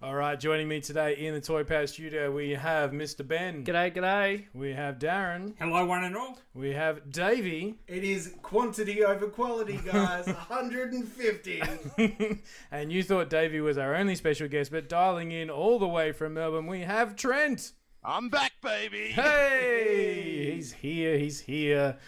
[0.00, 3.26] All right, joining me today in the Toy Power studio, we have Mr.
[3.26, 3.64] Ben.
[3.64, 4.44] G'day, g'day.
[4.54, 5.54] We have Darren.
[5.58, 6.38] Hello, one and all.
[6.54, 7.74] We have Davey.
[7.88, 10.26] It is quantity over quality, guys.
[10.26, 11.62] 150.
[12.70, 16.12] and you thought Davey was our only special guest, but dialing in all the way
[16.12, 17.72] from Melbourne, we have Trent.
[18.04, 19.08] I'm back, baby.
[19.08, 21.18] Hey, he's here.
[21.18, 21.98] He's here.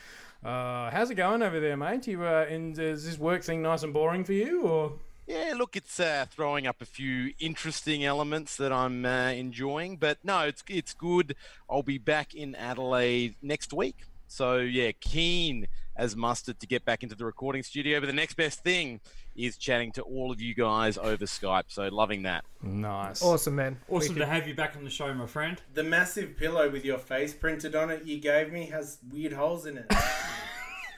[0.45, 2.07] Uh, how's it going over there, mate?
[2.07, 4.93] You uh, in, is this work thing nice and boring for you, or
[5.31, 10.19] Yeah, look, it's uh, throwing up a few interesting elements that I'm uh, enjoying, but
[10.25, 11.37] no, it's it's good.
[11.71, 13.95] I'll be back in Adelaide next week,
[14.27, 18.01] so yeah, keen as mustard to get back into the recording studio.
[18.01, 18.99] But the next best thing
[19.37, 21.65] is chatting to all of you guys over Skype.
[21.69, 22.45] So loving that.
[22.61, 23.23] nice?
[23.23, 23.79] Awesome, man.
[23.89, 25.63] Awesome to have you back on the show, my friend.
[25.75, 29.65] the massive pillow with your face printed on it you gave me has weird holes
[29.67, 29.87] in it.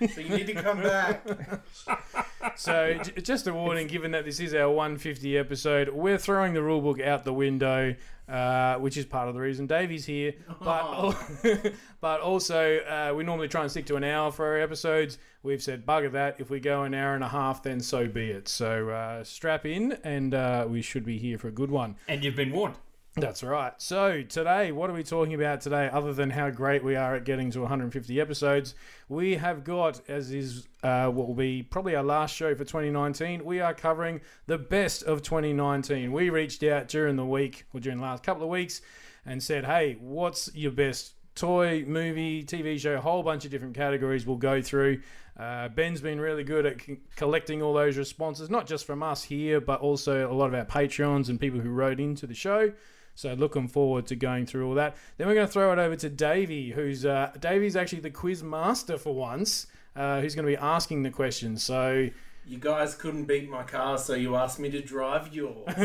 [0.08, 1.25] so you need to come back.
[2.56, 6.61] So, j- just a warning, given that this is our 150 episode, we're throwing the
[6.61, 7.94] rulebook out the window,
[8.28, 10.34] uh, which is part of the reason Davey's here.
[10.61, 11.17] But, al-
[12.00, 15.19] but also, uh, we normally try and stick to an hour for our episodes.
[15.44, 16.41] We've said, bugger that.
[16.41, 18.48] If we go an hour and a half, then so be it.
[18.48, 21.94] So, uh, strap in, and uh, we should be here for a good one.
[22.09, 22.75] And you've been warned.
[23.15, 23.75] That's right.
[23.77, 25.91] So today, what are we talking about today?
[25.93, 28.75] Other than how great we are at getting to 150 episodes,
[29.11, 33.45] we have got, as is uh, what will be probably our last show for 2019.
[33.45, 36.11] We are covering the best of 2019.
[36.11, 38.81] We reached out during the week or during the last couple of weeks
[39.27, 42.95] and said, "Hey, what's your best toy, movie, TV show?
[42.95, 45.03] A whole bunch of different categories we'll go through."
[45.39, 49.22] Uh, Ben's been really good at c- collecting all those responses, not just from us
[49.22, 52.72] here, but also a lot of our Patreons and people who wrote into the show.
[53.15, 54.97] So looking forward to going through all that.
[55.17, 58.43] Then we're going to throw it over to Davey, who's uh, Davey's actually the quiz
[58.43, 61.62] master for once, uh, who's going to be asking the questions.
[61.62, 62.09] So
[62.44, 65.64] You guys couldn't beat my car, so you asked me to drive yours.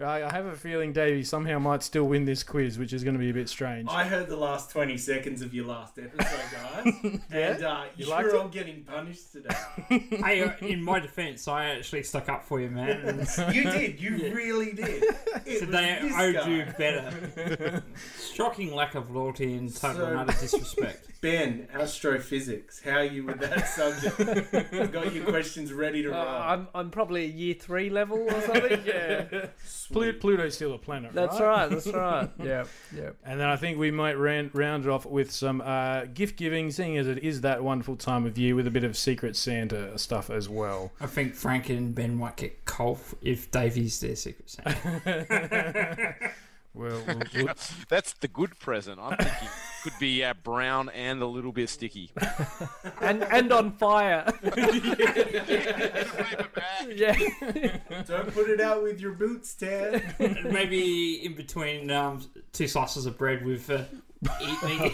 [0.00, 3.14] I I have a feeling Davey somehow might still win this quiz, which is going
[3.14, 3.88] to be a bit strange.
[3.90, 7.20] I heard the last 20 seconds of your last episode, guys.
[7.30, 8.42] And uh, You you liked sure it?
[8.42, 9.54] I'm getting punished today.
[9.88, 13.24] hey, uh, in my defence, I actually stuck up for you, man.
[13.52, 14.00] You did.
[14.00, 15.04] You really did.
[15.46, 16.48] It today I owed guy.
[16.48, 17.84] you better.
[18.34, 21.10] Shocking lack of loyalty and total So- and utter disrespect.
[21.20, 22.80] Ben, astrophysics.
[22.82, 24.52] How are you with that subject?
[24.74, 26.26] I've got your questions ready to Uh, roll.
[26.28, 28.82] I'm, I'm probably a year three level or something.
[28.86, 29.46] yeah.
[29.92, 31.68] Plu- Pluto's still a planet, That's right.
[31.68, 32.30] That's right.
[32.42, 32.64] Yeah.
[32.94, 33.10] Yeah.
[33.24, 36.70] And then I think we might ran- round it off with some uh, gift giving,
[36.70, 39.96] seeing as it is that wonderful time of year with a bit of Secret Santa
[39.98, 40.92] stuff as well.
[41.00, 46.14] I think Frank and Ben might get cold if Davey's their secret Santa.
[46.76, 47.54] Well, we'll, we'll,
[47.88, 49.00] That's the good present.
[49.00, 49.48] I'm thinking
[49.86, 52.10] could be uh, brown and a little bit sticky.
[53.00, 54.24] And and on fire.
[56.88, 57.14] yeah.
[58.06, 60.02] Don't put it out with your boots, Ted.
[60.18, 62.22] Maybe in between um,
[62.52, 63.84] two slices of bread with uh,
[64.40, 64.92] eating.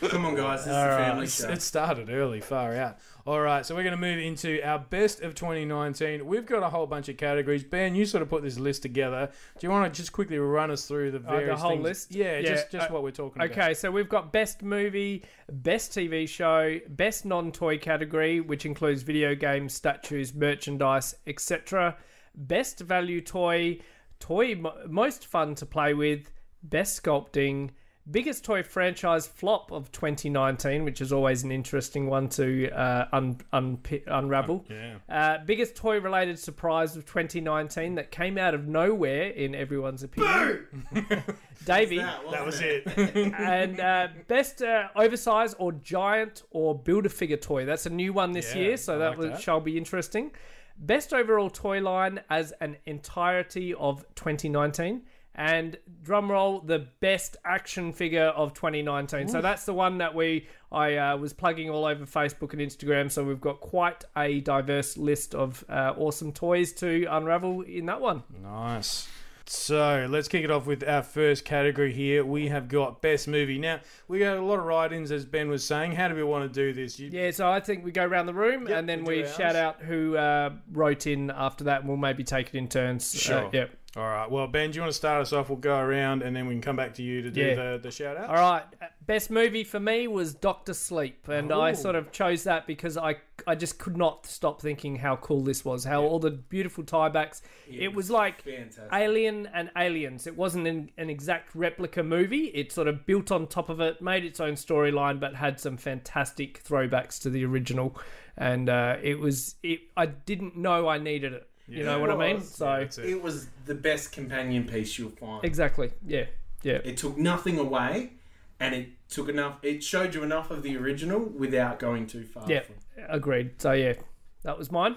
[0.00, 0.60] Come on, guys.
[0.60, 1.48] This is All a right, family it's- show.
[1.50, 2.98] It started early, far out.
[3.26, 6.24] All right, so we're going to move into our best of 2019.
[6.26, 7.64] We've got a whole bunch of categories.
[7.64, 9.30] Ben, you sort of put this list together.
[9.58, 11.82] Do you want to just quickly run us through the the various whole things?
[11.82, 12.12] list?
[12.14, 13.50] Yeah, Yeah, just just uh, what we're talking about.
[13.58, 19.34] Okay, so we've got best movie, best TV show, best non-toy category, which includes video
[19.34, 21.96] games, statues, merchandise, etc.
[22.34, 23.80] Best value toy,
[24.20, 26.30] toy mo- most fun to play with,
[26.62, 27.70] best sculpting,
[28.10, 33.38] biggest toy franchise flop of 2019, which is always an interesting one to uh, un-
[33.52, 34.64] un- unravel.
[34.70, 34.96] Yeah.
[35.08, 40.66] Uh, biggest toy related surprise of 2019 that came out of nowhere, in everyone's opinion.
[41.64, 41.98] Davey.
[41.98, 42.86] That was it.
[42.96, 47.64] and uh, best uh, oversized or giant or build a figure toy.
[47.64, 49.40] That's a new one this Yeah, year, so that, like will, that.
[49.40, 50.30] shall be interesting.
[50.78, 55.02] Best overall toy line as an entirety of 2019,
[55.36, 59.28] and drumroll, the best action figure of 2019.
[59.28, 63.10] So that's the one that we I uh, was plugging all over Facebook and Instagram.
[63.10, 68.00] So we've got quite a diverse list of uh, awesome toys to unravel in that
[68.00, 68.24] one.
[68.42, 69.08] Nice.
[69.48, 72.24] So let's kick it off with our first category here.
[72.24, 73.58] We have got best movie.
[73.58, 75.92] Now we got a lot of write-ins, as Ben was saying.
[75.92, 76.98] How do we want to do this?
[76.98, 79.28] You, Yeah, so I think we go around the room Yep, and then we'll we
[79.28, 83.14] shout out who uh, wrote in after that, and we'll maybe take it in turns.
[83.14, 83.50] Uh, Sure.
[83.52, 83.70] yep.
[83.96, 84.30] All right.
[84.30, 85.48] Well, Ben, do you want to start us off?
[85.48, 87.54] We'll go around, and then we can come back to you to do Yeah.
[87.54, 88.28] the, the shout out.
[88.28, 88.62] All right.
[89.06, 93.16] Best movie for me was Doctor Sleep, and I sort of chose that because I
[93.46, 97.40] I just could not stop thinking how cool this was, how all the beautiful tiebacks.
[97.70, 98.84] it was like Fantastic.
[98.92, 100.26] Alien and Aliens.
[100.26, 102.46] It wasn't an, an exact replica movie.
[102.48, 105.76] It sort of built on top of it, made its own storyline, but had some
[105.78, 107.96] fantastic throwbacks to the original.
[108.36, 109.80] And uh, it was it.
[109.96, 111.48] I didn't know I needed it.
[111.68, 112.36] You know what I mean?
[112.36, 112.48] was.
[112.54, 113.06] So That's it.
[113.10, 115.44] It was the best companion piece you'll find.
[115.44, 115.90] exactly.
[116.06, 116.26] Yeah.
[116.62, 116.80] Yeah.
[116.84, 118.12] It took nothing away,
[118.60, 119.58] and it took enough.
[119.62, 122.44] It showed you enough of the original without going too far.
[122.48, 122.60] Yeah.
[122.60, 122.76] from-
[123.08, 123.60] Agreed.
[123.60, 123.94] So yeah,
[124.42, 124.96] that was mine.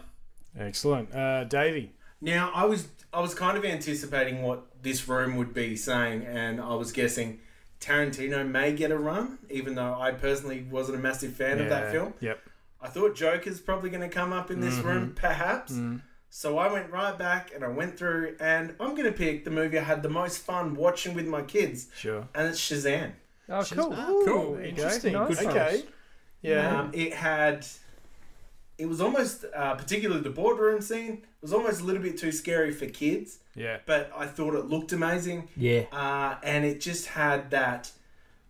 [0.57, 1.13] Excellent.
[1.13, 1.92] Uh, Davey.
[2.21, 6.60] Now I was I was kind of anticipating what this room would be saying, and
[6.62, 7.39] I was guessing
[7.81, 11.86] Tarantino may get a run, even though I personally wasn't a massive fan of that
[11.86, 11.92] Yeah.
[11.92, 12.13] film.
[12.19, 12.39] Yep.
[12.81, 15.74] I thought Joker's probably going to come up in this room, perhaps.
[16.29, 19.51] So I went right back and I went through, and I'm going to pick the
[19.51, 22.27] movie I had the most fun watching with my kids, Sure.
[22.35, 23.13] and it's Shazam.
[23.49, 24.25] Oh, cool.
[24.25, 24.53] cool.
[24.55, 24.83] There you go.
[24.83, 25.13] Interesting.
[25.13, 25.43] Nice.
[25.43, 25.83] Okay.
[26.41, 26.81] Yeah.
[26.81, 27.65] Um, it had.
[28.77, 32.31] It was almost, uh, particularly the boardroom scene, it was almost a little bit too
[32.31, 33.79] scary for kids, yeah.
[33.85, 35.49] but I thought it looked amazing.
[35.57, 35.81] Yeah.
[35.91, 37.91] uh, and it just had that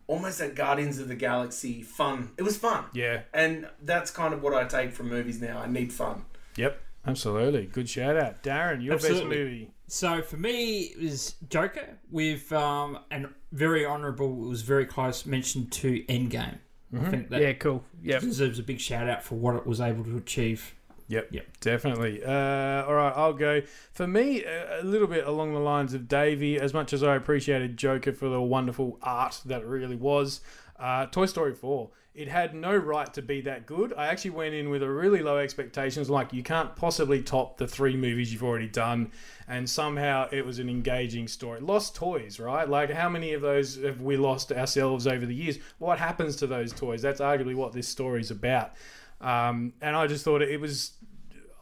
[0.06, 2.30] almost that Guardians of the Galaxy fun.
[2.38, 3.22] It was fun, Yeah.
[3.34, 5.62] and that's kind of what I take from movies now.
[5.62, 6.26] I need fun.
[6.58, 6.80] Yep.
[7.06, 7.66] Absolutely.
[7.66, 8.44] Good shout out.
[8.44, 9.22] Darren, your Absolutely.
[9.30, 9.72] best movie.
[9.88, 14.46] So for me, it was Joker with um, and very honourable.
[14.46, 16.60] It was very close mention to Endgame.
[16.96, 17.84] I think that Yeah, cool.
[18.02, 18.20] Yeah.
[18.20, 20.76] deserves a big shout out for what it was able to achieve.
[21.08, 21.30] Yep.
[21.32, 21.46] Yep.
[21.60, 22.24] Definitely.
[22.24, 23.62] Uh, all right, I'll go.
[23.94, 27.16] For me, a a little bit along the lines of Davey, as much as I
[27.16, 30.42] appreciated Joker for the wonderful art that it really was,
[30.80, 31.90] uh, Toy Story 4.
[32.20, 33.94] It had no right to be that good.
[33.98, 37.66] I actually went in with a really low expectations, like you can't possibly top the
[37.66, 39.14] three movies you've already done,
[39.48, 41.62] and somehow it was an engaging story.
[41.62, 42.68] Lost toys, right?
[42.68, 45.60] Like how many of those have we lost ourselves over the years?
[45.78, 47.02] What happens to those toys?
[47.02, 48.74] That's arguably what this story's about.
[49.22, 50.92] Um, and I just thought it was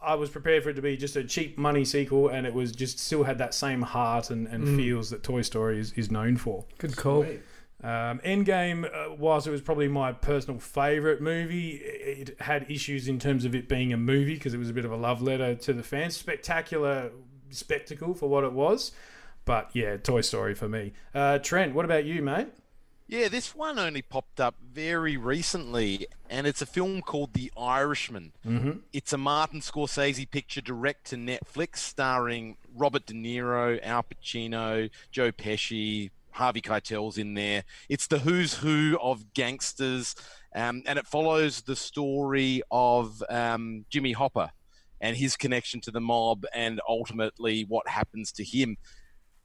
[0.02, 2.72] I was prepared for it to be just a cheap money sequel, and it was
[2.72, 6.38] just still had that same heart and, and feels that Toy Story is, is known
[6.38, 6.66] for.
[6.80, 7.28] Good call.
[7.84, 13.20] Um, Endgame, uh, whilst it was probably my personal favourite movie, it had issues in
[13.20, 15.54] terms of it being a movie because it was a bit of a love letter
[15.54, 16.18] to the fans.
[16.18, 17.12] Spectacular
[17.50, 18.92] spectacle for what it was,
[19.46, 20.94] but yeah, Toy Story for me.
[21.14, 22.48] Uh, Trent, what about you, mate?
[23.10, 28.34] Yeah, this one only popped up very recently, and it's a film called The Irishman.
[28.46, 28.72] Mm-hmm.
[28.92, 35.32] It's a Martin Scorsese picture direct to Netflix, starring Robert De Niro, Al Pacino, Joe
[35.32, 37.64] Pesci, Harvey Keitel's in there.
[37.90, 40.16] It's the who's who of gangsters,
[40.56, 44.52] um, and it follows the story of um, Jimmy Hoffa
[45.02, 48.78] and his connection to the mob, and ultimately what happens to him.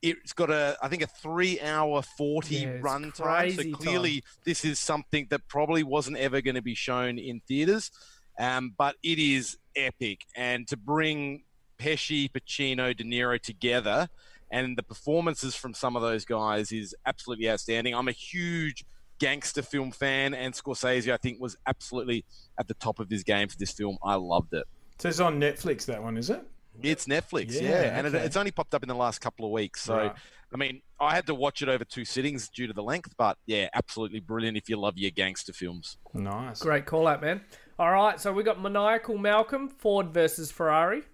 [0.00, 3.52] It's got a, I think, a three-hour, forty Yeah, run time.
[3.52, 7.90] So clearly, this is something that probably wasn't ever going to be shown in theaters,
[8.38, 10.26] um, but it is epic.
[10.34, 11.44] And to bring
[11.78, 14.08] Pesci, Pacino, De Niro together,
[14.52, 17.94] and the performances from some of those guys is absolutely outstanding.
[17.94, 18.84] I'm a huge
[19.18, 22.24] gangster film fan, and Scorsese, I think, was absolutely
[22.58, 23.96] at the top of his game for this film.
[24.04, 24.64] I loved it.
[24.98, 26.42] So it's on Netflix, that one, is it?
[26.82, 29.50] It's Netflix, yeah, Yeah, and it, it's only popped up in the last couple of
[29.52, 29.82] weeks.
[29.82, 30.14] So, Right.
[30.54, 33.38] I mean, I had to watch it over two sittings due to the length, but
[33.46, 35.96] yeah, absolutely brilliant if you love your gangster films.
[36.12, 36.60] Nice.
[36.60, 37.40] Great call out, man.
[37.78, 41.04] All right, so we got Maniacal Malcolm, Ford versus Ferrari.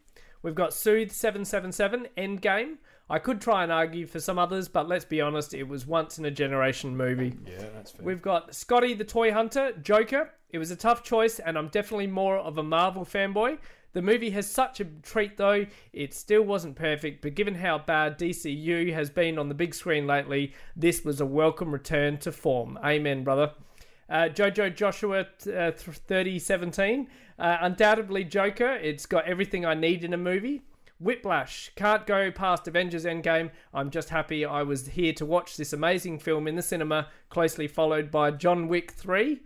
[0.43, 2.79] We've got Soothe 777, Endgame.
[3.11, 6.19] I could try and argue for some others, but let's be honest, it was once
[6.19, 7.35] in a generation movie.
[7.47, 8.05] Yeah, that's fair.
[8.05, 10.31] We've got Scotty the Toy Hunter, Joker.
[10.51, 13.59] It was a tough choice, and I'm definitely more of a Marvel fanboy.
[13.95, 15.67] The movie has such a treat, though.
[15.95, 20.07] It still wasn't perfect, but given how bad DCU has been on the big screen
[20.07, 22.79] lately, this was a welcome return to form.
[22.85, 23.53] Amen, brother.
[24.11, 27.09] Uh, Jojo Joshua uh, 3017.
[27.39, 28.75] Uh, undoubtedly Joker.
[28.75, 30.63] It's got everything I need in a movie.
[31.01, 31.71] Whiplash.
[31.77, 33.51] Can't go past Avengers Endgame.
[33.73, 37.69] I'm just happy I was here to watch this amazing film in the cinema, closely
[37.69, 39.41] followed by John Wick 3.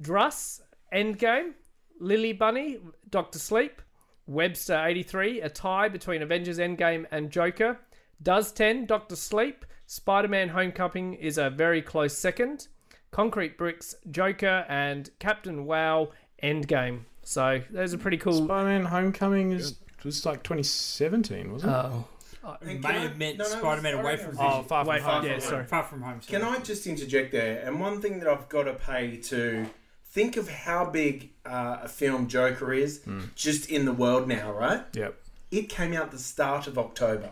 [0.00, 0.60] Druss.
[0.92, 1.52] Endgame.
[2.00, 2.78] Lily Bunny.
[3.10, 3.80] Doctor Sleep.
[4.26, 5.40] Webster 83.
[5.40, 7.78] A tie between Avengers Endgame and Joker.
[8.22, 12.68] Does 10, Doctor Sleep, Spider Man Homecoming is a very close second.
[13.10, 16.10] Concrete Bricks, Joker, and Captain WoW
[16.42, 17.00] Endgame.
[17.22, 18.44] So those are pretty cool.
[18.44, 21.74] Spider-Man: Homecoming is was like 2017, wasn't it?
[21.74, 22.04] Oh,
[22.44, 24.40] uh, It May can I- have meant no, no, Spider-Man away from no.
[24.42, 25.24] oh, far from wait, home.
[25.24, 25.64] yeah, sorry.
[25.64, 26.20] Far from home.
[26.26, 26.42] Can.
[26.42, 27.62] I just interject there?
[27.64, 29.66] And one thing that I've got to pay to
[30.06, 33.20] think of how big uh, a film Joker is hmm.
[33.34, 34.82] just in the world now, right?
[34.92, 35.14] Yep.
[35.50, 37.30] It came out the start of October.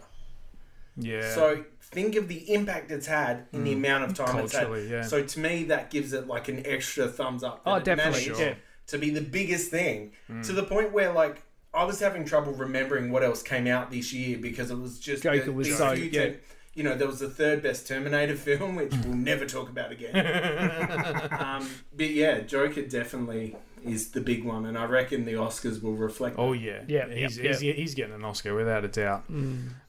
[0.97, 1.35] Yeah.
[1.35, 3.85] So think of the impact it's had in the hmm.
[3.85, 4.67] amount of time it's had.
[4.67, 5.03] Culturally, yeah.
[5.03, 7.63] So to me, that gives it like an extra thumbs up.
[7.67, 8.55] Oh, definitely, managed yeah.
[8.89, 10.43] To be the biggest thing hmm.
[10.43, 14.13] to the point where like I was having trouble remembering what else came out this
[14.13, 16.23] year because it was just Joker the- was so- few yeah.
[16.25, 16.37] ten-
[16.73, 20.15] you know, there was the third best Terminator film, which we'll never talk about again.
[21.33, 25.95] um, but yeah, Joker definitely is the big one, and I reckon the Oscars will
[25.95, 26.37] reflect.
[26.39, 29.25] Oh yeah, Yeah, He's, yeah, he's, he's getting an Oscar without a doubt.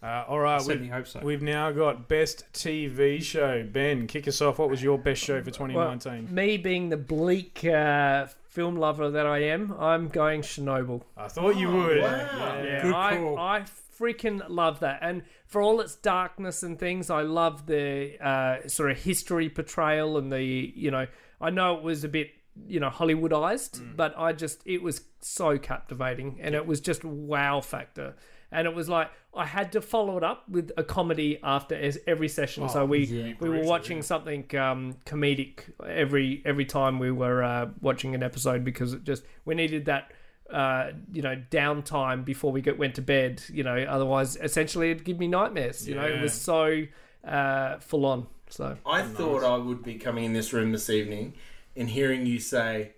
[0.01, 1.19] Uh, all right, Certainly we've, hope so.
[1.21, 3.63] we've now got best TV show.
[3.71, 4.57] Ben, kick us off.
[4.59, 6.33] What was your best show for 2019?
[6.33, 11.03] me being the bleak uh, film lover that I am, I'm going Chernobyl.
[11.15, 12.01] I thought you would.
[12.01, 12.09] wow.
[12.09, 12.63] Yeah.
[12.63, 13.37] Yeah, Good I, call.
[13.39, 13.63] I
[13.97, 14.99] freaking love that.
[15.01, 20.17] And for all its darkness and things, I love the uh, sort of history portrayal
[20.17, 21.07] and the, you know,
[21.39, 22.31] I know it was a bit,
[22.67, 27.61] you know, Hollywoodized, but I just, it was so captivating and it was just wow
[27.61, 28.15] factor.
[28.51, 31.97] And it was like I had to follow it up with a comedy after es-
[32.05, 32.67] every session.
[32.67, 33.33] so we yeah.
[33.39, 38.63] we were watching something um, comedic every every time we were uh, watching an episode
[38.63, 40.11] because it just we needed that
[40.51, 43.41] uh, you know downtime before we get, went to bed.
[43.51, 45.87] You know, otherwise, essentially, it'd give me nightmares.
[45.87, 46.83] You know, it was so
[47.23, 48.27] uh, full on.
[48.49, 51.35] So I thought I would be coming in this room this evening
[51.75, 52.93] and hearing you say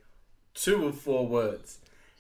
[0.53, 1.79] two or four words.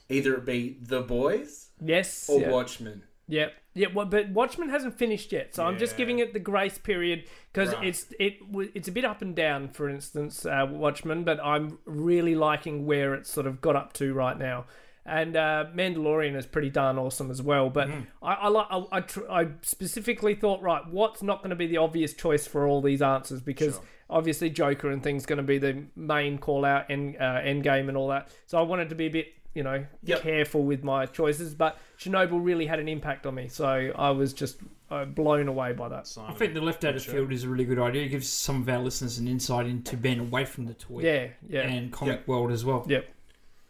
[0.09, 2.51] Either it be The Boys yes, or yeah.
[2.51, 3.03] Watchmen.
[3.27, 3.87] Yeah, yeah.
[3.93, 5.97] Well, but Watchmen hasn't finished yet, so I'm just Yeah.
[5.99, 7.87] giving it the grace period because Right.
[7.87, 9.69] it's it w- it's a bit up and down.
[9.69, 14.13] For instance, uh, Watchmen, but I'm really liking where it's sort of got up to
[14.13, 14.65] right now.
[15.05, 17.69] And uh, Mandalorian is pretty darn awesome as well.
[17.69, 17.89] But
[18.21, 21.67] I, I like I, I, tr- I specifically thought right, what's not going to be
[21.67, 25.57] the obvious choice for all these answers because obviously Joker and things going to be
[25.57, 28.29] the main call out and uh, end game and all that.
[28.45, 30.21] So I wanted to be a bit you know Yep.
[30.21, 31.53] careful with my choices.
[31.53, 34.57] But Chernobyl really had an impact on me, so I was just
[34.89, 36.11] uh, blown away by that.
[36.27, 38.03] I think the left out of field is a really good idea.
[38.03, 41.27] It gives some of our listeners an insight into being away from the toy Yeah,
[41.49, 42.27] yeah, and comic Yep.
[42.27, 42.85] world as well.
[42.87, 43.09] yep.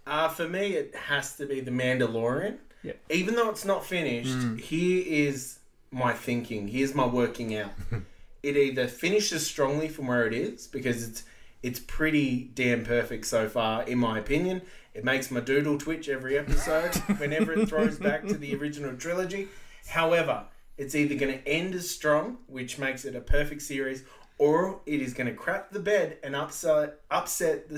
[0.05, 2.57] Uh, for me, it has to be The Mandalorian.
[2.83, 2.99] Yep.
[3.09, 5.59] Even though it's not finished, here is
[5.91, 6.67] my thinking.
[6.67, 7.71] Here's my working out.
[8.43, 11.23] it either finishes strongly from where it is because it's
[11.61, 14.61] it's pretty damn perfect so far, in my opinion.
[14.93, 19.47] It makes my doodle twitch every episode whenever it throws back to the original trilogy.
[19.87, 20.45] However,
[20.77, 24.03] it's either going to end as strong, which makes it a perfect series,
[24.37, 27.77] or it is going to crap the bed and upset upset the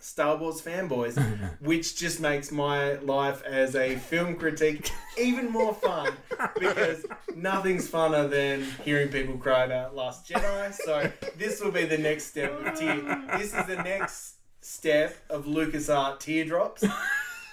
[0.00, 1.16] Star Wars fanboys,
[1.60, 6.12] which just makes my life as a film critic even more fun
[6.58, 7.04] because
[7.34, 10.72] nothing's funner than hearing people cry about Last Jedi.
[10.72, 13.24] So this will be the next step of tear.
[13.36, 14.35] This is the next
[14.66, 16.84] step of LucasArt teardrops.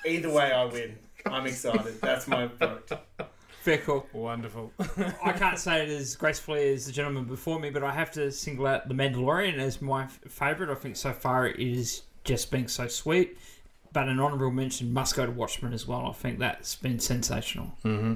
[0.06, 0.98] Either way, I win.
[1.26, 2.02] I'm excited.
[2.02, 2.92] That's my vote.
[3.62, 4.08] Fair call.
[4.12, 4.74] Wonderful.
[5.24, 8.30] I can't say it as gracefully as the gentleman before me, but I have to
[8.32, 10.70] single out The Mandalorian as my f- favourite.
[10.70, 13.38] I think so far it is just being so sweet.
[13.94, 16.08] But an honourable mention must go to Watchmen as well.
[16.08, 17.74] I think that's been sensational.
[17.86, 18.16] Mm-hmm.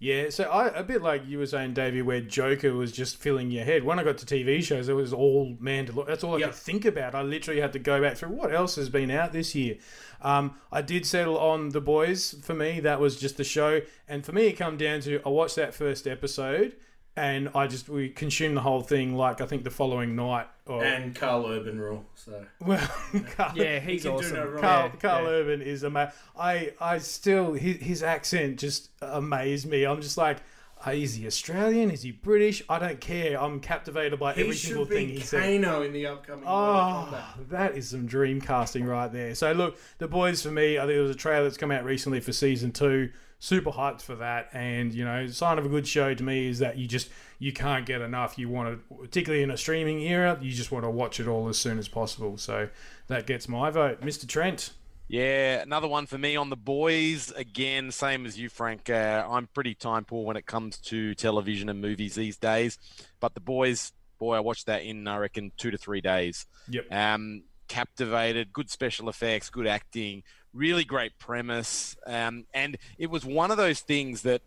[0.00, 3.50] Yeah, so I a bit like you were saying, Davey, where Joker was just filling
[3.50, 3.82] your head.
[3.82, 6.06] When I got to TV shows, it was all Mandalorian.
[6.06, 6.50] That's all I Yep.
[6.50, 7.14] could think about.
[7.16, 9.76] I literally had to go back through what else has been out this year.
[10.22, 12.36] Um, I did settle on The Boys.
[12.42, 15.30] For me, that was just the show, and for me, it come down to I
[15.30, 16.76] watched that first episode,
[17.18, 20.46] and I just we consumed the whole thing like I think the following night.
[20.66, 22.04] Or, And Karl Urban rule.
[22.14, 22.86] So well,
[23.36, 24.34] Karl, Yeah, he's can do awesome.
[24.54, 24.60] no.
[24.60, 25.28] Karl, Yeah, Karl yeah.
[25.30, 26.12] Urban is amazing.
[26.38, 29.84] I, I still his, his accent just amazed me.
[29.84, 30.38] I'm just like,
[30.86, 31.90] uh, is he Australian?
[31.90, 32.62] Is he British?
[32.68, 33.40] I don't care.
[33.42, 35.62] I'm captivated by he every single should thing be he said.
[35.62, 37.18] Kano in the upcoming Oh,
[37.50, 39.34] that is some dream casting right there.
[39.34, 41.84] So look, the boys for me, I think there was a trailer that's come out
[41.84, 43.10] recently for season two.
[43.40, 46.58] Super hyped for that, and you know, sign of a good show to me is
[46.58, 48.36] that you just you can't get enough.
[48.36, 51.48] You want to, particularly in a streaming era, you just want to watch it all
[51.48, 52.36] as soon as possible.
[52.36, 52.68] So
[53.06, 54.26] that gets my vote, Mr.
[54.26, 54.72] Trent.
[55.08, 57.30] Yeah, another one for me on the boys.
[57.30, 58.90] Again, same as you, Frank.
[58.90, 62.78] Uh, I'm pretty time poor when it comes to television and movies these days.
[63.18, 66.44] But the boys, boy, I watched that in, I reckon, two to three days.
[66.68, 66.92] Yep.
[66.92, 70.24] Um, captivated, good special effects, good acting,
[70.58, 71.96] really great premise.
[72.06, 74.42] Um, and it was one of those things that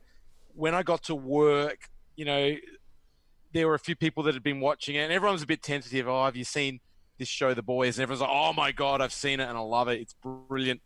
[0.53, 2.55] when I got to work, you know,
[3.53, 5.63] there were a few people that had been watching it, and everyone was a bit
[5.63, 6.07] tentative.
[6.07, 6.79] Oh, have you seen
[7.17, 7.97] this show, The Boys?
[7.97, 9.99] And everyone's like, oh my god, I've seen it and I love it.
[10.01, 10.81] It's brilliant.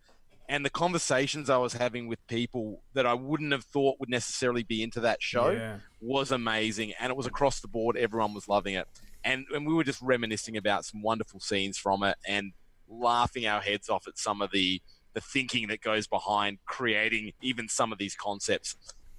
[0.48, 4.62] And the conversations I was having with people that I wouldn't have thought would necessarily
[4.62, 5.78] be into that show Yeah.
[6.02, 7.98] was amazing, and it was across the board.
[7.98, 8.88] Everyone was loving it,
[9.24, 12.54] and and we were just reminiscing about some wonderful scenes from it, and
[12.88, 14.80] laughing our heads off at some of the
[15.16, 18.76] the thinking that goes behind creating even some of these concepts.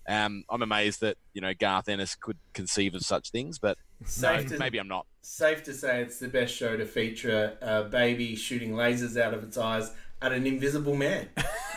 [0.08, 3.76] Um, I'm amazed that you know Garth Ennis could conceive of such things, but
[4.20, 5.06] no, to, maybe I'm not.
[5.22, 9.42] safe to say it's the best show to feature a baby shooting lasers out of
[9.42, 9.90] its eyes
[10.22, 11.28] at an invisible man.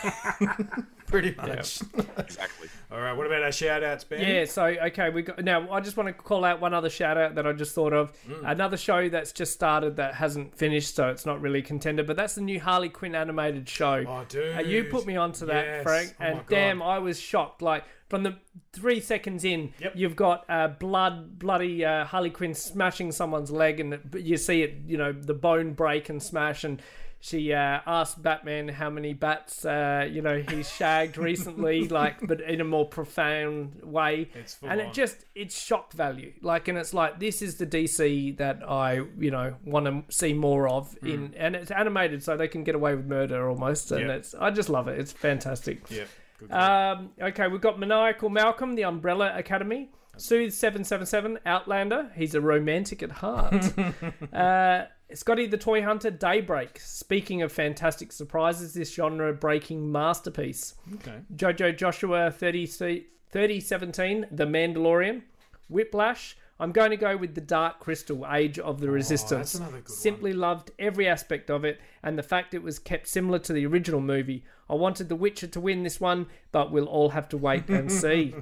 [1.10, 1.80] Pretty much.
[2.18, 2.68] Exactly.
[2.92, 3.12] All right.
[3.12, 4.20] What about our shout outs, Ben?
[4.20, 5.70] Yeah, so okay, we got now.
[5.72, 8.12] I just want to call out one other shout out that I just thought of.
[8.44, 12.02] Another show that's just started that hasn't finished, so it's not really a contender.
[12.02, 14.04] But that's the new Harley Quinn animated show.
[14.08, 14.56] Oh, dude.
[14.56, 15.82] Uh, you put me onto that, Yes.
[15.84, 16.46] Frank, Oh, and God.
[16.48, 17.62] damn, I was shocked.
[17.62, 18.36] Like from the
[18.72, 19.92] three seconds in, Yep.
[19.94, 24.74] you've got uh, blood, bloody uh, Harley Quinn smashing someone's leg, and you see it,
[24.86, 26.82] you know, the bone break and smash, and
[27.22, 32.40] she uh, asked Batman how many bats, uh, you know, he's shagged recently, like, but
[32.40, 34.30] in a more profound way,
[34.62, 34.86] and on.
[34.86, 39.02] it just it's shock value, like, and it's like this is the DC that I,
[39.18, 42.74] you know, want to see more of in, and it's animated, so they can get
[42.74, 44.00] away with murder almost, and.
[44.00, 44.14] Yeah.
[44.14, 44.98] it's I just love it.
[44.98, 45.82] It's fantastic.
[45.90, 46.04] Yeah.
[46.50, 49.90] Um, okay, we've got Maniacal Malcolm, the Umbrella Academy.
[50.16, 52.10] Soothe seven seven seven, Outlander.
[52.14, 53.72] He's a romantic at heart.
[54.32, 56.78] uh, Scotty the Toy Hunter, Daybreak.
[56.80, 60.74] Speaking of fantastic surprises, this genre-breaking masterpiece.
[60.94, 61.20] okay.
[61.34, 65.22] Jojo Joshua 30, 3017, The Mandalorian.
[65.68, 66.36] Whiplash.
[66.58, 69.54] I'm going to go with The Dark Crystal, Age of the Resistance.
[69.54, 69.96] Oh, another good one.
[69.96, 73.64] Simply loved every aspect of it and the fact it was kept similar to the
[73.64, 74.44] original movie.
[74.68, 77.90] I wanted The Witcher to win this one, but we'll all have to wait and
[78.02, 78.34] see.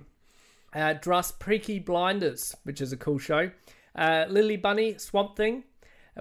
[0.74, 3.50] Uh, Druss Peaky Blinders, which is a cool show.
[3.94, 5.62] Uh, Lily Bunny, Swamp Thing.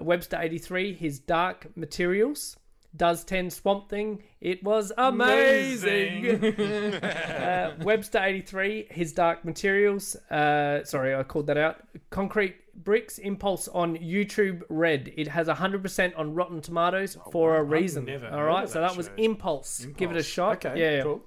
[0.00, 2.56] Webster 83, his Dark Materials.
[2.96, 4.22] Does 10 Swamp Thing.
[4.40, 6.42] It was amazing.
[7.04, 10.16] uh, Webster 83, his Dark Materials.
[10.30, 11.82] Uh, sorry, I called that out.
[12.08, 15.12] Concrete Bricks Impulse on YouTube Red.
[15.16, 18.08] It has 100% on Rotten Tomatoes for a reason.
[18.08, 19.12] All heard so that that was show.
[19.18, 19.86] Impulse.
[19.96, 20.64] Give it a shot.
[20.64, 21.02] Okay, yeah.
[21.02, 21.22] cool.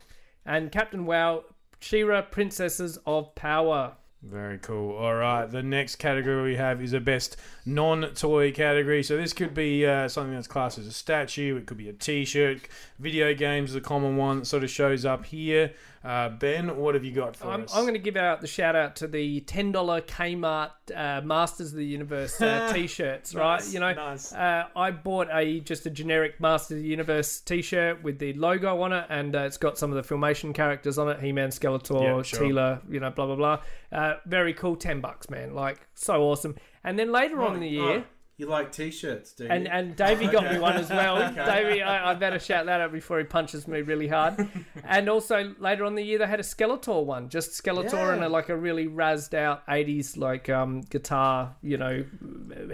[0.45, 1.43] And Captain WoW,
[1.79, 3.97] She-Ra Princesses of Power.
[4.23, 4.95] Very cool.
[4.95, 9.01] All right, the next category we have is a best non-toy category.
[9.01, 11.57] So this could be uh, something that's classed as a statue.
[11.57, 12.59] It could be a T-shirt.
[12.99, 15.73] Video games is a common one that sort of shows up here.
[16.03, 17.75] Uh, ben, what have you got for I'm, us?
[17.75, 21.77] I'm going to give out the shout out to the $10 Kmart uh, Masters of
[21.77, 23.59] the Universe uh, t shirts, right?
[23.59, 24.33] Nice, You know, nice.
[24.33, 28.33] uh, I bought a just a generic Masters of the Universe t shirt with the
[28.33, 31.31] logo on it, and uh, it's got some of the Filmation characters on it He
[31.31, 32.39] Man, Skeletor, sure.
[32.39, 33.61] Teela, you know, blah, blah, blah.
[33.91, 35.53] Uh, very cool, 10 bucks, man.
[35.53, 36.55] Like, so awesome.
[36.83, 37.81] And then later on in the year.
[37.99, 38.03] Oh,
[38.41, 39.49] you like t-shirts, do you?
[39.51, 41.19] And and Davey got me one as well.
[41.31, 44.49] Davey, I, I better shout that out before he punches me really hard.
[44.83, 48.13] and also later on in the year they had a Skeletor one, just Skeletor Yeah.
[48.13, 52.03] and a, like a really razzed out '80s like um, guitar, you know,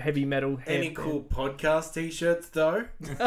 [0.01, 0.57] heavy metal.
[0.65, 2.85] Any cool podcast t-shirts though?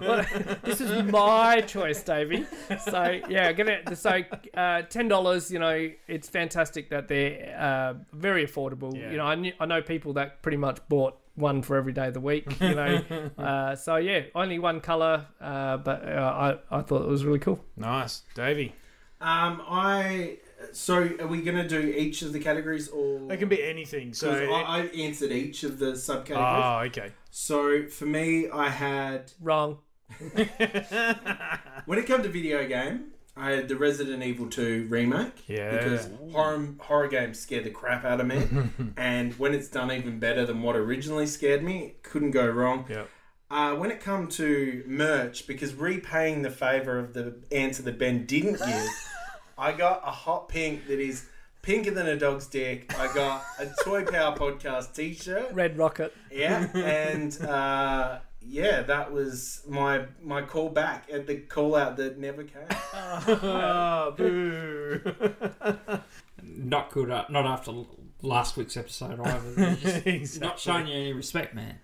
[0.00, 0.24] Well,
[0.62, 2.46] this is my choice, Davey.
[2.84, 3.98] So yeah, get it.
[3.98, 4.22] So
[4.54, 5.50] uh, ten dollars.
[5.50, 8.96] You know, it's fantastic that they're uh, very affordable.
[8.96, 9.10] Yeah.
[9.10, 12.08] You know, I, knew, I know people that pretty much bought one for every day
[12.08, 12.46] of the week.
[12.60, 13.02] You know,
[13.38, 17.38] uh, so yeah, only one color, uh, but uh, I I thought it was really
[17.40, 17.64] cool.
[17.76, 18.74] nice, Davey.
[19.20, 20.38] Um, I.
[20.72, 24.12] So, are we going to do each of the categories, or It can be anything.
[24.12, 26.80] So, 'Cause I, I answered each of the subcategories.
[26.82, 27.12] oh, okay.
[27.30, 29.78] So for me, I had Wrong.
[31.86, 35.70] when it comes to video game, I had the Resident Evil 2 remake Yeah.
[35.72, 38.46] because horror horror games scare the crap out of me,
[38.96, 42.86] and when it's done even better than what originally scared me, it couldn't go wrong.
[42.88, 43.08] Yep.
[43.50, 48.24] Uh, when it come to merch, because repaying the favor of the answer that Ben
[48.26, 48.88] didn't give,
[49.58, 51.26] I got a hot pink that is
[51.62, 52.94] pinker than a dog's dick.
[52.98, 55.52] I got a Toy Power Podcast T-shirt.
[55.52, 56.14] Red Rocket.
[56.30, 62.18] Yeah, and uh, yeah, that was my my call back at the call out that
[62.18, 62.62] never came.
[62.94, 65.00] oh, boo.
[66.42, 67.10] Not good.
[67.10, 67.72] uh, Not after
[68.22, 69.50] last week's episode either.
[69.52, 70.46] They're Exactly.
[70.48, 71.78] Not showing you any respect, man.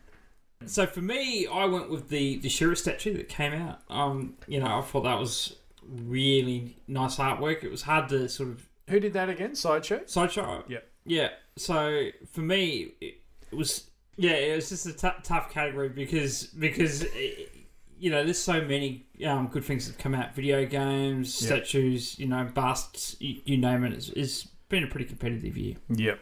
[0.65, 3.81] So for me, I went with the the She-Ra statue that came out.
[3.91, 7.63] Um, you know, I thought that was really nice artwork.
[7.63, 9.55] It was hard to sort of Who did that again?
[9.55, 10.01] Sideshow?
[10.07, 10.65] sideshow.
[10.69, 10.89] Yep.
[11.05, 11.29] Yeah.
[11.57, 13.15] So for me, it,
[13.53, 17.45] it was yeah, it was just a t- tough category because because eh,
[17.99, 20.35] you know there's so many um, good things that come out.
[20.35, 21.49] Video games, Yep.
[21.49, 23.93] statues, you know, busts, you, you name it.
[23.93, 25.77] It's, it's been a pretty competitive year.
[25.91, 26.19] Yep.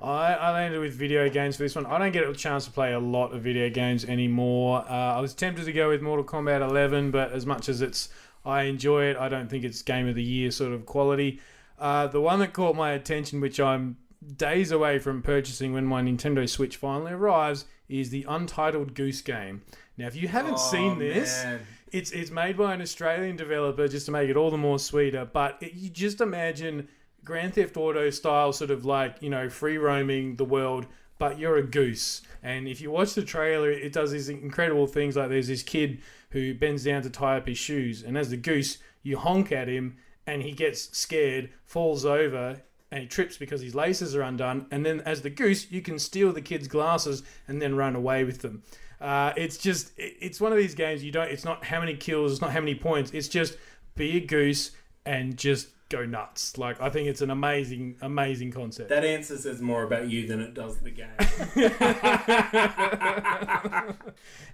[0.00, 1.84] I, I landed with video games for this one.
[1.86, 4.84] I don't get a chance to play a lot of video games anymore.
[4.88, 8.08] Uh, I was tempted to go with Mortal Kombat 11, but as much as it's
[8.44, 11.40] I enjoy it, I don't think it's game of the year sort of quality.
[11.80, 13.96] Uh, the one that caught my attention, which I'm
[14.36, 19.62] days away from purchasing when my Nintendo Switch finally arrives, is the Untitled Goose Game.
[19.96, 21.60] Now, if you haven't oh, seen Oh, this, man.
[21.92, 25.24] it's it's made by an Australian developer just to make it all the more sweeter.
[25.24, 26.88] But it, you just imagine
[27.24, 30.86] Grand Theft Auto style, sort of like you know free roaming the world,
[31.18, 32.22] but you're a goose.
[32.42, 35.16] And if you watch the trailer, it does these incredible things.
[35.16, 36.00] Like there's this kid
[36.30, 39.68] who bends down to tie up his shoes, and as the goose, you honk at
[39.68, 42.62] him, and he gets scared, falls over.
[42.90, 44.66] And he trips because his laces are undone.
[44.70, 48.24] And then, as the goose, you can steal the kid's glasses and then run away
[48.24, 48.62] with them.
[49.00, 52.32] Uh, it's just, it's one of these games you don't it's not how many kills
[52.32, 53.56] it's not how many points it's just
[53.94, 54.72] be a goose
[55.06, 59.62] and just go nuts like i think it's an amazing amazing concept That answer says
[59.62, 61.06] more about you than it does the game.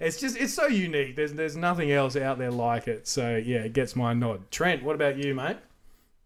[0.00, 3.60] it's just it's so unique there's there's nothing else out there like it so yeah
[3.60, 5.56] it gets my nod trent what about you mate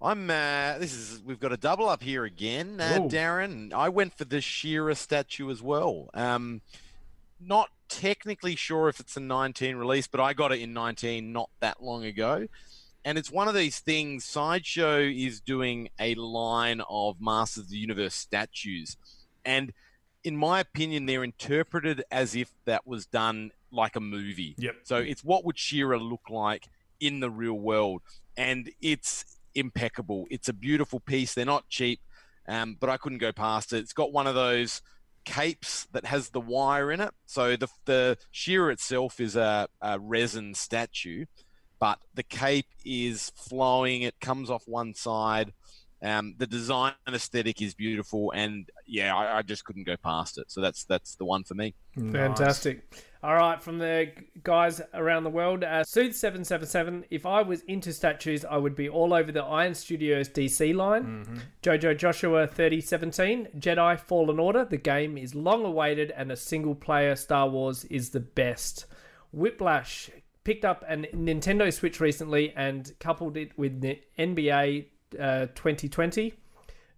[0.01, 0.31] I'm.
[0.31, 1.23] Uh, this is.
[1.25, 3.73] We've got a double up here again, uh, Darren.
[3.73, 6.09] I went for the She-Ra statue as well.
[6.15, 6.61] Um,
[7.41, 11.51] not technically sure if it's a 19 release, but I got it in 19 not
[11.61, 12.49] that long ago.
[13.05, 14.25] And it's one of these things.
[14.25, 18.97] Sideshow is doing a line of Masters of the Universe statues,
[19.45, 19.73] and
[20.23, 24.55] in my opinion, they're interpreted as if that was done like a movie.
[24.59, 24.77] Yep.
[24.85, 26.69] So it's what would She-Ra look like
[27.01, 28.03] in the real world,
[28.37, 30.27] and it's impeccable.
[30.31, 31.35] It's a beautiful piece.
[31.35, 32.01] They're not cheap,
[32.49, 33.79] um, but I couldn't go past it.
[33.79, 34.83] It's got one of those
[35.25, 37.11] capes that has the wire in it.
[37.27, 41.27] So the the She-Ra itself is a, a resin statue,
[41.79, 44.03] but the cape is flowing.
[44.03, 45.53] It comes off one side.
[46.01, 50.39] Um, the design and aesthetic is beautiful, and yeah, I, I just couldn't go past
[50.39, 50.51] it.
[50.51, 51.75] So that's that's the one for me.
[51.95, 52.85] Fantastic.
[53.21, 54.13] All right, from the
[54.45, 57.03] guys around the world, uh, Sooth777.
[57.11, 61.43] If I was into statues, I would be all over the Iron Studios DC line.
[61.65, 64.65] Jojo Joshua 3017, Jedi Fallen Order.
[64.65, 68.87] The game is long awaited and a single player Star Wars is the best.
[69.33, 70.11] Whiplash
[70.45, 74.87] picked up a Nintendo Switch recently and coupled it with the NBA
[75.19, 76.35] uh, 2020.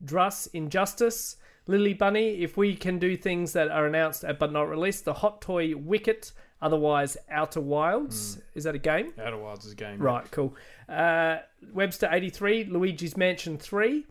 [0.04, 5.04] Druss Injustice, Lily Bunny, if we can do things that are announced but not released,
[5.04, 8.38] the Hot Toy Wicket, otherwise Outer Wilds.
[8.54, 9.12] Is that a game?
[9.22, 10.54] Outer Wilds is a game Right, cool.
[10.88, 11.38] Uh,
[11.72, 14.06] Webster 83, Luigi's Mansion 3,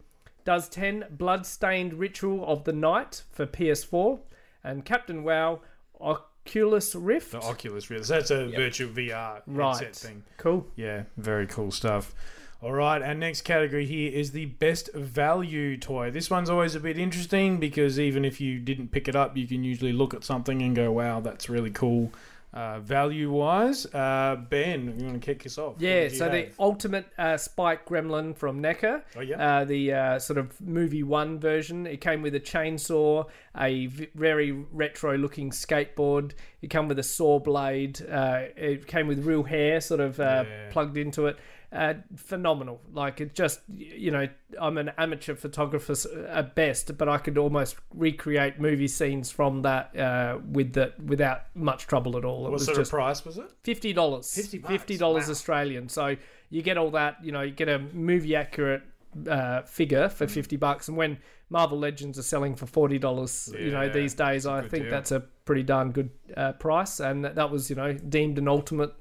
[0.45, 4.19] Does 10, Bloodstained Ritual of the Night for PS4,
[4.63, 5.62] and Captain WoW,
[5.99, 7.31] Oculus Rift.
[7.31, 8.07] the oculus Rift.
[8.07, 9.77] that's a virtual vr Right.
[9.79, 10.67] headset thing Cool.
[10.75, 12.13] Yeah, very cool stuff.
[12.62, 16.12] All right, our next category here is the best value toy.
[16.12, 19.48] This one's always a bit interesting because even if you didn't pick it up, you
[19.48, 22.12] can usually look at something and go, "Wow, that's really cool."
[22.52, 25.76] Uh, value wise, uh, Ben, you want to kick us off?
[25.78, 29.04] Yeah, so the ultimate uh, Spike Gremlin from NECA.
[29.15, 29.60] Oh, yeah.
[29.60, 31.86] Uh, the uh, sort of movie one version.
[31.86, 36.32] It came with a chainsaw, a very retro looking skateboard.
[36.63, 38.02] It came with a saw blade.
[38.10, 40.72] Uh, it came with real hair sort of uh, Yeah.
[40.72, 41.38] plugged into it.
[41.71, 42.82] Uh, phenomenal.
[42.91, 44.27] Like it just, you know,
[44.60, 45.93] I'm an amateur photographer
[46.27, 51.41] at best, but I could almost recreate movie scenes from that uh, with that without
[51.53, 52.39] much trouble at all.
[52.47, 53.51] It what was sort of price was it?
[53.63, 54.34] fifty dollars.
[54.34, 55.32] 50 dollars wow.
[55.32, 55.89] Australian.
[55.89, 56.15] So
[56.49, 57.23] you get all that.
[57.23, 58.82] You know, you get a movie accurate
[59.29, 60.12] uh, figure Mm.
[60.12, 61.19] for fifty bucks, and when
[61.51, 64.91] Marvel Legends are selling for forty dollars, you know, Yeah, these days, I think deal.
[64.91, 68.93] that's a pretty darn good uh, price, and that was you know deemed an ultimate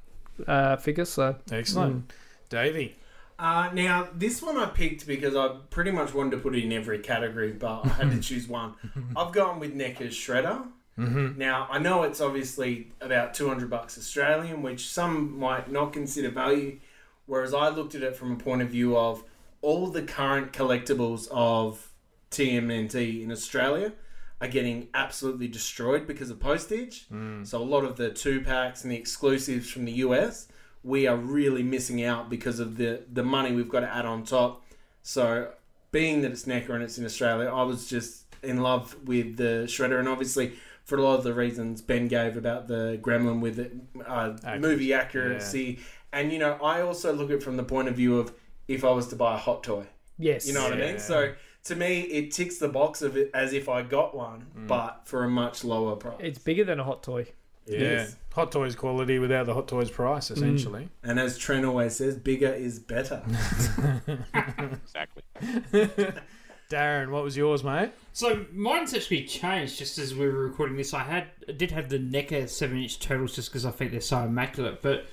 [0.46, 1.06] uh, figure.
[1.06, 2.12] So Excellent,
[2.48, 2.96] Davey.
[3.38, 6.72] Uh, now, this one I picked because I pretty much wanted to put it in
[6.72, 8.74] every category, but I had to choose one.
[9.16, 10.66] I've gone with NECA's Shredder.
[10.98, 11.38] Mm-hmm.
[11.38, 16.80] Now, I know it's obviously about 200 bucks Australian, which some might not consider value,
[17.26, 19.22] whereas I looked at it from a point of view of
[19.62, 21.92] all the current collectibles of
[22.32, 23.92] TMNT in Australia
[24.40, 27.06] are getting absolutely destroyed because of postage.
[27.44, 30.48] So a lot of the two packs and the exclusives from the US,
[30.88, 34.24] we are really missing out because of the the money we've got to add on
[34.24, 34.64] top.
[35.02, 35.52] So
[35.92, 39.64] being that it's NECA and it's in Australia, I was just in love with the
[39.66, 40.52] shredder, and obviously
[40.84, 43.72] for a lot of the reasons Ben gave about the Gremlin with it,
[44.06, 45.78] uh, Accuracy, movie accuracy,
[46.12, 48.32] and you know I also look at it from the point of view of
[48.68, 49.84] if I was to buy a hot toy.
[50.18, 50.98] yes, You know what I mean?
[50.98, 51.32] So
[51.64, 55.24] to me, it ticks the box of it as if I got one, but for
[55.24, 56.16] a much lower price.
[56.20, 57.26] it's bigger than a hot toy.
[57.68, 58.16] Yeah, Yes.
[58.34, 60.88] Hot Toys quality without the Hot Toys price, essentially.
[61.02, 63.22] And as Trent always says, bigger is better.
[64.82, 65.22] Exactly.
[66.70, 67.92] Darren, what was yours, mate?
[68.12, 70.92] So mine's actually changed just as we were recording this.
[70.92, 74.00] I had I did have the NECA seven inch turtles just because I think they're
[74.02, 75.06] so immaculate, but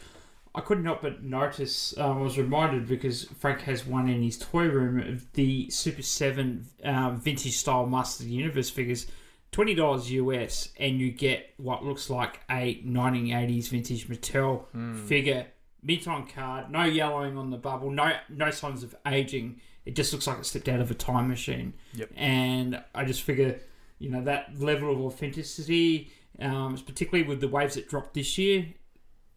[0.54, 1.98] I couldn't help but notice.
[1.98, 6.02] Um, I was reminded because Frank has one in his toy room of the Super
[6.02, 9.08] Seven um, vintage style Master of the Universe figures.
[9.56, 14.66] Twenty dollars US, and you get what looks like a 1980s vintage Mattel
[15.08, 15.48] figure,
[15.82, 19.62] mint on card, no yellowing on the bubble, no no signs of aging.
[19.86, 21.74] It just looks like it slipped out of a time machine.
[21.94, 22.10] Yep.
[22.18, 23.62] And I just figure,
[23.98, 28.66] you know, that level of authenticity, um, particularly with the waves that dropped this year,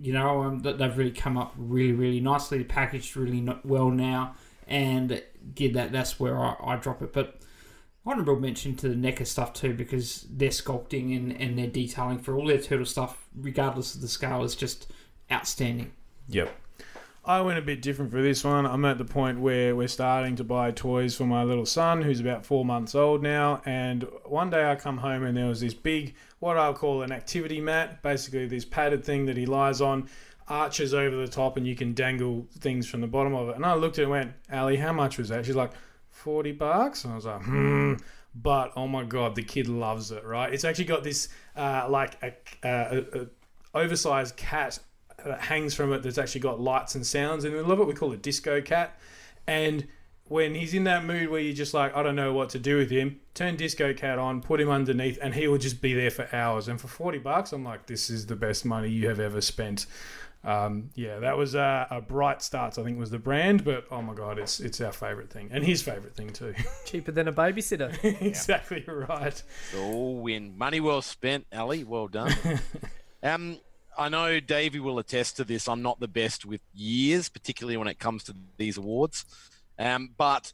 [0.01, 4.35] you know, um, that they've really come up really, really nicely, packaged really well now,
[4.67, 5.23] and
[5.57, 7.13] yeah, that that's where I, I drop it.
[7.13, 7.41] But
[8.07, 12.37] honorable mention to the NECA stuff too, because their sculpting and, and their detailing for
[12.37, 14.91] all their turtle stuff, regardless of the scale, is just
[15.31, 15.93] outstanding.
[16.29, 16.55] Yep.
[17.25, 18.65] I went a bit different for this one.
[18.65, 22.21] I'm at the point where we're starting to buy toys for my little son, who's
[22.21, 23.61] about four months old now.
[23.67, 27.13] And one day I come home and there was this big, what I'll call an
[27.13, 30.09] activity mat, basically this padded thing that he lies on,
[30.49, 33.57] arches over the top, and you can dangle things from the bottom of it.
[33.57, 35.45] And I looked at it and went, Ali, how much was that?
[35.45, 35.73] She's like,
[36.19, 37.05] 40 bucks.
[37.05, 37.95] And I was like, hmm.
[38.35, 40.53] But oh my god, the kid loves it, right?
[40.53, 43.27] It's actually got this uh, like a, a, a
[43.75, 44.79] oversized cat
[45.25, 47.87] that hangs from it that's actually got lights and sounds in the of it.
[47.87, 48.99] We call it Disco Cat.
[49.47, 49.89] And
[50.25, 52.77] when he's in that mood where you're just like, I don't know what to do
[52.77, 56.11] with him, turn Disco Cat on, put him underneath, and he will just be there
[56.11, 56.69] for hours.
[56.69, 59.87] And for 40 bucks, I'm like, this is the best money you have ever spent.
[60.45, 64.01] Um, yeah, that was uh, a Bright Starts, I think was the brand, but oh
[64.03, 65.49] my god, it's it's our favourite thing.
[65.53, 66.55] And his favourite thing too.
[66.85, 67.93] Cheaper than a babysitter.
[68.23, 69.43] exactly right.
[69.77, 70.57] All win.
[70.57, 71.85] Money well spent, Ali.
[71.85, 72.35] Well done.
[73.23, 73.59] um,
[73.99, 75.69] I know Davey will attest to this.
[75.69, 79.25] I'm not the best with years, particularly when it comes to these awards.
[79.77, 80.53] Um, but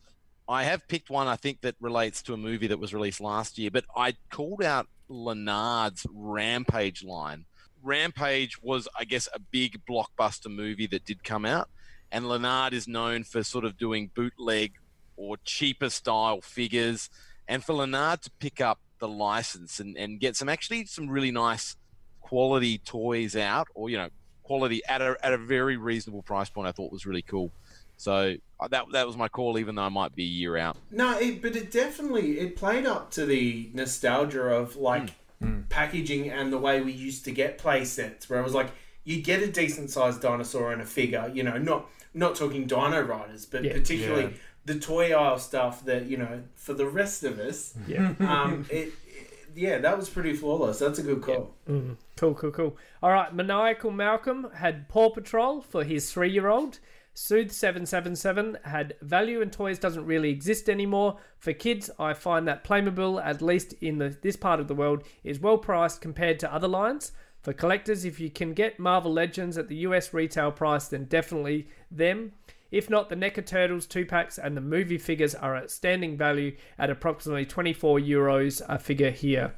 [0.49, 3.59] I have picked one I think that relates to a movie that was released last
[3.59, 3.71] year.
[3.71, 7.45] But I called out Lanard's Rampage line.
[7.85, 11.69] Rampage was, I guess, a big blockbuster movie that did come out.
[12.11, 14.73] And Lanard is known for sort of doing bootleg
[15.17, 17.11] or cheaper style figures.
[17.47, 21.31] And for Lanard to pick up the license and, and get some actually some really
[21.31, 21.77] nice
[22.21, 24.09] quality toys out, or you know,
[24.43, 27.51] quality at a at a very reasonable price point, I thought was really cool.
[27.97, 30.77] So uh, that that was my call, even though I might be a year out.
[30.91, 35.11] No, it, but it definitely it played up to the nostalgia of like
[35.43, 35.69] Mm.
[35.69, 38.71] packaging and the way we used to get play sets, where it was like
[39.05, 41.31] you get a decent sized dinosaur and a figure.
[41.35, 43.73] You know, not not talking Dino Riders, but Yeah.
[43.73, 44.31] particularly Yeah.
[44.67, 47.75] the toy aisle stuff that you know for the rest of us.
[47.79, 47.89] Mm.
[47.89, 48.15] Yeah.
[48.31, 50.79] Um, it, it yeah, that was pretty flawless.
[50.79, 51.55] That's a good call.
[51.69, 51.97] Mm.
[52.17, 52.77] Cool, cool, cool.
[53.03, 56.79] All right, Maniacal Malcolm had Paw Patrol for his three year old.
[57.15, 61.19] Sooth777 had Value and Toys doesn't really exist anymore.
[61.39, 65.05] For kids, I find that Playmobil, at least in the, this part of the world,
[65.23, 67.13] is well priced compared to other lines.
[67.43, 71.69] For collectors, if you can get Marvel Legends at the US retail price, then definitely
[71.91, 72.33] them.
[72.73, 76.57] If not, the NECA Turtles 2 packs and the movie figures are at standing value
[76.79, 79.55] at approximately 24 euros a figure here.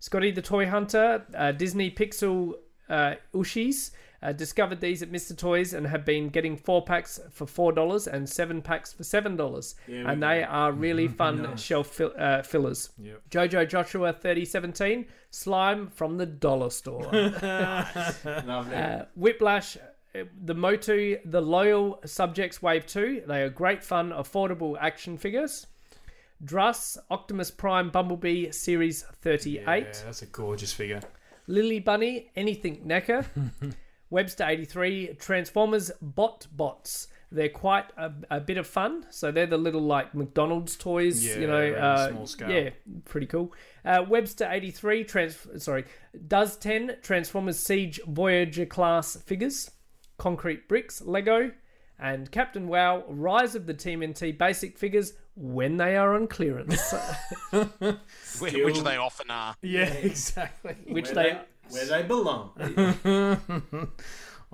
[0.00, 2.54] Scotty the Toy Hunter, uh, Disney Pixar
[2.88, 5.36] uh, Ooshies, uh, discovered these at Mr.
[5.36, 9.36] Toys and have been getting four packs for four dollars and seven packs for seven
[9.36, 12.90] dollars, and they are really fun shelf fill, uh, fillers.
[12.98, 13.22] Yep.
[13.30, 17.04] Jojo Joshua thirty seventeen slime from the dollar store.
[17.12, 18.76] Lovely.
[18.76, 23.24] Uh, Whiplash, uh, the Motu, the Loyal Subjects Wave 2.
[23.26, 25.66] They are great fun, affordable action figures.
[26.44, 29.64] Druss, Optimus Prime Bumblebee Series 38.
[29.66, 31.00] Yeah, that's a gorgeous figure.
[31.46, 33.24] Lily Bunny, Anything NECA.
[34.10, 37.08] Webster 83, Transformers Bot Bots.
[37.30, 39.04] They're quite a, a bit of fun.
[39.10, 41.58] So they're the little like McDonald's toys, Yeah, you know.
[41.60, 42.50] really uh, small scale.
[42.50, 42.70] Yeah,
[43.04, 43.52] pretty cool.
[43.84, 45.84] Uh, Webster 83, trans- sorry,
[46.26, 49.70] does 10 Transformers Siege Voyager class figures,
[50.16, 51.50] concrete bricks, Lego,
[51.98, 56.94] and Captain WoW Rise of the TMNT basic figures when they are on clearance,
[57.52, 57.68] Which,
[58.54, 59.54] which they often are.
[59.62, 60.76] Yeah, exactly.
[60.88, 62.52] which where they where they belong.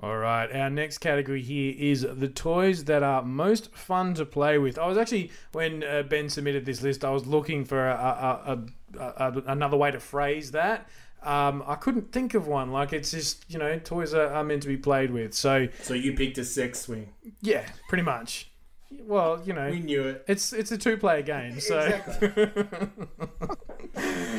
[0.01, 4.57] All right, our next category here is the toys that are most fun to play
[4.57, 4.77] with.
[4.77, 8.59] I was actually, when uh, Ben submitted this list, I was looking for a,
[8.95, 10.89] a, a, another way to phrase that.
[11.23, 12.71] Um, I couldn't think of one.
[12.71, 15.33] Like, it's just, you know, toys are, are meant to be played with.
[15.33, 17.13] So, So you picked a sex swing.
[17.41, 18.51] yeah, pretty much.
[18.91, 20.23] Well, you know, We knew it.
[20.27, 21.79] it's it's a two player game, so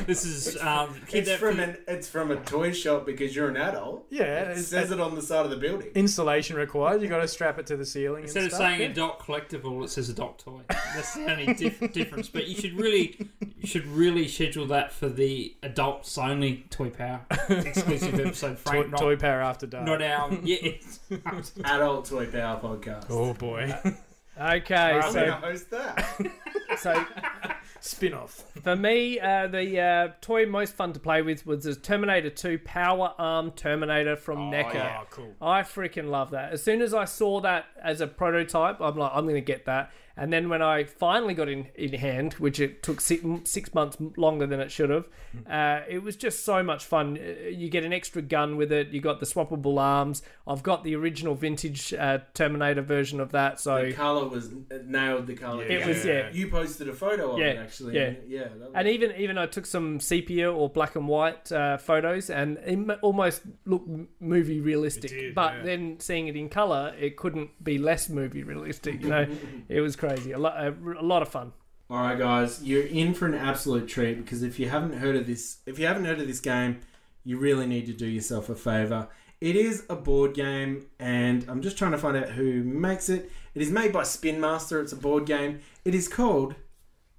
[0.06, 4.06] This is um, It's from an it's from a toy shop because you're an adult.
[4.10, 5.88] Yeah, It it's- says it on the side of the building.
[5.94, 7.02] Installation required.
[7.02, 8.24] You got to strap it to the ceiling.
[8.24, 8.68] Instead and of stuff.
[8.68, 8.88] saying Yeah.
[8.88, 10.60] adult collectible, it says adult toy.
[10.68, 12.28] That's the only dif- difference.
[12.28, 13.28] But you should really,
[13.58, 18.58] you should really schedule that for the adults only Toy Power exclusive episode.
[18.64, 19.86] Toy, not, toy power after dark.
[19.86, 20.72] not our yeah.
[21.64, 23.06] Adult Toy Power podcast.
[23.10, 23.74] oh boy,
[24.38, 26.26] Okay, to so host that.
[26.78, 27.06] so
[27.80, 28.44] spin off.
[28.62, 32.58] for me, uh, the uh, toy most fun to play with was the Terminator 2
[32.58, 35.00] Power Arm Terminator from NECA.
[35.00, 35.34] Oh, cool.
[35.40, 36.52] I freaking love that.
[36.52, 39.64] As soon as I saw that as a prototype, I'm like, I'm going to get
[39.66, 39.90] that.
[40.16, 43.98] And then when I finally got in in hand, which it took six, six months
[44.16, 45.06] longer than it should have,
[45.50, 47.18] uh, it was just so much fun.
[47.18, 48.88] Uh, You get an extra gun with it.
[48.88, 50.22] You got the swappable arms.
[50.46, 53.60] I've got the original vintage uh, Terminator version of that.
[53.60, 54.50] So the color was
[54.86, 55.26] nailed.
[55.26, 55.64] The color.
[55.64, 55.78] Yeah.
[55.78, 56.30] it was yeah.
[56.32, 57.96] You posted a photo of Yeah, it actually.
[57.96, 58.12] yeah.
[58.26, 58.48] yeah.
[58.58, 62.56] Was, And even even I took some sepia or black and white uh, photos, and
[62.64, 63.88] it almost looked
[64.20, 65.12] movie realistic.
[65.12, 65.62] It did, but yeah.
[65.64, 69.02] then seeing it in color, it couldn't be less movie realistic.
[69.02, 69.26] You know,
[69.68, 70.05] it was crazy.
[70.06, 71.52] A lot, a, a lot of fun.
[71.88, 75.26] All right, guys, you're in for an absolute treat because if you haven't heard of
[75.26, 76.80] this, if you haven't heard of this game,
[77.24, 79.08] you really need to do yourself a favor.
[79.40, 83.30] It is a board game, and I'm just trying to find out who makes it.
[83.54, 84.80] It is made by Spin Master.
[84.80, 85.60] It's a board game.
[85.84, 86.54] It is called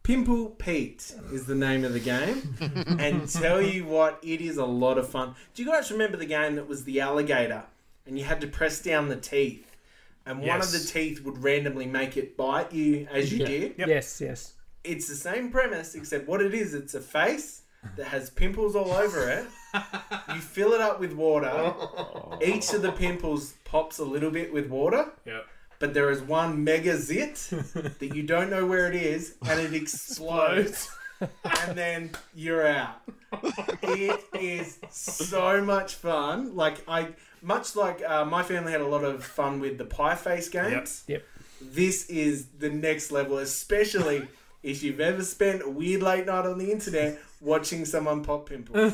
[0.04, 1.14] Pimple Pete.
[1.32, 2.56] Is the name of the game,
[3.00, 5.36] and tell you what, it is a lot of fun.
[5.54, 7.64] Do you guys remember the game that was the alligator,
[8.06, 9.67] and you had to press down the teeth?
[10.28, 13.46] And one of the teeth would randomly make it bite you as you Yeah.
[13.48, 13.88] did Yep.
[13.88, 14.54] Yes, yes.
[14.84, 17.62] it's the same premise, except what it is, it's a face
[17.96, 19.46] that has pimples all over it.
[20.34, 21.50] You fill it up with water.
[21.52, 22.38] Oh.
[22.44, 25.42] Each of the pimples pops a little bit with water, Yeah.
[25.80, 27.36] but there is one mega zit
[28.00, 30.90] that you don't know where it is, and it explodes.
[31.22, 33.02] and then you're out.
[33.84, 36.56] It is so much fun.
[36.56, 37.10] Like I,
[37.48, 41.04] much like uh, my family had a lot of fun with the pie face games.
[41.08, 41.24] Yep.
[41.62, 44.28] This is the next level, especially
[44.64, 48.94] if you've ever spent a weird late night on the internet watching someone pop pimples.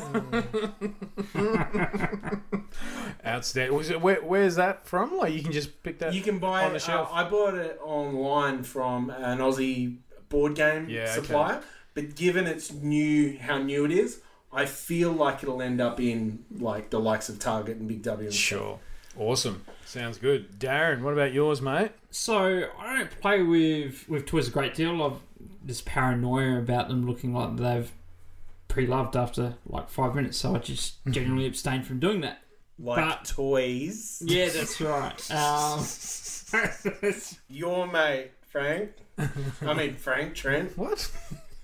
[3.26, 3.76] Outstanding.
[3.76, 5.16] Was it, where, where's that from?
[5.16, 6.14] Like you can just pick that.
[6.14, 6.82] You can buy On the it.
[6.82, 7.08] shelf.
[7.10, 9.96] Uh, I bought it online from an Aussie
[10.28, 11.14] board game Yeah, okay.
[11.14, 11.62] supplier,
[11.94, 14.20] but given it's new, how new it is,
[14.54, 18.26] I feel like it'll end up in like the likes of Target and Big W.
[18.26, 18.42] And stuff.
[18.58, 18.78] Sure.
[19.18, 19.64] Awesome.
[19.84, 20.58] Sounds good.
[20.58, 21.92] Darren, what about yours, mate?
[22.10, 25.02] So I don't play with with toys a great deal.
[25.02, 25.18] I've
[25.64, 27.90] this paranoia about them looking like they've
[28.68, 32.38] pre-loved after like five minutes, so I just generally abstain from doing that.
[32.78, 34.22] Like But- toys.
[34.24, 35.30] Yeah, that's right.
[35.30, 35.84] Um,
[37.48, 38.92] Your mate, Frank.
[39.18, 41.10] I mean, Frank Trent What?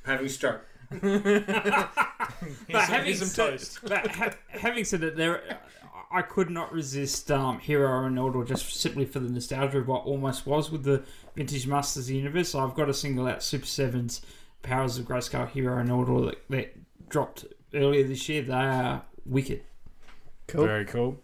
[0.05, 0.65] having stroke.
[0.91, 3.79] Here's but some, having here's some said, toast.
[3.87, 5.59] but ha- having said that, there,
[6.11, 10.05] I could not resist um, Hero and Order just simply for the nostalgia of what
[10.05, 11.05] almost was with the
[11.37, 12.51] vintage Masters of the Universe.
[12.51, 14.21] So I've got to single out Super Sevens,
[14.63, 18.43] Powers of Grayskull, Hero and Order that, that dropped earlier this year.
[18.43, 19.63] They are wicked.
[20.49, 20.67] Cool.
[20.67, 21.21] Very cool.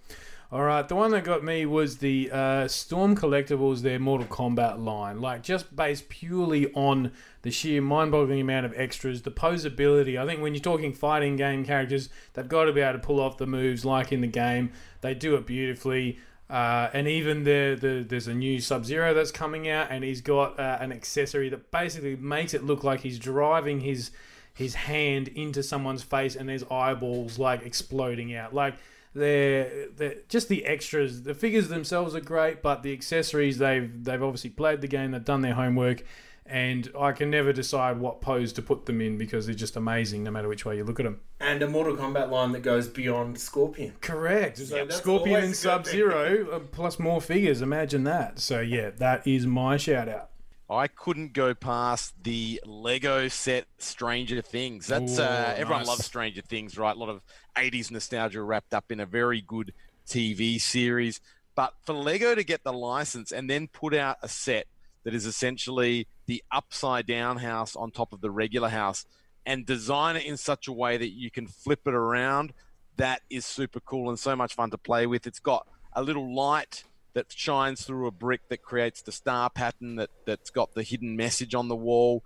[0.52, 4.78] All right, the one that got me was the uh, Storm Collectibles, their Mortal Kombat
[4.78, 5.20] line.
[5.20, 7.10] Like, just based purely on
[7.42, 10.16] the sheer mind boggling amount of extras, the posability.
[10.16, 13.18] I think when you're talking fighting game characters, they've got to be able to pull
[13.18, 14.70] off the moves like in the game.
[15.00, 16.20] They do it beautifully.
[16.48, 20.20] Uh, and even the, the there's a new Sub Zero that's coming out, and he's
[20.20, 24.12] got uh, an accessory that basically makes it look like he's driving his
[24.54, 28.54] his hand into someone's face, and there's eyeballs like exploding out.
[28.54, 28.76] Like
[29.16, 31.22] they're, they're just the extras.
[31.22, 35.24] The figures themselves are great, but the accessories they've they've obviously played the game, they've
[35.24, 36.04] done their homework,
[36.44, 40.22] and I can never decide what pose to put them in because they're just amazing
[40.24, 41.20] no matter which way you look at them.
[41.40, 43.94] And a Mortal Kombat line that goes beyond Scorpion.
[44.00, 44.58] Correct.
[44.58, 47.62] So that's Scorpion and Sub Zero uh, plus more figures.
[47.62, 48.38] Imagine that.
[48.38, 50.30] So yeah, that is my shout out.
[50.68, 54.88] I couldn't go past the Lego set Stranger Things.
[54.88, 55.88] That's Ooh, uh, everyone nice.
[55.88, 56.96] loves Stranger Things, right?
[56.96, 57.22] A lot of
[57.56, 59.72] 80s nostalgia wrapped up in a very good
[60.08, 61.20] TV series.
[61.54, 64.66] But for Lego to get the license and then put out a set
[65.04, 69.06] that is essentially the upside down house on top of the regular house
[69.46, 72.52] and design it in such a way that you can flip it around,
[72.96, 75.26] that is super cool and so much fun to play with.
[75.26, 76.82] It's got a little light
[77.16, 81.16] that shines through a brick that creates the star pattern that, that's got the hidden
[81.16, 82.22] message on the wall.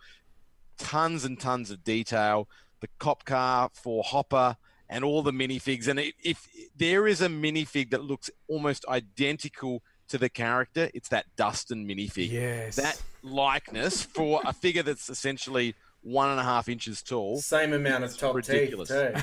[0.78, 2.48] Tons and tons of detail.
[2.80, 4.56] The cop car for Hopper
[4.88, 5.86] and all the minifigs.
[5.86, 11.08] And it, if there is a minifig that looks almost identical to the character, it's
[11.10, 12.74] that Dustin minifig Yes.
[12.74, 17.38] that likeness for a figure that's essentially one and a half inches tall.
[17.38, 18.88] Same amount of It's top ridiculous.
[18.88, 19.22] teeth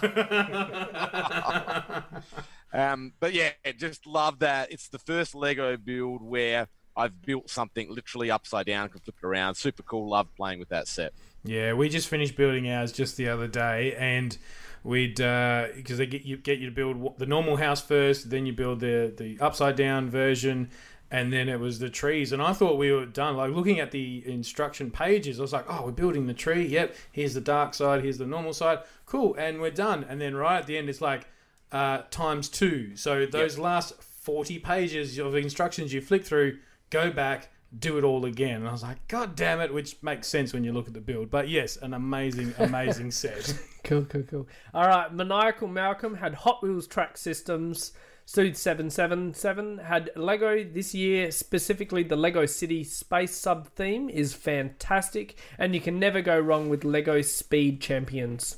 [0.00, 0.10] too.
[2.76, 4.70] Um, but yeah, just love that.
[4.70, 9.26] It's the first Lego build where I've built something literally upside down, can flip it
[9.26, 9.54] around.
[9.54, 10.08] Super cool.
[10.10, 11.14] Love playing with that set.
[11.42, 14.36] Yeah, we just finished building ours just the other day, and
[14.84, 18.52] we'd because they get you get you to build the normal house first, then you
[18.52, 20.70] build the the upside down version,
[21.10, 22.32] and then it was the trees.
[22.32, 23.36] And I thought we were done.
[23.36, 26.66] Like looking at the instruction pages, I was like, oh, we're building the tree.
[26.66, 28.80] Yep, here's the dark side, here's the normal side.
[29.06, 30.04] Cool, and we're done.
[30.06, 31.26] And then right at the end, it's like
[31.72, 32.96] uh, times two.
[32.96, 36.58] So those last forty pages of instructions you flick through,
[36.90, 37.50] go back.
[37.76, 40.64] Do it all again, and I was like, "God damn it!" Which makes sense when
[40.64, 41.30] you look at the build.
[41.30, 43.54] But yes, an amazing, amazing set.
[43.84, 44.48] Cool, cool, cool.
[44.72, 47.92] All right, Maniacal Malcolm had Hot Wheels track systems.
[48.26, 51.30] Sood seven seven seven had Lego this year.
[51.30, 56.68] Specifically, the Lego City Space sub theme is fantastic, and you can never go wrong
[56.68, 58.56] with Lego Speed Champions.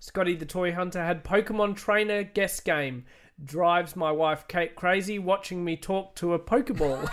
[0.00, 3.04] Scotty the Toy Hunter had Pokemon Trainer Guess Game.
[3.42, 7.08] Drives my wife Kate crazy watching me talk to a Pokeball.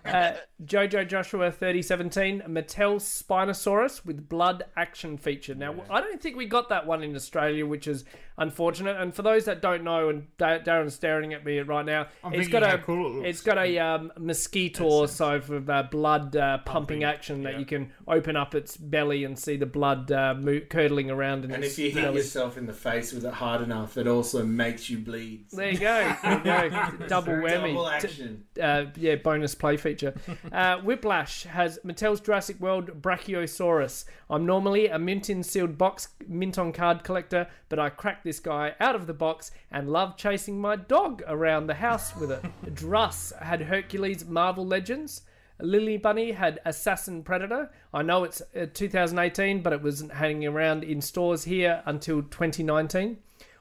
[0.04, 0.32] uh,
[0.64, 5.54] Jojo Joshua 3017, Mattel Spinosaurus with blood action feature.
[5.54, 8.04] Now, I don't think we got that one in Australia, which is
[8.38, 8.96] unfortunate.
[8.96, 12.32] And for those that don't know, and Da- Darren's staring at me right now, I'm
[12.34, 16.36] it's thinking got a cool it it's got a um, mosquito sort of uh, blood
[16.36, 20.34] uh, pumping, action that you can open up its belly and see the blood uh,
[20.38, 21.44] mo- curdling around.
[21.44, 22.16] And if you hit belly.
[22.18, 25.46] yourself in the face with it hard enough, it also makes you bleed.
[25.50, 26.16] There you go.
[26.22, 26.90] There you go.
[27.08, 27.74] Double whammy.
[27.74, 28.44] Double T- action.
[28.60, 30.14] uh, yeah, bonus play feature.
[30.52, 34.04] Uh, Whiplash has Mattel's Jurassic World Brachiosaurus.
[34.28, 38.38] I'm normally a mint in sealed box, mint on card collector, but I cracked this
[38.38, 42.44] guy out of the box and love chasing my dog around the house with it.
[42.74, 45.22] Druss had Hercules Marvel Legends.
[45.58, 47.70] Lily Bunny had Assassin Predator.
[47.94, 53.16] I know it's uh, 2018, but it was hanging around in stores here until 2019.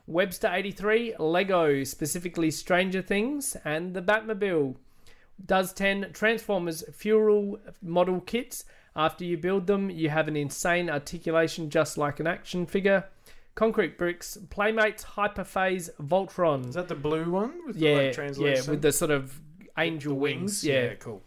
[0.07, 4.75] Webster 83, Lego, specifically Stranger Things, and the Batmobile.
[5.45, 8.65] Does 10 Transformers Furai model kits.
[8.95, 13.05] After you build them, you have an insane articulation just like an action figure.
[13.55, 16.69] Concrete Bricks, Playmates Hyperphase Voltron.
[16.69, 19.39] Is that the blue one with the yeah, like, yeah, with the sort of
[19.77, 20.63] angel wings.
[20.63, 20.93] Yeah.
[20.95, 21.21] cool.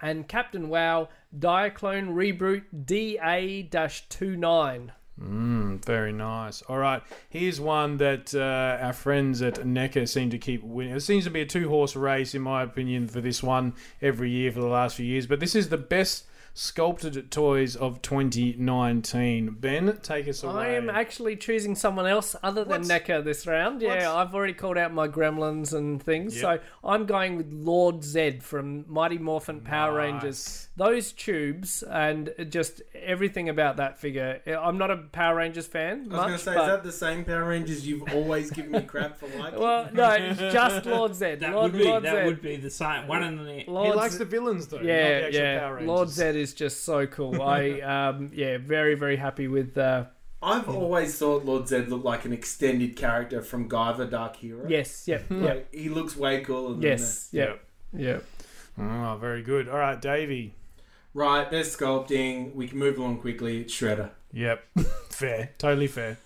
[0.00, 1.08] And Captain WoW
[1.38, 4.90] Diaclone Reboot DA-29.
[5.20, 6.60] Mm, very nice.
[6.62, 10.94] All right, here's one that uh, our friends at NECA seem to keep winning.
[10.94, 14.30] It seems to be a two horse race, in my opinion, for this one every
[14.30, 15.26] year for the last few years.
[15.26, 16.26] But this is the best
[16.58, 19.56] sculpted toys of 2019.
[19.60, 20.54] Ben, take us away.
[20.54, 23.82] I am actually choosing someone else other than What's- NECA this round.
[23.82, 26.34] Yeah, I've already called out my gremlins and things.
[26.34, 26.42] Yep.
[26.42, 30.12] So I'm going with Lord Zedd from Mighty Morphin Power Nice.
[30.12, 30.68] Rangers.
[30.76, 34.40] Those tubes and just everything about that figure.
[34.46, 36.08] I'm not a Power Rangers fan.
[36.10, 38.72] I was going to say, but- is that the same Power Rangers you've always given
[38.72, 39.60] me crap for liking?
[39.66, 41.40] Well, no, it's just Lord Zedd.
[41.40, 42.24] That Lord, would be Lord that Zedd.
[42.26, 43.64] would be the same one in the.
[43.66, 44.76] Lord he likes Z- the villains though.
[44.76, 45.58] not yeah, the actual yeah.
[45.60, 45.88] Power Rangers.
[45.88, 47.42] Lord Zedd is just so cool.
[47.42, 50.04] I um yeah, very very happy with uh
[50.42, 54.66] I've always thought Lord Zedd looked like an extended character from Guyver Dark Hero.
[54.68, 57.64] yes, yep, yep, Like, he looks way cooler than yes, the- yep,
[57.96, 58.24] yep.
[58.78, 59.68] Oh, very good.
[59.68, 60.52] All right, Davey.
[61.14, 62.54] Right, best sculpting.
[62.54, 63.62] We can move along quickly.
[63.62, 64.10] It's Shredder.
[64.32, 64.62] Yep,
[65.10, 66.18] fair, totally fair.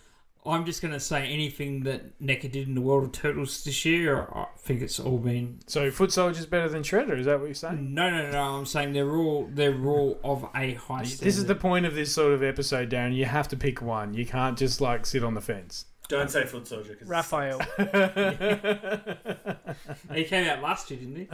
[0.47, 3.85] I'm just going to say anything that NECA did in the world of turtles this
[3.85, 4.27] year.
[4.35, 5.61] I think it's all been.
[5.67, 7.19] So, Foot Soldier's better than Shredder.
[7.19, 7.93] Is that what you're saying?
[7.93, 8.43] No, no, no.
[8.59, 11.19] I'm saying they're all they're all of a high standard.
[11.27, 13.15] This is the point of this sort of episode, Darren.
[13.15, 14.15] You have to pick one.
[14.15, 15.85] You can't just like sit on the fence.
[16.09, 16.95] Don't say Foot Soldier.
[16.97, 17.61] 'cause it's- Raphael.
[20.15, 21.29] He came out last year, didn't he?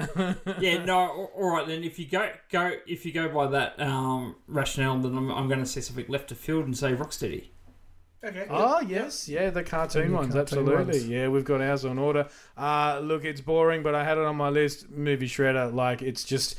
[0.61, 0.84] yeah.
[0.84, 0.98] No.
[0.98, 1.82] All all right then.
[1.84, 5.61] If you go go if you go by that um, rationale, then I'm, I'm going
[5.61, 7.46] to say something left of field and say Rocksteady.
[8.27, 8.47] Okay.
[8.51, 10.85] Oh yes, yeah, the cartoon The ones, cartoon absolutely.
[10.95, 11.09] ones.
[11.09, 12.27] Yeah, we've got ours on order.
[12.57, 14.91] Uh look, it's boring, but I had it on my list.
[14.91, 16.57] Movie Shredder, like it's just,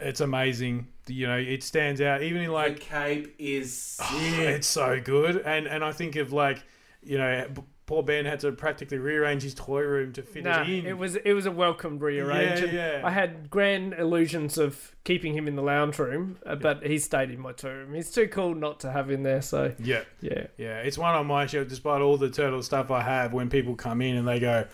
[0.00, 0.86] it's amazing.
[1.06, 2.22] You know, it stands out.
[2.22, 4.08] Even in the like, cape is sick.
[4.38, 5.36] it's so good.
[5.44, 6.62] And and I think of like,
[7.02, 10.62] you know, b- poor Ben had to practically rearrange his toy room to fit Nah,
[10.62, 10.86] it in.
[10.86, 12.60] it was it was a welcomed rearrange.
[12.60, 13.00] Yeah, yeah.
[13.04, 17.30] I had grand illusions of keeping him in the lounge room, uh, but he stayed
[17.30, 17.94] in my toy room.
[17.94, 19.40] He's too cool not to have in there.
[19.42, 20.78] So yeah, yeah, yeah.
[20.80, 23.32] It's one on my shelf, despite all the turtle stuff I have.
[23.32, 24.66] When people come in and they go.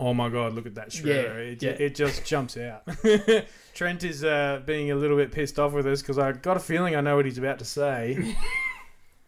[0.00, 0.54] Oh my god!
[0.54, 1.06] Look at that shredder!
[1.06, 1.70] Yeah, it, yeah.
[1.70, 2.82] it just jumps out.
[3.74, 6.60] Trent is uh, being a little bit pissed off with us because I got a
[6.60, 8.34] feeling I know what he's about to say.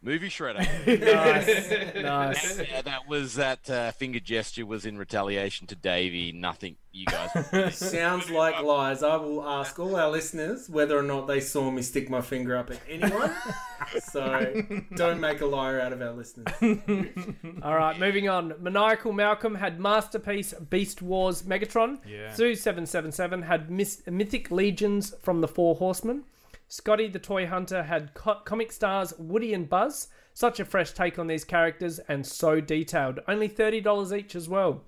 [0.03, 0.59] movie shredder.
[0.87, 2.59] Nice, nice.
[2.69, 6.33] yeah, that was that uh, finger gesture was in retaliation to Davey.
[6.33, 7.77] Nothing you guys.
[7.77, 9.03] Sounds like lies.
[9.03, 12.57] I will ask all our listeners whether or not they saw me stick my finger
[12.57, 13.33] up at anyone.
[14.03, 14.63] so
[14.95, 16.47] don't make a liar out of our listeners.
[17.63, 18.55] All right, moving on.
[18.61, 21.99] Maniacal Malcolm had Masterpiece Beast Wars Megatron.
[22.07, 22.35] Yeah.
[22.35, 26.25] Zoo 777 had Mis- Mythic Legions from the Four Horsemen.
[26.69, 30.09] Scotty the Toy Hunter had co- comic stars Woody and Buzz.
[30.35, 33.21] Such a fresh take on these characters and so detailed.
[33.27, 34.83] Only $30 each as well.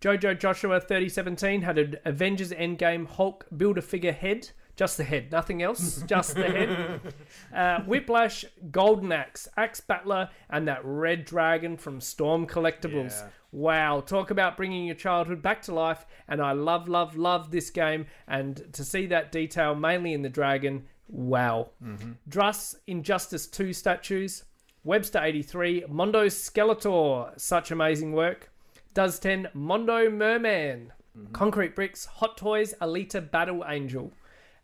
[0.00, 4.50] Jojo Joshua 3017 had an Avengers Endgame Hulk Build a Figure head.
[4.76, 7.00] Just the head, nothing else, just the head.
[7.54, 13.20] Uh, Whiplash, Golden Axe, Axe Battler, and that Red Dragon from Storm Collectibles.
[13.20, 13.28] Yeah.
[13.52, 16.06] Wow, talk about bringing your childhood back to life.
[16.28, 18.06] And I love, love, love this game.
[18.26, 21.70] And to see that detail mainly in the dragon, wow.
[21.82, 22.12] Mm-hmm.
[22.28, 24.44] Druss, Injustice 2 statues.
[24.82, 28.50] Webster 83, Mondo Skeletor, such amazing work.
[28.94, 30.92] Does 10, Mondo Merman.
[31.16, 31.32] Mm-hmm.
[31.32, 34.10] Concrete Bricks, Hot Toys, Alita Battle Angel.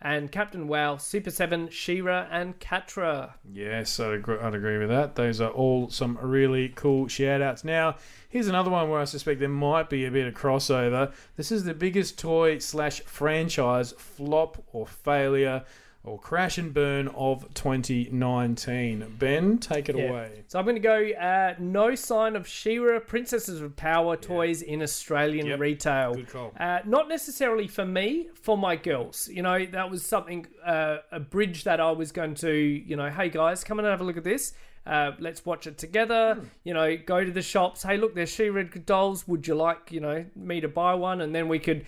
[0.01, 3.35] And Captain WoW, Super 7, She-Ra, and Catra.
[3.51, 5.17] Yes, I'd agree, I'd agree with that.
[5.17, 7.65] Those are all some really cool shout outs.
[7.65, 7.97] Now,
[8.29, 11.13] here's another one where I suspect there might be a bit of crossover.
[11.37, 15.65] This is the biggest toy slash franchise flop or failure
[16.07, 19.17] or crash and burn of 2019.
[19.19, 20.05] Ben, take it Yeah.
[20.11, 20.45] away.
[20.49, 24.83] So I'm going to go uh, no sign of She-Ra Princesses of Power toys in
[24.83, 25.61] Australian Yep.
[25.61, 26.15] retail.
[26.15, 26.53] Good call.
[26.59, 29.29] Uh, not necessarily for me, for my girls.
[29.29, 33.11] You know, that was something, uh, a bridge that I was going to, you know,
[33.11, 34.53] hey guys, come and have a look at this.
[34.87, 36.39] Uh, let's watch it together.
[36.63, 37.83] You know, go to the shops.
[37.83, 39.27] Hey, look, there's She-Ra dolls.
[39.27, 41.21] Would you like, you know, me to buy one?
[41.23, 41.87] And then we could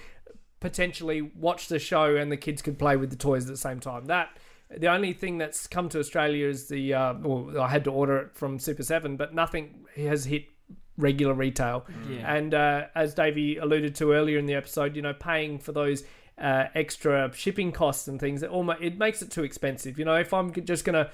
[0.60, 3.80] potentially watch the show and the kids could play with the toys at the same
[3.80, 4.06] time.
[4.06, 4.30] That
[4.76, 8.18] the only thing that's come to Australia is the uh, well, I had to order
[8.18, 10.46] it from Super Seven, but nothing has hit
[10.96, 11.86] regular retail.
[12.10, 12.34] Yeah.
[12.34, 16.02] And uh, as Davey alluded to earlier in the episode, you know, paying for those
[16.36, 19.98] uh, extra shipping costs and things, it almost it makes it too expensive.
[19.98, 21.10] You know, if I'm just gonna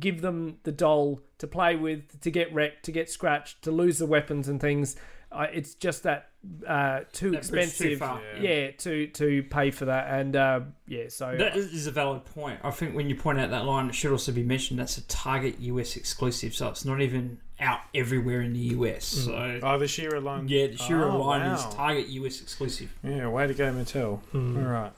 [0.00, 3.98] give them the doll to play with, to get wrecked, to get scratched, to lose
[3.98, 4.96] the weapons and things,
[5.36, 6.30] uh, it's just that
[6.66, 8.42] uh, too That bridge too expensive.
[8.42, 12.24] yeah, to to pay for that, and uh, yeah, so That is is a valid
[12.24, 12.60] point.
[12.62, 15.02] I think when you point out that line, it should also be mentioned that's a
[15.08, 19.04] Target US exclusive, so it's not even out everywhere in the US.
[19.06, 20.46] So Oh, the She-Ra line.
[20.48, 21.64] yeah, the She-Ra Oh, line is.
[21.74, 22.92] Target US exclusive.
[23.02, 24.20] Yeah, way to go, Mattel.
[24.32, 24.56] Hmm.
[24.58, 24.92] All right.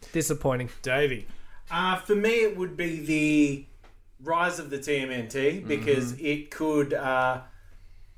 [0.12, 0.70] disappointing.
[0.82, 1.26] Davey.
[1.70, 3.66] Uh, for me, it would be the
[4.24, 6.92] rise of the TMNT because it could.
[6.94, 7.42] Uh,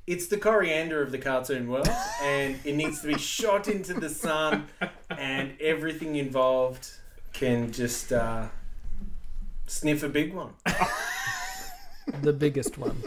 [0.06, 1.90] it's the coriander of the cartoon world,
[2.22, 4.66] and it needs to be shot into the sun,
[5.10, 6.90] and everything involved
[7.32, 8.46] can just uh,
[9.66, 10.52] sniff a big one.
[12.22, 13.00] The biggest one.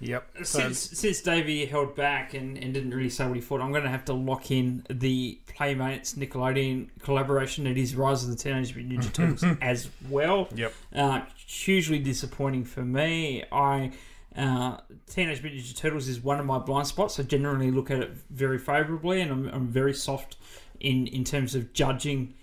[0.00, 0.28] Yep.
[0.44, 3.84] Since since Davey held back and, and didn't really say what he thought, I'm going
[3.84, 7.66] to have to lock in the Playmates Nickelodeon collaboration.
[7.66, 10.48] It is Rise of the Teenage Mutant Ninja Turtles as well.
[10.54, 10.72] Yep.
[10.94, 13.44] Uh, hugely disappointing for me.
[13.52, 13.92] I
[14.36, 17.18] uh, Teenage Mutant Ninja Turtles is one of my blind spots.
[17.18, 20.36] I generally look at it very favourably, and I'm, I'm very soft
[20.78, 22.34] in in terms of judging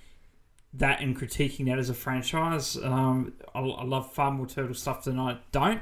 [0.73, 2.77] that and critiquing that as a franchise.
[2.77, 5.81] Um, I, I love far more turtle stuff than I don't,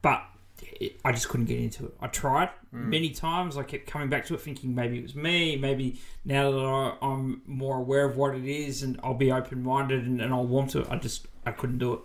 [0.00, 0.22] but
[0.62, 1.94] it, I just couldn't get into it.
[2.00, 3.58] I tried many times.
[3.58, 5.56] I kept coming back to it, thinking maybe it was me.
[5.56, 9.62] Maybe now that I, I'm more aware of what it is, and I'll be open
[9.62, 10.88] minded and, and I'll warm to it.
[10.90, 12.00] I just I couldn't do it.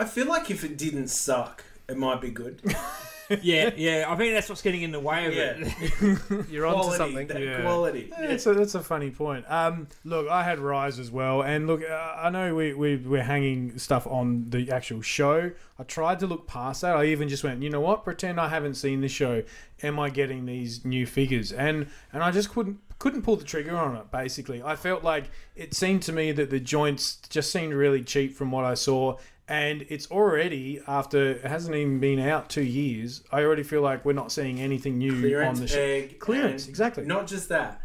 [0.00, 2.60] I feel like if it didn't suck, it might be good.
[3.42, 4.04] yeah, yeah.
[4.08, 6.48] I think that's what's getting in the way of it.
[6.50, 7.26] You're onto quality, something.
[7.28, 7.62] that Yeah.
[7.62, 8.08] quality.
[8.10, 9.44] Yeah, It's a, that's a funny point.
[9.50, 13.22] Um, look, I had Rise as well, and look, uh, I know we, we we're
[13.22, 15.50] hanging stuff on the actual show.
[15.78, 16.96] I tried to look past that.
[16.96, 18.04] I even just went, you know what?
[18.04, 19.42] Pretend I haven't seen the show.
[19.82, 21.52] Am I getting these new figures?
[21.52, 24.10] And and I just couldn't couldn't pull the trigger on it.
[24.10, 28.34] Basically, I felt like it seemed to me that the joints just seemed really cheap
[28.36, 29.16] from what I saw.
[29.48, 33.22] And it's already after it hasn't even been out two years.
[33.32, 36.08] I already feel like we're not seeing anything new Clearance on the show.
[36.18, 37.06] Clearance, exactly.
[37.06, 37.80] Not just that.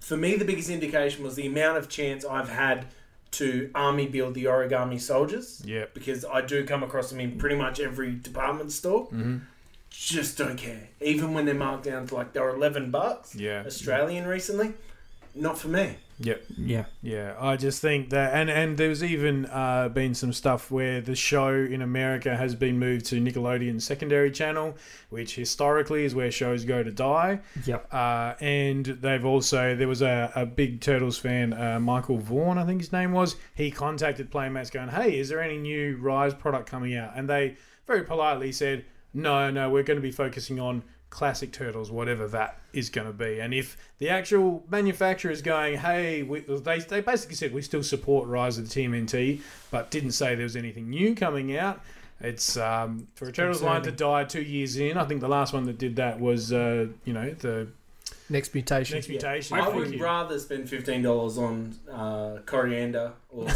[0.00, 2.86] For me, the biggest indication was the amount of chance I've had
[3.32, 5.60] to army build the origami soldiers.
[5.64, 5.86] Yeah.
[5.94, 9.06] Because I do come across them in pretty much every department store.
[9.06, 9.38] Mm-hmm.
[9.90, 10.88] Just don't care.
[11.00, 13.34] Even when they're marked down to like they're eleven bucks.
[13.34, 13.64] Yeah.
[13.66, 14.74] Australian recently.
[15.34, 15.96] not for me.
[16.20, 16.44] Yep.
[16.56, 16.84] Yeah.
[17.02, 21.14] Yeah, I just think that, and and there's even uh, been some stuff where the
[21.14, 24.76] show in America has been moved to Nickelodeon's secondary channel,
[25.10, 27.40] which historically is where shows go to die.
[27.66, 27.92] Yep.
[27.92, 32.64] Uh, and they've also there was a, a big Turtles fan, uh, Michael Vaughan, I
[32.64, 33.36] think his name was.
[33.54, 37.56] He contacted Playmates, going, "Hey, is there any new Rise product coming out?" And they
[37.86, 40.84] very politely said, "No, no, we're going to be focusing on."
[41.14, 45.78] Classic Turtles, whatever that is going to be, and if the actual manufacturer is going,
[45.78, 49.40] "Hey," we, they they basically said we still support Rise of the TMNT,
[49.70, 51.80] but didn't say there was anything new coming out.
[52.20, 54.98] It's um, for a Turtles line to die two years in.
[54.98, 57.68] I think the last one that did that was, uh, you know, the
[58.28, 58.96] Next mutation.
[58.96, 59.56] next mutation.
[59.58, 60.02] I would you.
[60.02, 63.46] rather spend fifteen dollars on uh, coriander or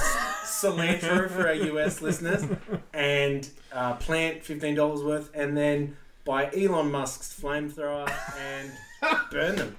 [0.45, 2.45] cilantro for our US listeners,
[2.93, 5.97] and uh, plant fifteen dollars worth, and then
[6.29, 8.71] buy Elon Musk's flamethrower and
[9.31, 9.77] burn them.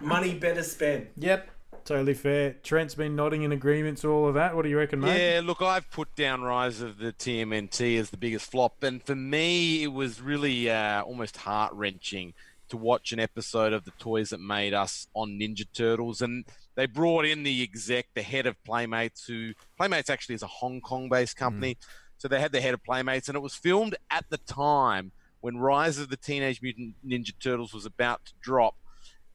[0.00, 1.08] Money better spent.
[1.16, 1.50] Yep,
[1.84, 2.52] totally fair.
[2.62, 4.54] Trent's been nodding in agreement to all of that.
[4.54, 5.34] What do you reckon, mate?
[5.34, 9.16] Yeah, look, I've put down Rise of the TMNT as the biggest flop, and for
[9.16, 12.34] me, it was really uh, almost heart wrenching
[12.68, 16.44] to watch an episode of the Toys That Made Us on Ninja Turtles, and
[16.76, 20.80] they brought in the exec, the head of Playmates, who Playmates actually is a Hong
[20.80, 21.78] Kong-based company,
[22.16, 25.56] so they had the head of Playmates, and it was filmed at the time when
[25.58, 28.74] Rise of the Teenage Mutant Ninja Turtles was about to drop,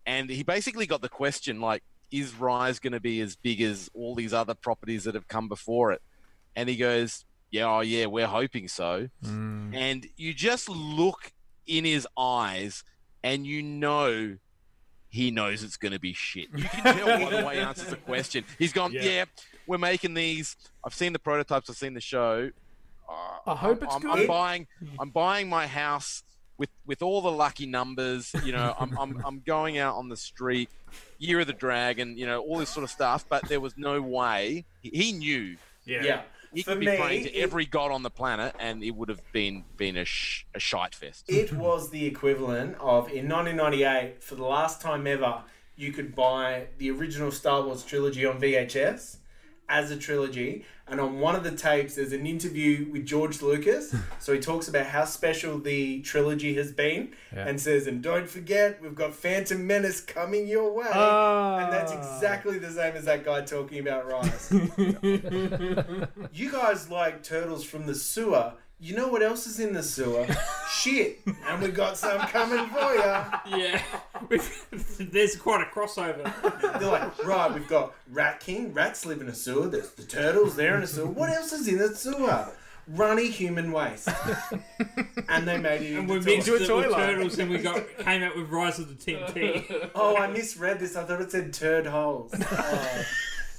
[0.06, 3.90] and he basically got the question like, is Rise going to be as big as
[3.94, 6.02] all these other properties that have come before it?
[6.56, 9.10] And he goes, yeah, oh yeah, we're hoping so.
[9.24, 9.76] Mm.
[9.76, 11.32] And you just look
[11.66, 12.84] in his eyes
[13.24, 14.38] and you know
[15.10, 16.48] he knows it's going to be shit.
[16.56, 18.44] You can tell by the way he answers the question.
[18.60, 19.04] He's gone, Yeah.
[19.04, 19.26] yeah.
[19.68, 20.56] we're making these.
[20.84, 21.70] I've seen the prototypes.
[21.70, 22.50] I've seen the show.
[23.46, 24.20] Uh, I hope I'm, it's I'm, good.
[24.22, 24.68] I'm buying.
[25.00, 26.24] I'm buying my house
[26.58, 28.34] with with all the lucky numbers.
[28.44, 30.70] You know, I'm I'm I'm going out on the street.
[31.18, 32.18] Year of the Dragon.
[32.18, 33.26] You know, all this sort of stuff.
[33.30, 35.58] But there was no way he, he knew.
[35.86, 36.04] Yeah.
[36.04, 36.22] Yeah.
[36.54, 38.92] He For could be me, praying to it- every god on the planet, and it
[38.92, 41.26] would have been been a sh- a shite fest.
[41.28, 45.42] It was the equivalent of in 1998 for the last time ever
[45.76, 49.18] you could buy the original Star Wars trilogy on VHS
[49.70, 53.96] as a trilogy and on one of the tapes there's an interview with George Lucas
[54.20, 57.48] so he talks about how special the trilogy has been Yeah.
[57.48, 61.60] and says and don't forget we've got Phantom Menace coming your way Ah.
[61.64, 64.52] and that's exactly the same as that guy talking about Rise.
[66.34, 68.54] you guys like turtles from the sewer.
[68.80, 70.28] You know what else is in the sewer?
[70.70, 71.20] Shit.
[71.48, 73.58] And we got some coming for you.
[73.64, 73.82] Yeah.
[74.28, 74.66] We've,
[75.12, 76.24] there's quite a crossover.
[76.80, 78.74] They're like, right, we've got Rat King.
[78.74, 79.68] Rats live in a sewer.
[79.68, 80.56] There's the turtles.
[80.56, 81.08] They're in a sewer.
[81.08, 82.50] What else is in a sewer?
[82.88, 84.10] Runny human waste.
[85.30, 86.62] and they made it And we into mixed toys.
[86.62, 89.90] it toy with turtles and we got came out with Rise of the TNT.
[89.96, 90.96] Oh, I misread this.
[90.98, 92.34] I thought it said turd holes.
[92.36, 93.06] Oh.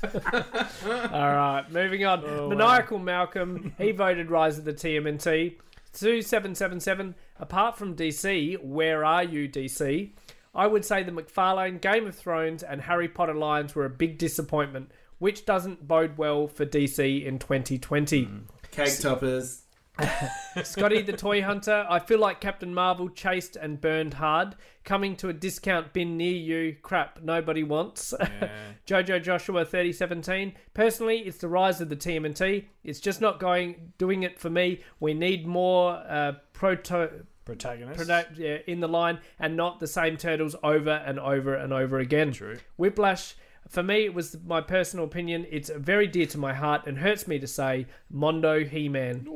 [0.05, 2.23] All right, moving on.
[2.27, 5.55] Oh, Maniacal Malcolm, he voted Rise of the TMNT.
[5.95, 10.11] 2777, apart from DC, where are you, DC?
[10.55, 14.19] I would say the McFarlane, Game of Thrones, and Harry Potter lines were a big
[14.19, 18.29] disappointment, which doesn't bode well for DC in 2020.
[18.71, 19.63] Cake toppers.
[20.65, 24.57] Scotty the Toy Hunter, I feel like Captain Marvel chased and burned hard.
[24.85, 28.13] Coming to a discount bin near you, crap, nobody wants.
[28.87, 32.65] Jojo Joshua 3017, personally, it's the rise of the TMNT.
[32.83, 34.81] It's just not going, doing it for me.
[34.99, 37.25] We need more uh, proto.
[37.45, 38.11] Protagonist.
[38.37, 42.33] Yeah, in the line and not the same turtles over and over and over again.
[42.33, 42.59] True.
[42.77, 43.35] Whiplash,
[43.69, 45.47] for me, it was my personal opinion.
[45.51, 49.27] It's very dear to my heart and hurts me to say Mondo He Man.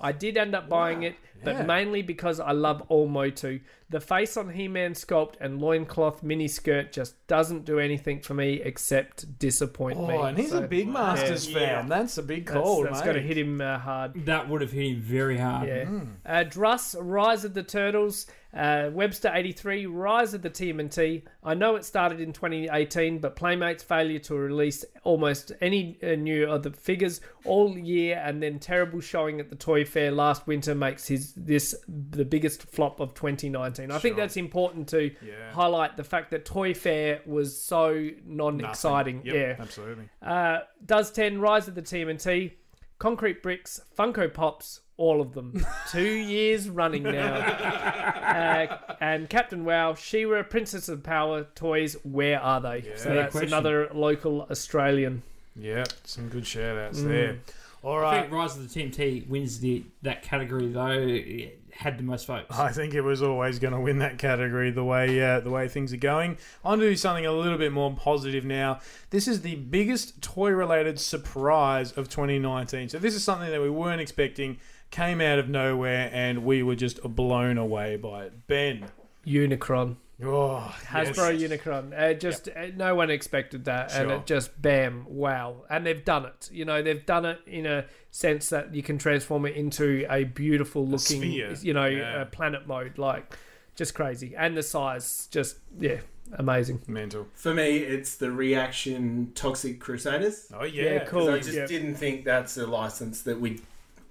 [0.00, 1.62] I did end up buying it, but Yeah.
[1.64, 3.60] mainly because I love all Motu.
[3.90, 8.34] The face on He Man sculpt and loincloth mini skirt just doesn't do anything for
[8.34, 10.14] me except disappoint me.
[10.14, 11.80] Oh, and he's So a big Masters Yeah.
[11.80, 11.88] fan.
[11.88, 13.06] That's a big that's, call, that's mate.
[13.06, 14.26] got to hit him uh, hard.
[14.26, 15.68] that would have hit him very hard.
[15.68, 15.88] Yeah.
[16.26, 21.22] Uh, Druss, Rise of the Turtles, uh, Webster 83, Rise of the TMNT.
[21.42, 26.46] I know it started in 2018, but Playmates' failure to release almost any uh, new
[26.50, 30.74] of the figures all year and then terrible showing at the Toy Fair last winter
[30.74, 33.90] makes his this the biggest flop of 2019.
[33.90, 35.52] I think that's important to Yeah.
[35.52, 39.22] highlight the fact that Toy Fair was so non-exciting.
[39.24, 39.56] Yep, Yeah.
[39.58, 40.08] absolutely.
[40.22, 42.52] Uh, does 10 Rise of the TMNT,
[42.98, 45.64] Concrete Bricks, Funko Pops, all of them.
[45.92, 47.34] Two years running now.
[47.36, 52.82] Uh, and Captain WoW, She-Ra, Princess of Power toys, where are they?
[52.96, 53.48] so that's question.
[53.52, 55.22] another local Australian.
[55.54, 57.08] Yeah, some good shout outs Mm.
[57.08, 57.36] there.
[57.82, 60.88] All I think Rise of the TMT wins the that category though.
[60.88, 62.58] It had the most votes.
[62.58, 65.68] I think it was always going to win that category the way uh, the way
[65.68, 66.38] things are going.
[66.64, 68.80] On to do something a little bit more positive now.
[69.10, 72.88] This is the biggest toy related surprise of 2019.
[72.88, 74.58] So this is something that we weren't expecting,
[74.90, 78.46] came out of nowhere, and we were just blown away by it.
[78.48, 78.86] Ben,
[79.24, 79.96] Unicron.
[80.22, 81.50] Oh, Hasbro yes.
[81.50, 81.98] Unicron.
[81.98, 85.64] Uh, just uh, no one expected that, and it just bam, wow!
[85.70, 86.48] And they've done it.
[86.52, 90.24] You know, they've done it in a sense that you can transform it into a
[90.24, 91.54] beautiful looking, sphere.
[91.62, 92.22] you know, Yeah.
[92.22, 92.98] uh, planet mode.
[92.98, 93.36] Like,
[93.76, 96.00] just crazy, and the size, just yeah,
[96.32, 96.82] amazing.
[96.88, 97.28] mental.
[97.34, 100.50] For me, it's the reaction Toxic Crusaders.
[100.52, 101.26] Oh yeah, Yeah, cool.
[101.26, 101.68] 'Cause I just Yep.
[101.68, 103.60] didn't think that's a license that we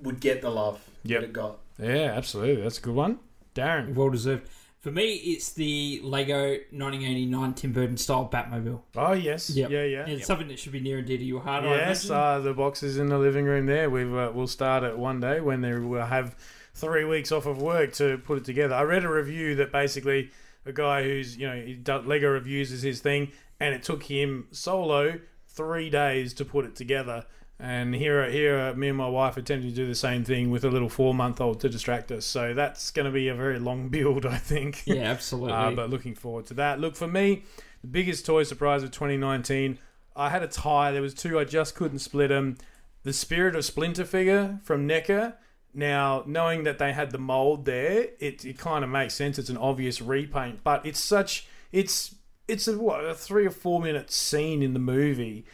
[0.02, 1.20] would get the love Yep.
[1.22, 1.60] that it got.
[1.80, 2.64] Yeah, absolutely.
[2.64, 3.20] That's a good one.
[3.56, 3.96] Darren.
[3.96, 4.48] well deserved.
[4.88, 8.80] For me, it's the Lego 1989 Tim Burton style Batmobile.
[8.96, 9.70] Oh yes, Yep.
[9.70, 10.06] yeah, yeah.
[10.06, 11.66] It's something that should be near and dear to your heart.
[11.66, 12.24] I Yes, imagine.
[12.24, 13.90] uh, the boxes in the living room there.
[13.90, 16.38] We've uh, we'll start it one day when they will have
[16.74, 18.76] three weeks off of work to put it together.
[18.76, 20.32] I read a review that basically
[20.66, 24.04] a guy who's you know he does Lego reviews is his thing, and it took
[24.04, 25.20] him solo
[25.58, 27.26] three days to put it together.
[27.60, 30.70] And here, here, me and my wife attempting to do the same thing with a
[30.70, 32.24] little four-month-old to distract us.
[32.26, 34.84] So that's going to be a very long build, I think.
[34.86, 35.54] yeah, absolutely.
[35.54, 36.80] Uh, but looking forward to that.
[36.80, 37.44] Look, for me,
[37.82, 39.80] the biggest toy surprise of 2019,
[40.16, 40.92] I had a tie.
[40.92, 41.40] There was two.
[41.40, 42.58] I just couldn't split them.
[43.04, 45.34] The Spirit of Splinter figure from NECA.
[45.74, 49.38] Now, knowing that they had the mold there, it, it kind of makes sense.
[49.38, 52.16] It's an obvious repaint, but it's such it's
[52.48, 55.46] it's a what a three or four minute scene in the movie,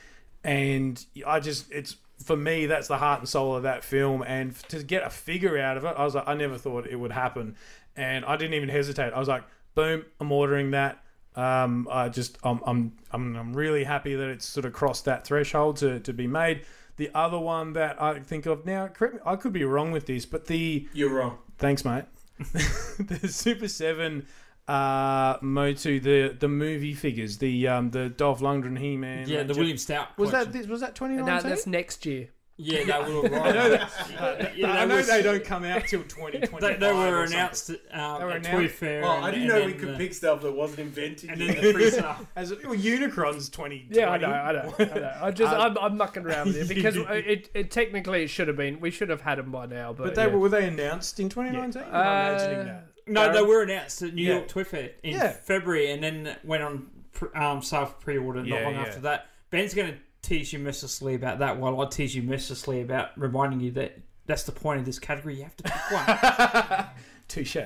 [0.44, 4.24] and I just it's for me that's the heart and soul of that film.
[4.26, 6.96] And to get a figure out of it, I was like, I never thought it
[6.96, 7.56] would happen,
[7.96, 9.14] and I didn't even hesitate.
[9.14, 9.44] I was like,
[9.76, 11.04] boom, I'm ordering that.
[11.36, 15.26] Um, I just I'm, I'm I'm I'm really happy that it's sort of crossed that
[15.26, 16.66] threshold to, to be made.
[16.98, 20.06] The other one that I think of now, correct me, I could be wrong with
[20.06, 21.40] this, but the You're wrong.
[21.58, 22.04] thanks, mate.
[22.38, 24.28] the Super Seven
[24.68, 29.54] uh, Motu, the the movie figures, the um the Dolph Lundgren, He Man, yeah, the
[29.54, 30.18] William Stout.
[30.18, 30.62] was that collection.
[30.62, 31.50] this, was that No, 2019?
[31.50, 32.30] that's next year.
[32.56, 33.34] Yeah, they were right.
[33.34, 34.56] I know that.
[34.56, 36.62] Yeah, I know was- they don't come out till 2025.
[36.62, 37.34] They, they were or something.
[37.40, 39.02] announced at, um, They were at Toy announced- Fair.
[39.02, 41.30] Well, and- I didn't and know we then could the- pick stuff that wasn't invented
[41.32, 41.56] And yet.
[41.56, 42.24] then the free stuff.
[42.36, 43.88] As well, Unicron's 2020.
[43.90, 45.18] Yeah, I know, I know, I know.
[45.24, 48.48] I just, Uh, I'm, I'm mucking around with it because it, it technically it should
[48.48, 48.80] have been.
[48.80, 50.34] We should have had them by now, but, But they yeah.
[50.34, 51.82] were were they announced in 2019?
[51.82, 52.88] I'm imagining Uh, that.
[53.08, 54.36] No, they were announced at New Yeah.
[54.36, 55.32] York Toy Fair in Yeah.
[55.32, 58.82] February, and then went on pre- um, sale for pre-order Yeah, not long yeah.
[58.82, 59.28] after that.
[59.50, 63.60] Ben's going to tease you mercilessly about that, while I tease you mercilessly about reminding
[63.60, 65.36] you that that's the point of this category.
[65.36, 66.86] You have to pick one.
[67.28, 67.58] Touche.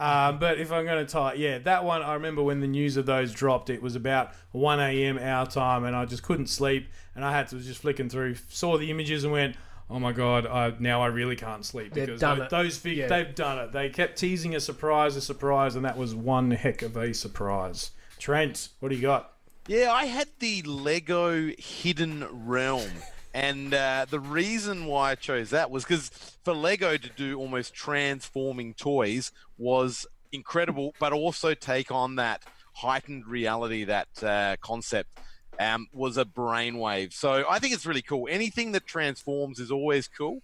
[0.00, 2.96] Um, but if I'm going to tie, yeah, that one, I remember when the news
[2.96, 5.18] of those dropped, it was about 1 a.m.
[5.18, 6.86] our time, and I just couldn't sleep,
[7.16, 9.56] and I had to was just flicking through, saw the images, and went,
[9.90, 12.50] "Oh my god, I, now I really can't sleep They've because done those, it.
[12.50, 13.06] those fig- Yeah.
[13.08, 13.72] they've done it.
[13.72, 17.90] They kept teasing a surprise, a surprise, and that was one heck of a surprise.
[18.18, 19.34] Trent, what do you got?
[19.66, 22.90] Yeah, I had the Lego Hidden Realm.
[23.34, 26.08] And uh, the reason why I chose that was because
[26.42, 33.26] for Lego to do almost transforming toys was incredible, but also take on that heightened
[33.26, 35.20] reality, that uh, concept
[35.58, 37.12] um, was a brainwave.
[37.12, 38.28] So I think it's really cool.
[38.30, 40.40] Anything that transforms is always cool,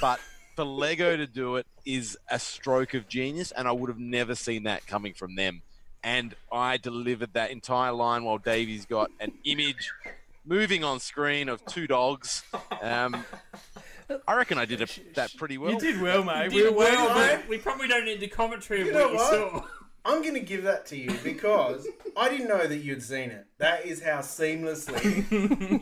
[0.00, 0.20] but
[0.56, 4.34] for Lego to do it is a stroke of genius, and I would have never
[4.34, 5.62] seen that coming from them
[6.04, 9.90] and I delivered that entire line while Davey's got an image
[10.44, 12.44] moving on screen of two dogs.
[12.80, 13.24] Um,
[14.26, 15.72] I reckon I did a, that pretty well.
[15.72, 16.50] You did well, mate.
[16.50, 18.94] Did We were waiting well, for- but we probably don't need the commentary You of
[18.94, 19.52] know what you what?
[19.52, 19.66] saw.
[20.04, 21.86] I'm going to give that to you because
[22.16, 23.46] I didn't know that you'd seen it.
[23.58, 25.30] That is how seamlessly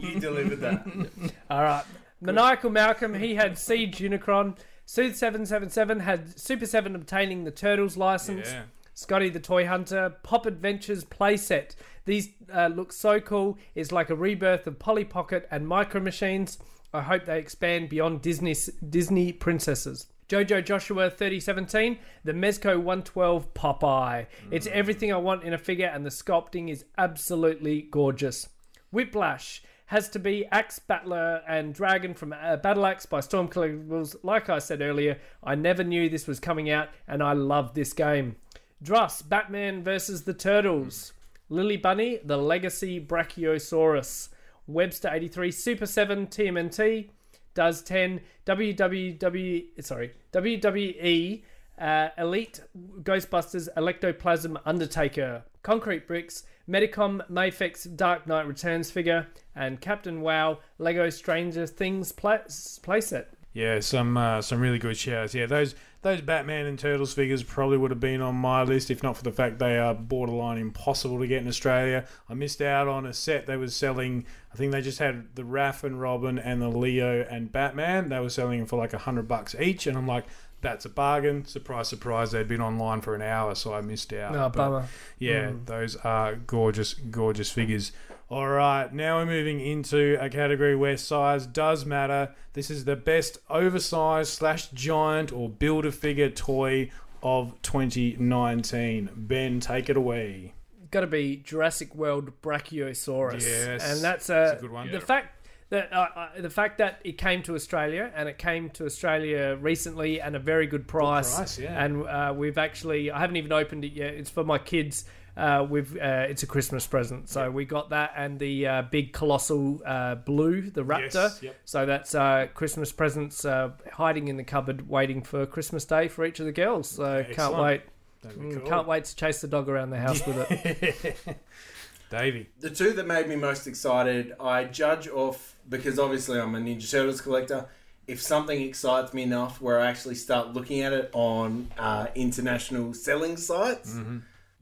[0.02, 1.32] you delivered that.
[1.50, 1.84] All right.
[2.20, 4.56] Maniacal Malcolm, he had Siege Unicron.
[4.86, 8.48] Sooth Seven Seven Seven had Super Seven obtaining the Turtles license.
[8.50, 8.62] Yeah.
[8.94, 11.74] Scotty the Toy Hunter, Pop Adventures playset.
[12.06, 13.58] These uh, look so cool.
[13.74, 16.58] It's like a rebirth of Polly Pocket and Micro Machines.
[16.94, 18.54] I hope they expand beyond Disney
[18.88, 20.06] Disney princesses.
[20.28, 24.26] Jojo Joshua 3017, the Mezco 112 Popeye.
[24.50, 28.48] It's everything I want in a figure, and the sculpting is absolutely gorgeous.
[28.90, 34.16] Whiplash has to be Axe Battler and Dragon from uh, Battle Axe by Storm Collectibles.
[34.24, 37.92] Like I said earlier, I never knew this was coming out, and I love this
[37.92, 38.34] game.
[38.82, 41.12] Druss, Batman versus the Turtles.
[41.48, 44.30] Lily Bunny, the Legacy Brachiosaurus.
[44.66, 47.10] Webster 83, Super 7 TMNT.
[47.57, 51.42] Does 10 WWW, sorry, WWE
[51.78, 52.61] uh, Elite
[53.02, 55.42] Ghostbusters Ectoplasm Undertaker.
[55.62, 59.26] Concrete Bricks, Medicom Mafex Dark Knight Returns figure,
[59.57, 63.26] and Captain WoW Lego Stranger Things play- playset.
[63.52, 65.34] Yeah, some uh, some really good shouts.
[65.34, 69.03] Yeah, those those Batman and Turtles figures probably would have been on my list if
[69.03, 72.07] not for the fact they are borderline impossible to get in Australia.
[72.28, 74.24] I missed out on a set they was selling.
[74.53, 78.09] I think they just had the Raph and Robin and the Leo and Batman.
[78.09, 80.26] They were selling them for like a hundred bucks each, and I'm like,
[80.61, 81.44] that's a bargain.
[81.44, 82.30] Surprise, surprise!
[82.30, 84.34] They'd been online for an hour, so I missed out.
[84.34, 84.86] Oh, But- bummer.
[85.18, 85.64] yeah, hmm.
[85.64, 87.92] those are gorgeous, gorgeous figures.
[88.28, 92.34] All right, now we're moving into a category where size does matter.
[92.54, 96.90] This is the best oversized slash giant or builder figure toy
[97.22, 99.10] of 2019.
[99.14, 100.54] Ben, take it away.
[100.90, 103.46] Got to be Jurassic World Brachiosaurus.
[103.46, 104.90] Yes, and that's, uh, that's a good one.
[104.90, 108.70] The fact that uh, uh, the fact that it came to Australia and it came
[108.70, 111.30] to Australia recently and a very good price.
[111.30, 111.84] Good price, yeah.
[111.84, 114.14] And uh, we've actually I haven't even opened it yet.
[114.14, 115.04] It's for my kids.
[115.37, 119.12] Uh, we've uh, it's a Christmas present, so we got that and the uh, big
[119.12, 121.14] colossal uh, blue, the raptor.
[121.14, 121.57] Yes, yep.
[121.66, 126.24] So that's uh, Christmas presents uh, hiding in the cupboard, waiting for Christmas Day for
[126.24, 126.89] each of the girls.
[126.89, 127.82] So can't wait.
[128.22, 128.68] That'd Mm, cool.
[128.68, 131.16] Can't wait to chase the dog around the house with it.
[132.11, 132.49] Davey.
[132.61, 136.91] The two that made me most excited, I judge off because obviously I'm a Ninja
[136.91, 137.66] Turtles collector.
[138.07, 142.95] If something excites me enough where I actually start looking at it on uh, international
[142.95, 143.99] selling sites,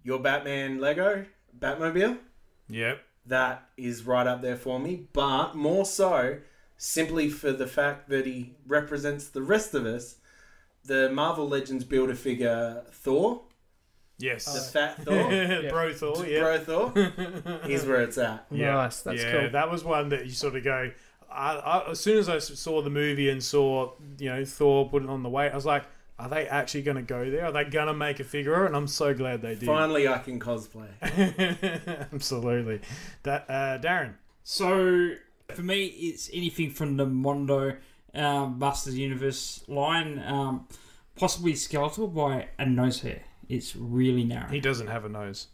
[0.04, 1.24] your Batman Lego,
[1.58, 2.18] Batmobile,
[2.68, 3.00] Yep.
[3.26, 5.08] that is right up there for me.
[5.12, 6.38] But more so,
[6.76, 10.16] simply for the fact that he represents the rest of us,
[10.84, 13.42] the Marvel Legends Builder figure Thor,
[14.18, 14.44] Yes.
[14.44, 14.72] the Yes.
[14.72, 16.40] fat Thor, Bro Thor, yeah.
[16.40, 16.92] Bro Thor,
[17.68, 18.46] is where it's at.
[18.50, 18.74] Yeah.
[18.74, 19.50] Nice, that's yeah, cool.
[19.50, 20.90] that was one that you sort of go.
[21.30, 25.08] I, I, as soon as I saw the movie and saw you know Thor putting
[25.08, 25.84] on the weight, I was like,
[26.18, 27.46] are they actually going to go there?
[27.46, 28.66] Are they going to make a figure?
[28.66, 29.66] And I'm so glad they did.
[29.66, 30.88] Finally, I can cosplay.
[32.12, 32.80] Absolutely.
[33.24, 34.14] That uh, Darren.
[34.42, 35.14] So
[35.52, 37.76] for me, it's anything from the Mondo
[38.14, 40.68] um, Masters Universe line, um,
[41.16, 43.22] possibly Skeletor by a nose hair.
[43.48, 44.48] It's really narrow.
[44.48, 45.48] He doesn't have a nose,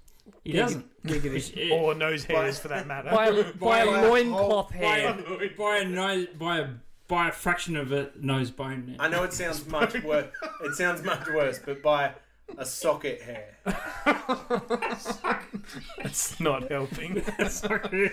[0.45, 0.87] He doesn't.
[1.05, 1.57] Giggity.
[1.57, 3.11] It- or nose hairs for that matter.
[3.11, 6.69] by a, by a By a loincloth by, a, by a nose, by a
[7.11, 8.95] by a fraction of a nose bone.
[8.97, 9.05] Now.
[9.05, 10.29] I know it sounds much worse.
[10.65, 12.13] It sounds much worse, but by
[12.57, 13.57] a socket hair.
[15.99, 17.15] It's not helping.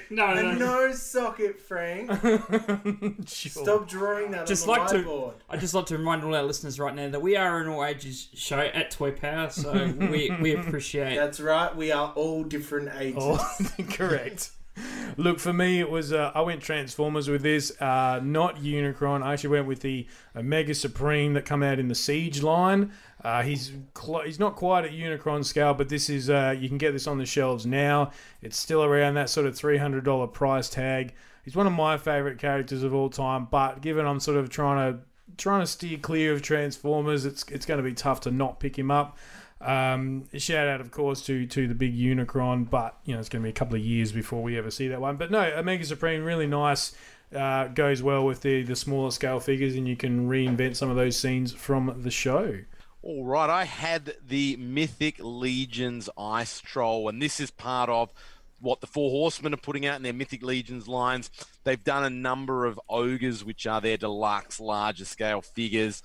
[0.09, 0.53] no, A no.
[0.53, 2.11] nose socket, Frank.
[3.27, 3.63] Sure.
[3.63, 6.43] Stop drawing that Just on the like to- I'd just like to remind all our
[6.43, 10.31] listeners right now that we are an all ages show at Toy Power, so we,
[10.41, 11.75] we appreciate That's right.
[11.75, 13.17] We are all different ages.
[13.21, 13.57] Oh,
[13.91, 14.51] correct.
[15.17, 19.23] Look, for me, it was uh, I went Transformers with this, uh, not Unicron.
[19.23, 22.91] I actually went with the Omega Supreme that come out in the Siege line.
[23.23, 26.77] Uh, he's cl- he's not quite at Unicron scale, but this is uh, you can
[26.77, 28.11] get this on the shelves now.
[28.41, 31.13] It's still around that sort of three hundred dollar price tag.
[31.43, 34.93] He's one of my favorite characters of all time, but given I'm sort of trying
[34.93, 34.99] to
[35.37, 38.77] trying to steer clear of Transformers, it's it's going to be tough to not pick
[38.77, 39.17] him up.
[39.59, 43.41] Um, shout out, of course, to to the big Unicron, but you know it's going
[43.41, 45.17] to be a couple of years before we ever see that one.
[45.17, 46.95] But no, Omega Supreme really nice.
[47.35, 50.95] Uh, goes well with the the smaller scale figures, and you can reinvent some of
[50.95, 52.59] those scenes from the show.
[53.01, 58.11] All right, I had the Mythic Legions Ice Troll, and this is part of
[58.59, 61.29] what the Four Horsemen are putting out in their Mythic Legions lines.
[61.63, 66.01] They've done a number of ogres, which are their deluxe, larger scale figures.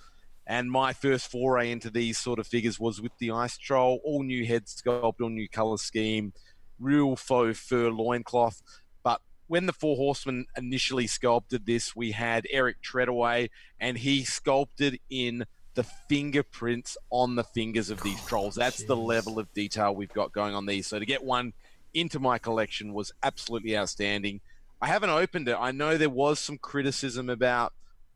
[0.46, 4.22] And my first foray into these sort of figures was with the Ice Troll, all
[4.22, 6.32] new head sculpt, all new color scheme,
[6.80, 8.62] real faux fur loincloth.
[9.02, 14.98] But when the Four Horsemen initially sculpted this, we had Eric Treadaway, and he sculpted
[15.10, 18.54] in the fingerprints on the fingers of these oh, trolls.
[18.54, 20.86] That's the level of detail we've got going on these.
[20.86, 21.52] So to get one
[21.94, 24.40] into my collection was absolutely outstanding.
[24.80, 25.56] I haven't opened it.
[25.58, 27.72] I know there was some criticism about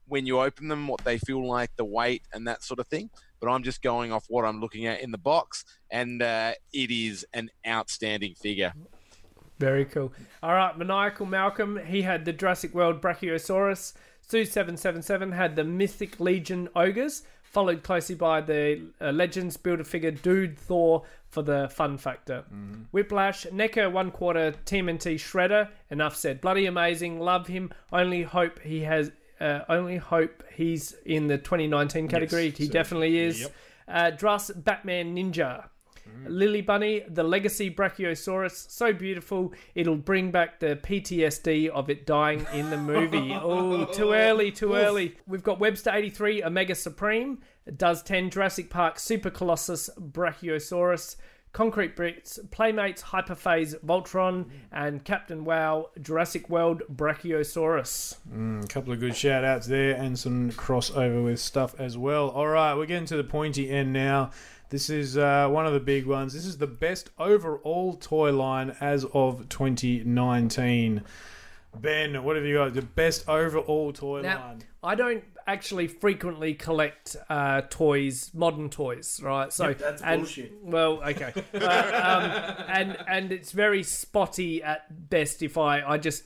[0.08, 3.10] when you open them, what they feel like, the weight, and that sort of thing.
[3.40, 6.90] But I'm just going off what I'm looking at in the box, and uh, it
[6.90, 8.72] is an outstanding figure.
[9.58, 10.12] Very cool.
[10.42, 13.94] All right, Maniacal Malcolm, he had the Jurassic World Brachiosaurus.
[14.28, 20.58] Sue777 had the Mythic Legion Ogres, followed closely by the uh, Legends Builder figure Dude
[20.58, 22.44] Thor for the fun factor.
[22.92, 25.68] Whiplash, NECA one quarter TMNT Shredder.
[25.90, 26.40] Enough said.
[26.40, 27.20] Bloody amazing.
[27.20, 27.70] Love him.
[27.92, 29.10] Only hope he has.
[29.40, 32.50] Uh, only hope he's in the 2019 category.
[32.50, 33.40] he so- definitely is.
[33.42, 33.52] yep.
[33.88, 35.68] Uh, Batman Ninja.
[36.26, 39.52] Lily Bunny, the Legacy Brachiosaurus, so beautiful.
[39.74, 43.32] It'll bring back the PTSD of it dying in the movie.
[43.40, 45.16] oh, too early, too early.
[45.26, 47.38] We've got Webster 83, Omega Supreme,
[47.76, 51.16] does 10 Jurassic Park Super Colossus Brachiosaurus,
[51.52, 58.16] Concrete Bricks, Playmates, Hyperphase, Voltron, and Captain WoW, Jurassic World, Brachiosaurus.
[58.62, 62.28] A couple of good shout outs there and some crossover with stuff as well.
[62.28, 64.30] All right, we're getting to the pointy end now.
[64.68, 66.34] This is uh, one of the big ones.
[66.34, 71.02] This is the best overall toy line as of 2019.
[71.80, 72.74] Ben, what have you got?
[72.74, 74.62] The best overall toy Now, line.
[74.82, 79.52] I don't actually frequently collect uh, toys, modern toys, right?
[79.52, 80.52] So That's and, bullshit.
[80.62, 85.42] Well, okay, uh, um, and and it's very spotty at best.
[85.42, 86.24] If I I just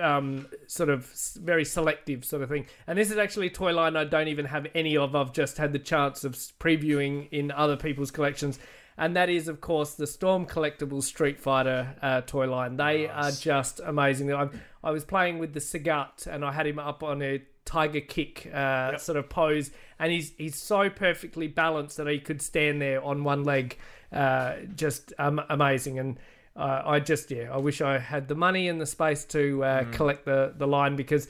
[0.00, 2.66] um, sort of very selective sort of thing.
[2.86, 5.14] And this is actually a toy line I don't even have any of.
[5.14, 8.58] I've just had the chance of previewing in other people's collections.
[8.98, 12.76] And that is, of course, the Storm Collectibles Street Fighter uh, toy line.
[12.76, 14.32] They are just amazing.
[14.32, 14.50] I,
[14.84, 18.50] I was playing with the Sagat, and I had him up on a tiger kick
[18.52, 23.02] uh, sort of pose, and he's he's so perfectly balanced that he could stand there
[23.02, 23.76] on one leg,
[24.12, 25.98] uh, just um, amazing.
[25.98, 26.18] And
[26.56, 29.84] uh, I just yeah, I wish I had the money and the space to uh,
[29.92, 31.28] collect the the line because.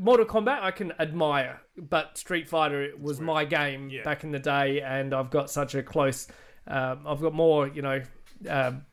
[0.00, 4.40] Mortal Kombat I can admire, but Street Fighter it was my game back in the
[4.40, 6.26] day, and I've got such a close,
[6.66, 8.02] um, I've got more, you know,
[8.48, 8.84] um,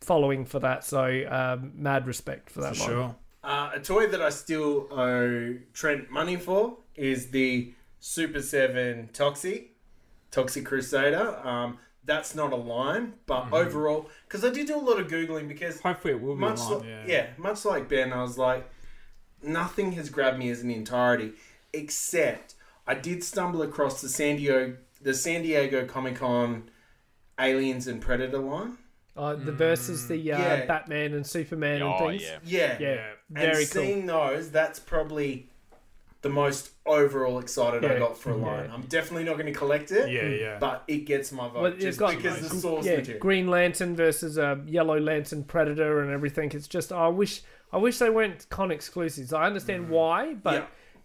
[0.00, 0.84] following for that.
[0.84, 2.88] So um, mad respect for that line.
[2.88, 3.14] Sure.
[3.42, 9.68] Uh, a toy that I still owe Trent money for is the Super 7 Toxie,
[10.30, 11.38] Toxic Crusader.
[11.46, 13.54] Um, that's not a line, but Mm-hmm.
[13.54, 16.58] overall, because I did do a lot of Googling because Hopefully, it will be much
[16.60, 16.78] online.
[16.80, 17.04] like, yeah.
[17.06, 17.26] yeah.
[17.38, 18.68] much like Ben, I was like,
[19.42, 21.32] nothing has grabbed me as an entirety,
[21.72, 22.54] except
[22.86, 26.70] I did stumble across the San Diego, the San Diego Comic Con
[27.38, 28.76] Aliens and Predator line.
[29.16, 30.66] Uh, the versus the uh, Yeah.
[30.66, 32.22] Batman and Superman and Oh, things.
[32.22, 32.38] yeah.
[32.44, 33.82] Yeah, Yeah, and very cool.
[33.82, 35.46] seeing those, that's probably
[36.22, 38.66] the most overall excited I got for a line.
[38.66, 38.74] Yeah.
[38.74, 40.58] I'm definitely not going to collect it, Yeah, yeah.
[40.58, 43.20] but it gets my vote Well, it's just got- because the source yeah, material.
[43.20, 46.50] Green Lantern versus a Yellow Lantern Predator and everything.
[46.52, 49.32] It's just I wish I wish they weren't con exclusives.
[49.32, 49.90] I understand mm.
[49.90, 50.54] why, but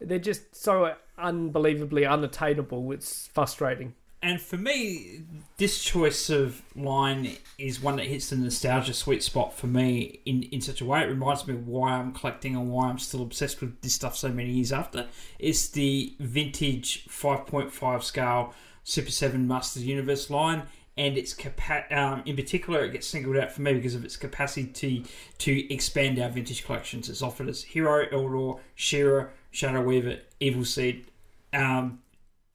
[0.01, 0.07] Yeah.
[0.07, 2.91] they're just so unbelievably unattainable.
[2.91, 3.93] It's frustrating.
[4.25, 5.21] And for me,
[5.57, 10.41] this choice of line is one that hits the nostalgia sweet spot for me in,
[10.51, 11.03] in such a way.
[11.03, 14.17] It reminds me of why I'm collecting and why I'm still obsessed with this stuff
[14.17, 15.05] so many years after.
[15.37, 20.63] It's the vintage 5.5 scale Super 7 Masters Universe line.
[20.97, 24.17] And its capa- um, in particular, it gets singled out for me because of its
[24.17, 25.05] capacity
[25.37, 27.09] to expand our vintage collections.
[27.09, 31.05] It's offered as Hero, Eldor, She-Ra, Shadow Weaver, Evil Seed,
[31.53, 31.99] um,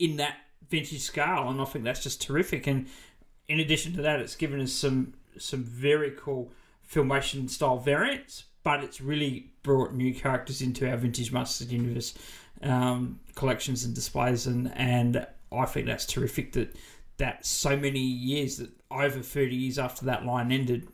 [0.01, 0.35] in that
[0.71, 2.67] vintage scale, and I think that's just terrific.
[2.67, 2.87] And
[3.49, 6.53] in addition to that, it's given us some some very cool
[6.89, 12.15] filmation style variants, but it's really brought new characters into our vintage Masters Universe
[12.63, 16.77] um, collections and displays, and and I think that's terrific that
[17.19, 20.89] that so many years that over thirty years after that line ended,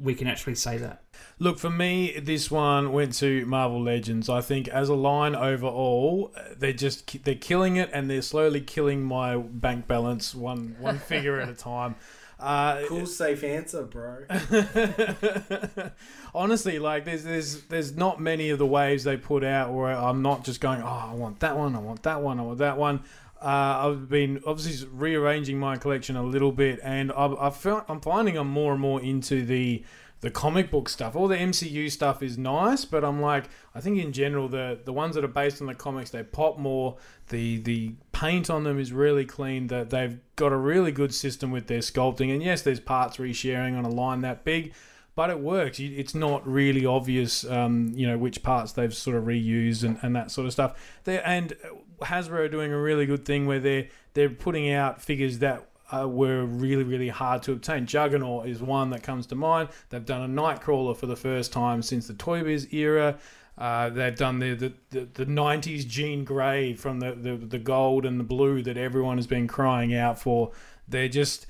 [0.00, 1.02] we can actually say that.
[1.38, 4.28] Look, for me, this one went to Marvel Legends.
[4.28, 9.02] I think as a line overall, they're just they're killing it, and they're slowly killing
[9.02, 11.96] my bank balance one one figure at a time.
[12.40, 14.24] Uh, Cool, safe answer, bro.
[16.34, 20.22] honestly, like there's there's there's not many of the waves they put out where I'm
[20.22, 22.78] not just going, oh, I want that one, I want that one, I want that
[22.78, 23.02] one.
[23.40, 28.00] Uh, I've been obviously rearranging my collection a little bit, and I've, I've found, I'm
[28.00, 29.84] finding I'm more and more into the
[30.20, 31.14] the comic book stuff.
[31.14, 34.92] All the MCU stuff is nice, but I'm like, I think in general the the
[34.92, 36.96] ones that are based on the comics they pop more.
[37.28, 39.68] The the paint on them is really clean.
[39.68, 43.78] That they've got a really good system with their sculpting, and yes, there's parts resharing
[43.78, 44.74] on a line that big
[45.14, 45.80] but it works.
[45.80, 50.14] It's not really obvious, um, you know, which parts they've sort of reused and, and
[50.14, 51.00] that sort of stuff.
[51.02, 51.54] They and
[52.00, 56.08] Hasbro are doing a really good thing where they're they're putting out figures that uh,
[56.08, 57.86] were really really hard to obtain.
[57.86, 59.68] Juggernaut is one that comes to mind.
[59.90, 63.18] They've done a Nightcrawler for the first time since the Toy Biz era.
[63.56, 68.06] Uh, they've done the, the, the, the 90s Jean Grey from the, the, the gold
[68.06, 70.52] and the blue that everyone has been crying out for.
[70.86, 71.46] They're just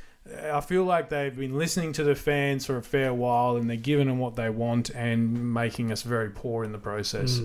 [0.53, 3.77] I feel like they've been listening to the fans for a fair while and they're
[3.77, 7.41] giving them what they want and making us very poor in the process.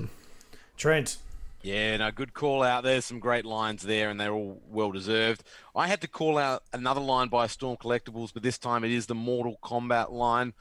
[0.76, 1.18] Trent,
[1.64, 2.84] Yeah, no, good call out.
[2.84, 5.44] There's some great lines there, and they're all well deserved.
[5.74, 9.06] I had to call out another line by Storm Collectibles, but this time it is
[9.06, 10.52] the Mortal Kombat line.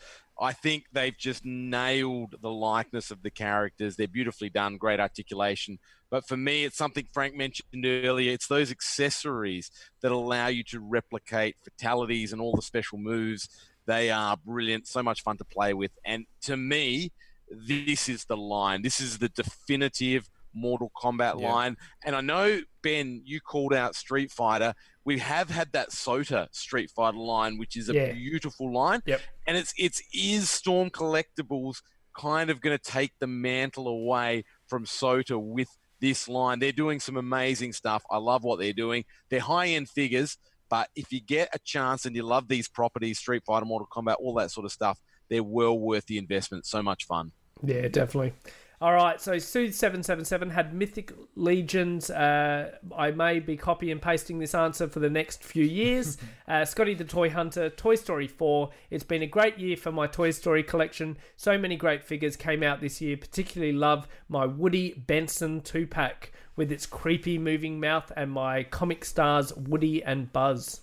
[0.41, 3.97] I think they've just nailed the likeness of the characters.
[3.97, 5.81] They're beautifully done, great articulation.
[6.09, 8.31] But for me, it's something Frank mentioned earlier.
[8.33, 9.73] It's those accessories
[10.03, 13.49] that allow you to replicate fatalities and all the special moves.
[13.87, 15.91] They are brilliant, so much fun to play with.
[16.05, 17.11] And to me,
[17.51, 18.83] this is the line.
[18.83, 21.53] This is the definitive Mortal Kombat Yeah.
[21.53, 21.77] line.
[22.05, 24.75] And I know, Ben, you called out Street Fighter.
[25.05, 28.13] We have had that Sota Street Fighter line, which is a Yeah.
[28.13, 29.03] beautiful line.
[29.07, 29.21] Yep.
[29.47, 31.83] And it's it's is Storm Collectibles
[32.17, 35.69] kind of going to take the mantle away from Sota with
[36.01, 36.59] this line.
[36.59, 38.03] They're doing some amazing stuff.
[38.11, 39.05] I love what they're doing.
[39.31, 40.37] They're high end figures,
[40.69, 44.17] but if you get a chance and you love these properties, Street Fighter, Mortal Kombat,
[44.19, 45.01] all that sort of stuff,
[45.31, 46.67] they're well worth the investment.
[46.67, 47.33] So much fun.
[47.65, 48.35] Yeah, definitely.
[48.83, 52.11] All right, so Soothe777 had Mythic Legions.
[52.11, 56.19] Uh, I may be copy and pasting this answer for the next few years.
[56.49, 58.71] uh, Scotty the Toy Hunter, Toy Story 4.
[58.91, 61.17] It's been a great year for my Toy Story collection.
[61.37, 63.17] So many great figures came out this year.
[63.17, 69.05] Particularly love my Woody Benson 2 pack with its creepy moving mouth and my comic
[69.05, 70.81] stars Woody and Buzz.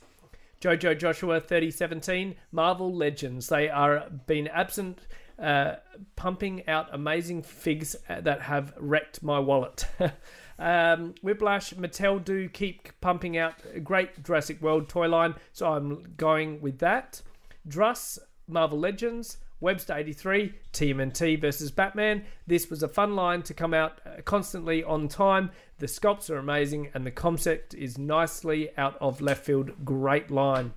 [0.62, 3.50] Jojo Joshua 3017 Marvel Legends.
[3.50, 5.06] They are been absent,
[5.42, 5.76] uh,
[6.16, 9.86] pumping out amazing figs that have wrecked my wallet.
[10.60, 16.14] um, Whiplash Mattel do keep pumping out a great Jurassic World toy line, so I'm
[16.18, 17.22] going with that.
[17.68, 19.38] Druss Marvel Legends.
[19.62, 22.24] Webster 83, TMNT versus Batman.
[22.48, 25.52] This was a fun line to come out uh, constantly on time.
[25.80, 29.72] The sculpts are amazing and the concept is nicely out of left field.
[29.84, 30.74] Great line.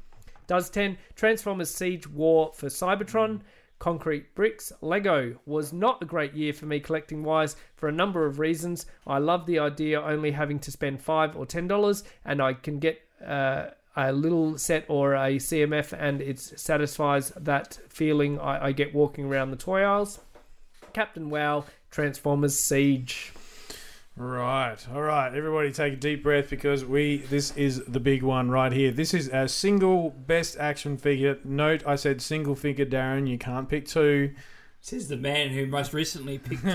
[0.48, 3.42] Does 10 Transformers Siege War for Cybertron.
[3.82, 4.72] Concrete Bricks.
[4.80, 8.86] Lego was not a great year for me collecting wise for a number of reasons.
[9.08, 13.00] I love the idea only having to spend 5 or $10 and I can get
[13.26, 18.94] uh, a little set or a CMF and it satisfies that feeling I, I get
[18.94, 20.20] walking around the toy aisles.
[20.92, 23.32] Captain WoW Transformers Siege.
[24.14, 25.34] Right, all right.
[25.34, 28.90] Everybody, take a deep breath because we this is the big one right here.
[28.90, 31.38] This is our single best action figure.
[31.44, 33.26] Note, I said single figure, Darren.
[33.26, 34.34] You can't pick two.
[34.84, 36.68] Says the man who most recently picked two.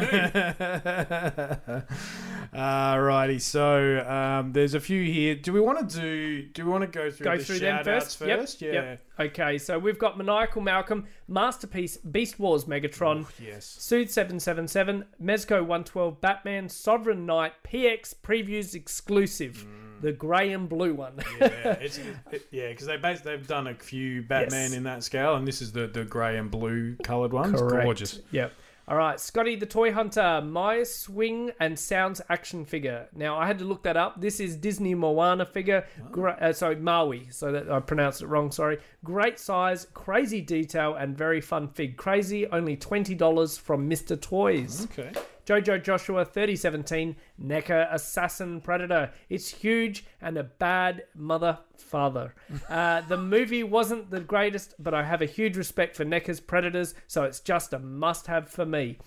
[2.53, 5.35] Alrighty, so um, there's a few here.
[5.35, 6.43] Do we want to do?
[6.43, 8.27] Do we want to go through Go the through them shout-outs first?
[8.29, 8.61] Yep, first?
[8.61, 8.71] Yeah.
[8.71, 9.03] yep.
[9.19, 13.65] Okay, so we've got Maniacal Malcolm, Masterpiece, Beast Wars Megatron, Yes.
[13.65, 19.65] Soothe 777, Mezco 112, Batman, Sovereign Knight, PX Previews Exclusive,
[20.01, 21.13] the grey and blue one.
[21.39, 21.47] yeah,
[21.81, 21.97] it's,
[22.31, 24.73] it, yeah, because they bas- they've done a few Batman Yes.
[24.73, 27.59] in that scale, and this is the the grey and blue coloured ones.
[27.61, 28.19] Gorgeous.
[28.31, 28.51] Yep.
[28.89, 33.09] All right, Scotty the Toy Hunter, my swing and sounds action figure.
[33.13, 34.21] Now I had to look that up.
[34.21, 35.85] This is Disney Moana figure.
[36.09, 37.27] Gra- uh, sorry, Maui.
[37.29, 38.49] So that I pronounced it wrong.
[38.49, 38.77] Sorry.
[39.03, 41.97] Great size, crazy detail, and very fun fig.
[41.97, 44.87] Crazy, only twenty dollars from Mister Toys.
[44.97, 45.11] Okay.
[45.47, 49.11] Jojo Joshua 3017 NECA Assassin Predator.
[49.29, 52.35] It's huge and a bad mother father.
[52.69, 56.93] Uh, the movie wasn't the greatest, but I have a huge respect for NECA's Predators,
[57.07, 58.97] so it's just a must have for me.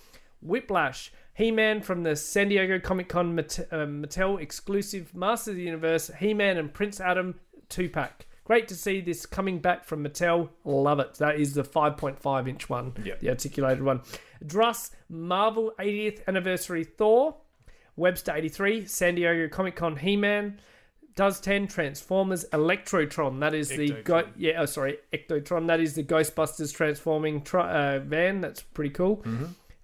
[0.40, 1.12] Whiplash.
[1.34, 6.10] He Man from the San Diego Comic Con uh, Mattel exclusive Masters of the Universe,
[6.18, 7.38] He Man and Prince Adam
[7.68, 8.26] 2 pack.
[8.50, 10.48] Great to see this coming back from Mattel.
[10.64, 11.14] Love it.
[11.20, 13.20] That is the 5.5 inch one, Yep.
[13.20, 14.00] the articulated one.
[14.44, 17.36] Druss Marvel 80th Anniversary Thor.
[17.94, 20.60] Webster 83 San Diego Comic Con He Man.
[21.14, 23.38] Does 10 Transformers Electrotron.
[23.38, 25.68] That is the go- yeah, oh sorry, Ectotron.
[25.68, 28.40] That is the Ghostbusters transforming tr- uh, van.
[28.40, 29.22] That's pretty cool.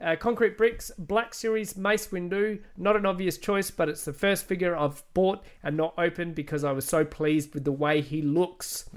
[0.01, 2.61] Uh, Concrete Bricks, Black Series Mace Windu.
[2.76, 6.64] Not an obvious choice, but it's the first figure I've bought and not opened because
[6.64, 8.88] I was so pleased with the way he looks.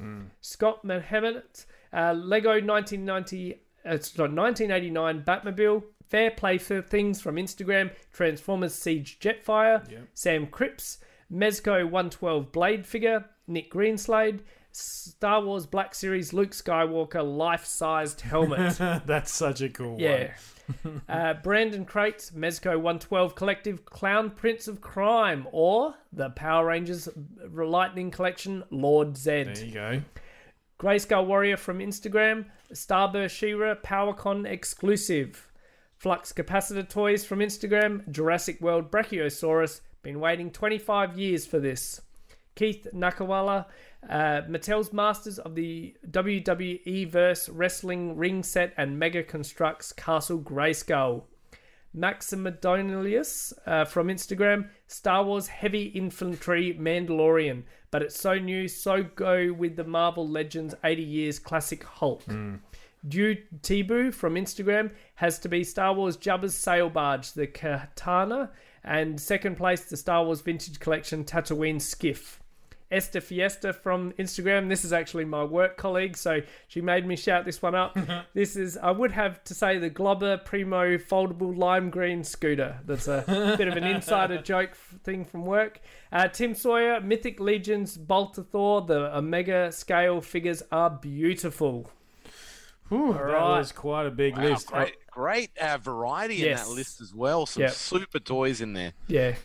[0.42, 1.44] Scott Mohammed,
[1.94, 5.84] uh, Lego 1990, uh, it's not 1989 Batmobile.
[6.10, 7.92] Fair play for things from Instagram.
[8.12, 9.90] Transformers Siege Jetfire.
[10.14, 10.98] Sam Cripps,
[11.32, 13.26] Mezco 112 Blade figure.
[13.48, 14.42] Nick Greenslade.
[14.72, 18.76] Star Wars Black Series Luke Skywalker life-sized helmet.
[19.06, 20.32] That's such a cool Yeah.
[21.10, 27.10] uh, Brandon Crates, Mezco 112 Collective, Clown Prince of Crime, or the Power Rangers
[27.54, 29.14] Lightning Collection, Lord.
[29.14, 29.56] Zedd.
[29.56, 30.02] There you go.
[30.80, 35.52] Grayskull Warrior from Instagram, Starburst She-Ra, PowerCon exclusive.
[35.98, 42.02] Flux Capacitor Toys from Instagram, Jurassic World Brachiosaurus, been waiting 25 years for this.
[42.56, 43.66] Keith Nakawala,
[44.08, 51.24] uh, Mattel's Masters of the WWE Verse Wrestling Ring Set and Mega Construx Castle Grayskull.
[51.98, 59.52] Maximidonius uh, from Instagram, Star Wars Heavy Infantry Mandalorian, but it's so new, so go
[59.52, 62.22] with the Marvel Legends 80 Years Classic Hulk.
[63.08, 68.52] Dew Tibu from Instagram has to be Star Wars Jabba's Sail Barge, the Katana,
[68.84, 72.40] and second place, the Star Wars Vintage Collection Tatooine Skiff.
[72.92, 74.68] Esther Fiesta from Instagram.
[74.68, 77.98] This is actually my work colleague, so she made me shout this one up.
[78.34, 82.80] this is, I would have to say, the Globber Primo foldable lime green scooter.
[82.86, 83.24] That's a
[83.58, 85.80] bit of an insider joke thing from work.
[86.12, 91.92] Uh, Tim Sawyer, Mythic Legions, Bolter Thor, the Omega scale figures are beautiful.
[92.90, 93.60] Whew, that right.
[93.60, 94.68] was quite a big Wow, list.
[94.68, 97.46] great, great uh, variety in that list as well.
[97.46, 97.72] Some Yep.
[97.74, 98.94] super toys in there.
[99.08, 99.36] Yeah.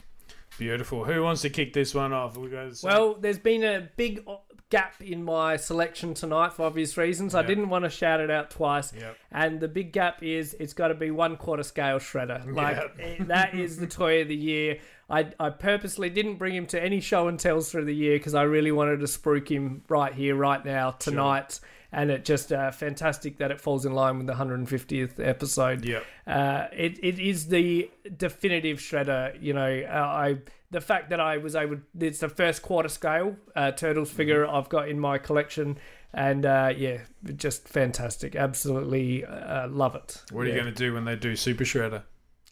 [0.59, 1.05] Beautiful.
[1.05, 2.37] Who wants to kick this one off?
[2.37, 2.71] We go.
[2.83, 4.25] Well, there's been a big
[4.71, 7.35] gap in my selection tonight for obvious reasons.
[7.35, 8.93] I didn't want to shout it out twice.
[8.93, 9.17] Yep.
[9.31, 12.53] And the big gap is it's got to be one quarter scale shredder.
[12.53, 12.97] Like Yep.
[13.01, 14.79] eh, that is the toy of the year.
[15.09, 18.35] I, I purposely didn't bring him to any show and tells through the year because
[18.35, 21.61] I really wanted to spruik him right here, right now, tonight.
[21.97, 25.85] And it just uh, fantastic that it falls in line with the 150th episode.
[25.85, 26.05] Yep.
[26.27, 29.41] Uh, it, it is the definitive shredder.
[29.41, 30.39] You know, uh, I
[30.73, 31.79] the fact that I was able.
[31.99, 35.79] It's the first quarter scale uh, turtles figure I've got in my collection,
[36.13, 36.99] and uh, yeah,
[37.37, 38.35] just fantastic.
[38.35, 40.21] Absolutely uh, love it.
[40.33, 42.03] What are you going to do when they do Super Shredder?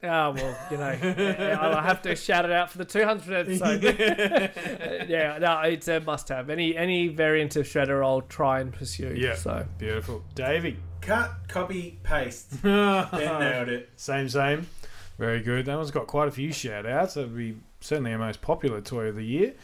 [0.04, 3.82] Oh well, you know, I'll have to shout it out for the 200th episode.
[5.08, 6.50] yeah, no, it's a must-have.
[6.50, 9.14] Any any variant of shredder, I'll try and pursue.
[9.16, 9.36] Yeah.
[9.36, 10.24] So Beautiful.
[10.34, 10.76] Davey.
[11.00, 12.62] Cut, copy, paste.
[12.62, 13.90] Ben nailed it.
[13.96, 14.66] Same, same.
[15.18, 15.66] Very good.
[15.66, 17.14] That one's got quite a few shout outs.
[17.14, 19.54] That'd be certainly our most popular toy of the year.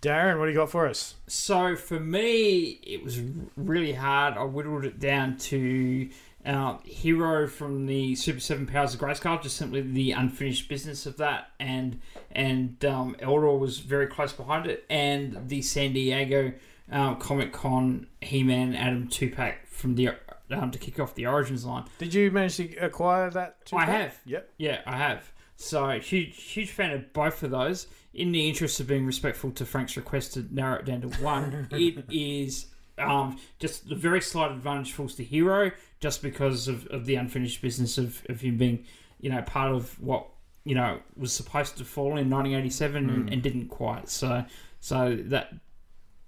[0.00, 1.14] Darren, what do you got for us?
[1.26, 3.20] So for me, it was
[3.56, 4.36] really hard.
[4.36, 6.08] I whittled it down to
[6.48, 11.18] uh, Hero from the Super Seven Powers of Grayskull, just simply the unfinished business of
[11.18, 12.00] that, and
[12.32, 16.54] and um, Eldor was very close behind it, and the San Diego
[16.90, 20.10] um, Comic Con He Man Adam two pack from the
[20.50, 21.84] um, to kick off the Origins line.
[21.98, 23.58] Did you manage to acquire that?
[23.60, 23.88] I two-pack?
[23.88, 24.18] have.
[24.24, 24.50] Yep.
[24.56, 25.30] Yeah, I have.
[25.56, 27.88] So huge, huge fan of both of those.
[28.14, 31.68] In the interest of being respectful to Frank's request to narrow it down to one,
[31.72, 32.66] it is
[32.98, 35.70] um, just the very slight advantage falls to Hero,
[36.00, 38.84] just because of, of the unfinished business of, of him being,
[39.20, 40.26] you know, part of what
[40.64, 44.08] you know was supposed to fall in 1987 and, and didn't quite.
[44.08, 44.44] So,
[44.80, 45.54] so that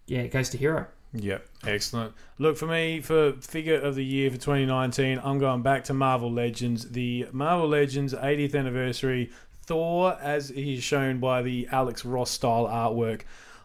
[0.07, 0.87] yeah, it goes to Hero.
[1.13, 2.15] Yep, excellent.
[2.39, 5.21] Look for me for figure of the year for 2019.
[5.23, 9.31] I'm going back to Marvel Legends, the Marvel Legends 80th anniversary
[9.67, 13.23] Thor, as he's shown by the Alex Ross style artwork.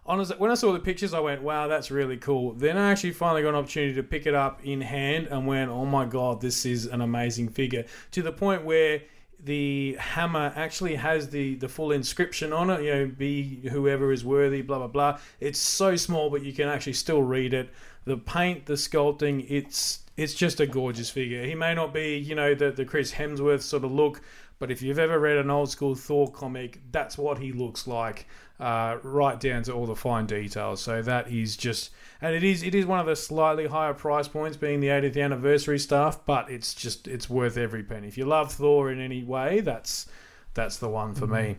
[0.07, 3.11] Honestly, when I saw the pictures, I went, "Wow, that's really cool." Then I actually
[3.11, 6.41] finally got an opportunity to pick it up in hand and went, "Oh my god,
[6.41, 9.01] this is an amazing figure!" To the point where
[9.45, 14.25] the hammer actually has the the full inscription on it you know be whoever is
[14.25, 17.69] worthy blah blah blah it's so small but you can actually still read it
[18.05, 22.33] the paint the sculpting it's it's just a gorgeous figure he may not be you
[22.33, 24.21] know the the chris hemsworth sort of look
[24.57, 28.25] but if you've ever read an old school thor comic that's what he looks like
[28.59, 31.91] uh, right down to all the fine details so that is just
[32.21, 35.21] and it is it is one of the slightly higher price points being the 80th
[35.21, 39.23] anniversary stuff but it's just it's worth every penny if you love thor in any
[39.23, 40.07] way that's
[40.53, 41.57] that's the one for me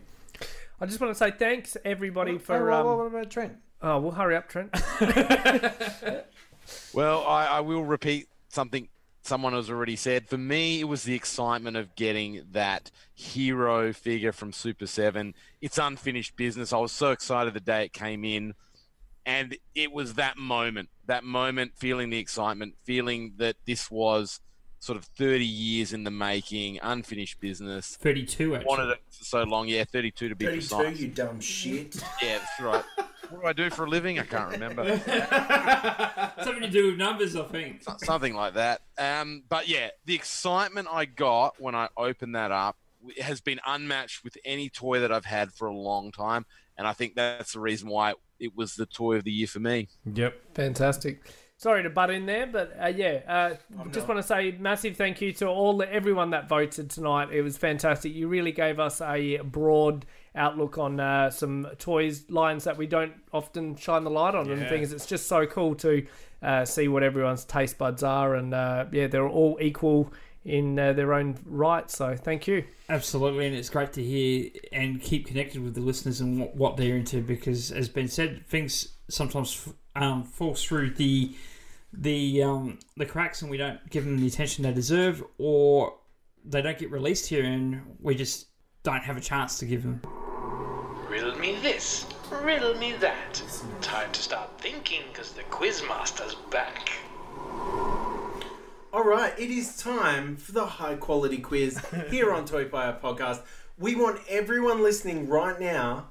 [0.79, 2.71] I just want to say thanks everybody for.
[2.71, 4.71] oh, Um, what about trent oh, we'll hurry up, Trent.
[6.93, 8.89] Well, I, I will repeat something
[9.27, 10.27] someone has already said.
[10.27, 15.33] For me, it was the excitement of getting that hero figure from Super 7.
[15.61, 16.73] It's unfinished business.
[16.73, 18.53] I was so excited the day it came in.
[19.25, 24.39] And it was that moment, that moment, feeling the excitement, feeling that this was
[24.79, 27.97] sort of 30 years in the making, unfinished business.
[28.01, 28.67] 32 actually.
[28.67, 29.67] Wanted it for so long.
[29.67, 30.99] Yeah, 32 to be 32, precise.
[30.99, 31.95] you dumb shit.
[32.21, 32.83] Yeah, that's right.
[33.29, 34.19] what do I do for a living?
[34.19, 34.83] I can't remember.
[36.43, 37.83] Something to do with numbers, I think.
[38.03, 38.81] Something like that.
[38.97, 42.77] Um, but yeah, the excitement I got when I opened that up
[43.21, 46.45] has been unmatched with any toy that I've had for a long time,
[46.77, 49.59] and I think that's the reason why it was the toy of the year for
[49.59, 49.87] me.
[50.13, 51.21] yep Fantastic.
[51.59, 55.21] Sorry to butt in there, but uh, yeah, uh, just want to say massive thank
[55.21, 57.29] you to all everyone that voted tonight.
[57.31, 58.13] It was fantastic.
[58.13, 60.05] You really gave us a broad
[60.35, 64.69] outlook on uh, some toys lines that we don't often shine the light on and
[64.69, 64.93] things.
[64.93, 66.05] It's just so cool to
[66.43, 70.13] uh, see what everyone's taste buds are, and uh, yeah, they're all equal
[70.45, 71.89] in uh, their own right.
[71.89, 72.65] So thank you.
[72.87, 76.77] Absolutely, and it's great to hear and keep connected with the listeners and what, what
[76.77, 81.35] they're into because, as Ben said, things sometimes um, fall through the
[81.93, 85.95] the um, the cracks, and we don't give them the attention they deserve, or
[86.45, 88.47] they don't get released here, and we just
[88.83, 90.01] don't have a chance to give them.
[91.09, 93.41] Riddle me this, riddle me that.
[93.43, 96.91] It's time to start thinking, because the Quizmaster's back.
[98.93, 101.79] All right, it is time for the high quality quiz
[102.09, 103.41] here on Toy Power Podcast.
[103.77, 106.07] We want everyone listening right now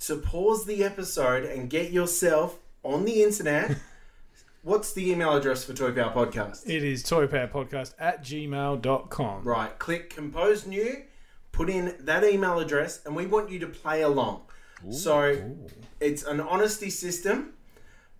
[0.00, 3.76] to pause the episode and get yourself on the internet,
[4.62, 6.68] what's the email address for Toy Power Podcast?
[6.68, 9.42] It is toypowerpodcast at gmail.com.
[9.42, 11.02] Right, click compose new,
[11.52, 14.42] put in that email address, and we want you to play along.
[14.90, 15.56] So
[16.00, 17.54] it's an honesty system,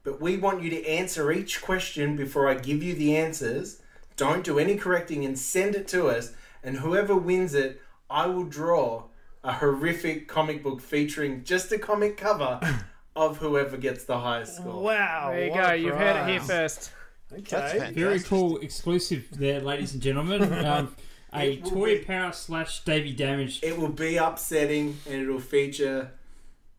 [0.02, 3.82] but we want you to answer each question before I give you the answers.
[4.16, 6.32] Don't do any correcting and send it to us.
[6.64, 9.04] And whoever wins it, I will draw
[9.44, 12.58] a horrific comic book featuring just a comic cover
[13.16, 14.82] of whoever gets the highest score.
[14.82, 15.30] Wow.
[15.32, 15.60] There you go.
[15.60, 16.92] a You've heard it here first.
[17.32, 17.92] Okay.
[17.94, 20.42] Very cool exclusive there, ladies and gentlemen.
[20.66, 20.94] Um,
[21.32, 23.60] a toy be- power slash Davy damage.
[23.62, 26.12] It will be upsetting and it'll feature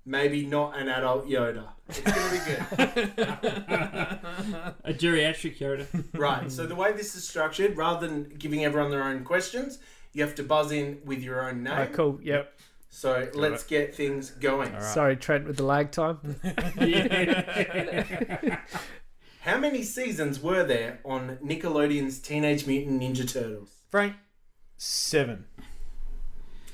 [0.05, 1.67] maybe not an adult Yoda.
[1.89, 3.09] It's going to be good.
[4.83, 6.05] A geriatric Yoda.
[6.13, 6.51] Right.
[6.51, 9.79] So the way this is structured, rather than giving everyone their own questions,
[10.13, 11.73] you have to buzz in with your own name.
[11.73, 12.19] Alright, cool.
[12.23, 12.59] Yep.
[12.89, 14.79] So let's get things going.
[14.81, 16.19] Sorry, Trent, with the lag time.
[19.41, 23.71] How many seasons were there on Nickelodeon's Teenage Mutant Ninja Turtles?
[23.89, 24.15] Frank,
[24.77, 25.45] seven.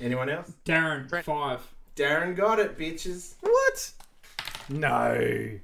[0.01, 0.51] Anyone else?
[0.65, 1.61] Darren, five.
[1.95, 3.35] Darren got it, bitches.
[3.41, 3.91] What?
[4.69, 5.59] No.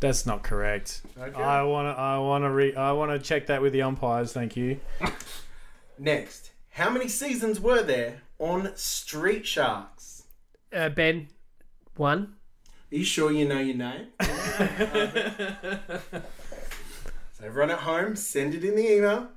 [0.00, 1.02] That's not correct.
[1.18, 1.42] Okay.
[1.42, 4.80] I wanna I wanna re I wanna check that with the umpires, thank you.
[5.98, 10.24] Next, how many seasons were there on Street Sharks?
[10.72, 11.28] Uh, ben,
[11.96, 12.34] one.
[12.92, 14.08] Are you sure you know your name?
[14.20, 14.28] so
[17.44, 19.28] everyone at home, send it in the email.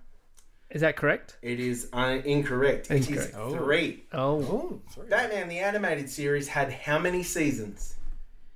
[0.72, 1.38] Is that correct?
[1.44, 2.90] It is uh, incorrect.
[2.90, 3.36] It is Incorrect.
[3.38, 3.54] Oh.
[3.54, 4.06] three.
[4.12, 5.08] Oh, Oh, sorry.
[5.08, 7.94] Batman the animated series had how many seasons?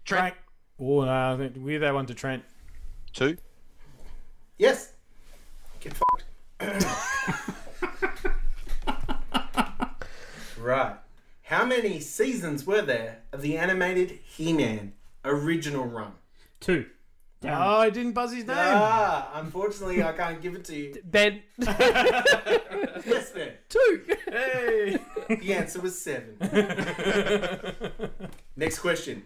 [0.06, 0.34] Frank.
[0.80, 2.44] Oh no, I think we give that one to Trent.
[3.14, 3.38] Two.
[4.58, 4.94] Yes.
[5.80, 6.24] Get fucked.
[10.68, 10.96] right.
[11.44, 16.12] How many seasons were there of the animated He-Man original run?
[16.60, 16.86] Two.
[17.44, 18.58] Oh, I didn't buzz his name.
[18.60, 20.96] Ah, unfortunately, I can't give it to you.
[21.06, 23.52] Ben, Yes, Ben.
[23.70, 24.02] two.
[24.28, 24.98] Hey.
[25.30, 26.36] The answer was seven.
[28.56, 29.24] Next question.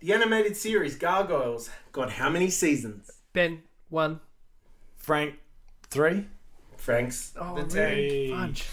[0.00, 3.10] The animated series Gargoyles got how many seasons?
[3.32, 4.18] Ben, one.
[4.96, 5.36] Frank,
[5.90, 6.26] three.
[6.76, 8.28] Frank's Oh, the really?
[8.30, 8.36] ten.
[8.48, 8.66] Fudge.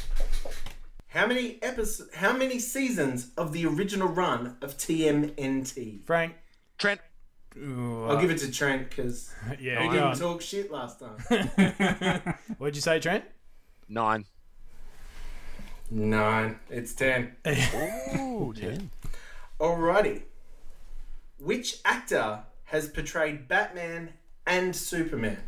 [1.10, 2.14] How many episodes?
[2.16, 6.06] How many seasons of the original run of TMNT?
[6.06, 6.36] Frank.
[6.78, 7.02] Trent.
[7.58, 10.16] Ooh, I'll uh, give it to Trent because yeah, he didn't on.
[10.16, 12.36] talk shit last time.
[12.60, 13.26] What'd you say, Trent?
[13.88, 14.26] Nine.
[15.90, 16.60] Nine.
[16.70, 17.36] It's ten.
[18.16, 18.92] Ooh, ten.
[19.60, 20.22] Alrighty.
[21.40, 24.14] Which actor has portrayed Batman
[24.46, 25.40] and Superman?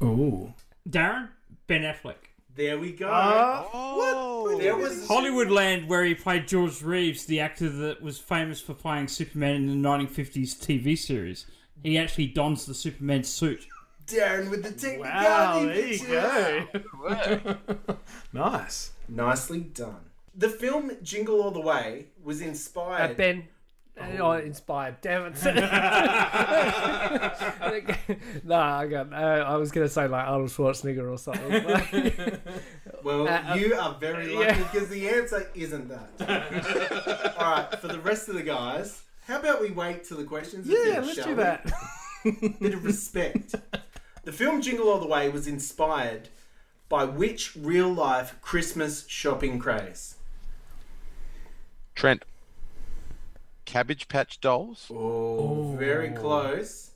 [0.00, 0.54] Ooh.
[0.88, 1.30] Darren,
[1.66, 2.29] Ben Affleck.
[2.56, 3.08] There we go.
[3.10, 4.56] Oh.
[4.58, 9.08] there was Hollywoodland, where he played George Reeves, the actor that was famous for playing
[9.08, 11.46] Superman in the 1950s TV series.
[11.82, 13.66] He actually dons the Superman suit.
[14.06, 16.00] Darren with the technicality.
[16.08, 16.66] Wow,
[17.06, 17.56] there you
[17.86, 17.96] go.
[18.32, 18.92] nice.
[19.08, 20.00] Nicely done.
[20.34, 23.16] The film Jingle All the Way was Uh, inspired.
[23.16, 23.48] ben.
[24.18, 24.96] Oh, inspired.
[25.02, 25.44] Damn it.
[28.44, 29.12] no, I got.
[29.12, 32.40] Uh, I was gonna say like Arnold Schwarzenegger or something.
[33.04, 34.38] well, Uh, you are very yeah.
[34.40, 37.34] lucky because the answer isn't that.
[37.38, 40.68] All right, for the rest of the guys, how about we wait till the questions?
[40.68, 41.42] are Yeah, finished, let's do we?
[41.42, 41.72] that.
[42.60, 43.54] Bit of respect.
[44.24, 46.28] the film Jingle All the Way was inspired
[46.88, 50.16] by which real life Christmas shopping craze?
[51.94, 52.24] Trent.
[53.70, 54.90] Cabbage Patch Dolls.
[54.92, 56.20] Oh, very oh.
[56.20, 56.90] close.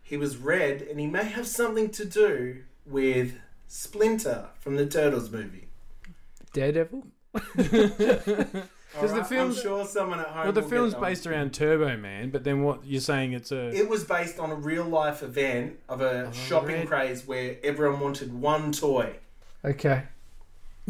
[0.00, 3.34] He was red, and he may have something to do with
[3.66, 5.66] Splinter from the Turtles movie.
[6.52, 7.06] Daredevil.
[8.94, 10.44] Because the film's- I'm sure someone at home.
[10.44, 13.32] Well, the will film's get that based around Turbo Man, but then what you're saying
[13.32, 13.70] it's a.
[13.70, 16.86] It was based on a real life event of a oh, shopping red.
[16.86, 19.16] craze where everyone wanted one toy.
[19.64, 20.04] Okay.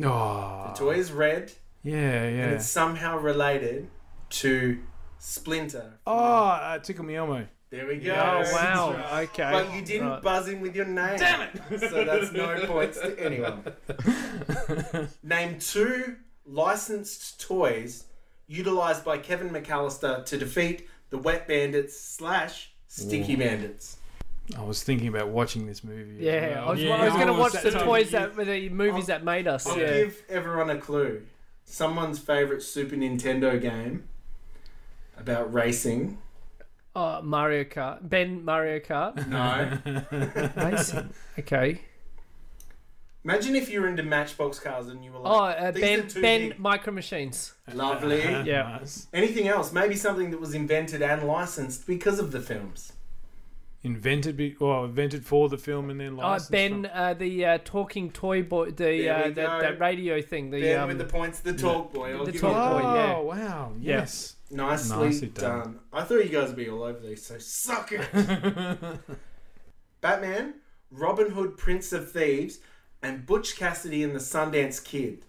[0.03, 1.53] oh The toy is red,
[1.83, 2.25] yeah yeah.
[2.25, 2.57] and yeah.
[2.57, 3.89] it's somehow related
[4.29, 4.81] to
[5.25, 5.95] Splinter.
[6.07, 7.47] Oh, uh, tickle me Elmo.
[7.71, 8.13] There we go.
[8.13, 9.21] Oh wow.
[9.23, 9.51] Okay.
[9.51, 10.23] But you didn't Right.
[10.23, 11.17] buzz in with your name.
[11.19, 11.81] Damn it!
[11.81, 13.65] So that's no points to anyone.
[15.23, 18.05] Name two licensed toys
[18.47, 23.97] utilized by Kevin McAllister to defeat the Wet Bandits slash Sticky Bandits.
[24.59, 26.23] I was thinking about watching this movie.
[26.23, 26.69] Yeah, well.
[26.69, 29.25] I was, Yeah, was going to watch the so toys you- that the movies that
[29.25, 29.67] made us.
[29.67, 29.87] I'll yeah.
[30.01, 31.23] give everyone a clue.
[31.65, 34.07] Someone's favorite Super Nintendo game
[35.19, 36.19] about racing.
[36.97, 38.09] Oh, Mario Kart.
[38.09, 39.27] Ben Mario Kart.
[39.27, 40.53] No.
[40.71, 41.11] Racing.
[41.39, 41.81] Okay.
[43.25, 45.99] Imagine if you were into Matchbox cars and you were Oh, like, uh, "These Ben
[45.99, 47.55] are too Ben big." Micro Machines.
[47.73, 48.23] Lovely.
[48.45, 48.79] Yeah.
[48.79, 49.09] Nice.
[49.13, 49.73] Anything else?
[49.73, 52.93] Maybe something that was invented and licensed because of the films.
[53.83, 56.53] Invented, be, well, invented for the film and then licensed.
[56.53, 56.83] Oh, licensed.
[56.83, 60.51] Ben, uh, the uh, talking toy boy, the uh, we that, that radio thing.
[60.51, 62.17] The Ben um, with the points, the talk boy.
[62.17, 62.51] I'll the give from.
[62.51, 62.89] you talk that.
[63.17, 63.45] Oh, yeah.
[63.45, 63.73] wow.
[63.81, 63.99] Yeah.
[63.99, 64.37] Yes.
[64.55, 65.61] Nicely, Nicely done.
[65.61, 65.79] done.
[65.93, 68.09] I thought you guys would be all over these, so suck it.
[70.01, 70.55] Batman,
[70.93, 72.61] Robin Hood, Prince of Thieves,
[73.03, 75.25] and Butch Cassidy and the Sundance Kid.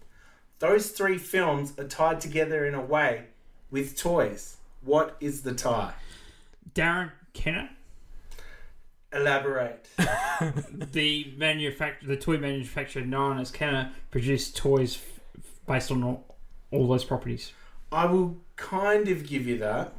[0.60, 3.24] Those three films are tied together in a way
[3.70, 4.58] with toys.
[4.82, 5.94] What is the tie?
[6.74, 7.70] Darren Kenner,
[9.12, 9.88] Elaborate.
[10.92, 16.36] the manufacturer, the toy manufacturer known as Kenner, produced toys f- based on all,
[16.70, 17.52] all those properties.
[17.92, 19.92] I will kind of give you that.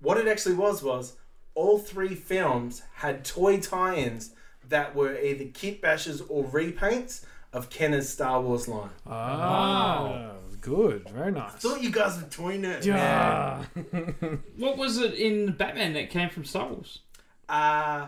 [0.00, 1.14] What it actually was was
[1.54, 4.30] all three films had toy tie-ins
[4.68, 8.90] that were either kit bashes or repaints of Kenner's Star Wars line.
[9.06, 11.08] Ah, good.
[11.08, 11.54] Very nice.
[11.54, 12.84] I thought you guys were toy nerds.
[12.84, 13.64] yeah.
[14.56, 17.00] What was it in Batman that came from Star Wars?
[17.48, 18.06] Uh,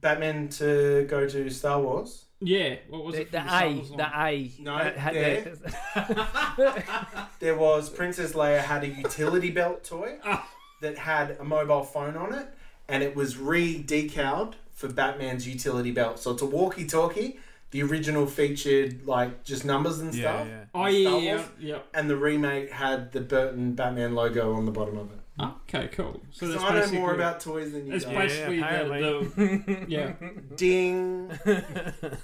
[0.00, 2.24] Batman to go to Star Wars.
[2.42, 3.32] Yeah, what was the, it?
[3.32, 4.18] the from A, Wars the?
[4.18, 4.50] A.
[4.60, 4.78] No,
[5.12, 5.54] there.
[7.40, 10.48] There was Princess Leia had a utility belt toy Ah.
[10.82, 12.46] that had a mobile phone on it,
[12.88, 16.18] and it was re-decaled for Batman's utility belt.
[16.18, 17.38] So it's a walkie-talkie.
[17.70, 20.48] The original featured like just numbers and Yeah, stuff.
[20.48, 20.64] yeah.
[20.74, 21.78] Oh in yeah, yeah, yeah.
[21.94, 25.19] And the remake had the Burton Batman logo on the bottom of it.
[25.40, 26.20] Okay, cool.
[26.30, 28.14] So So that's I know more about toys than you It's guys.
[28.30, 30.12] basically Yeah, the, the yeah.
[30.56, 31.30] Ding.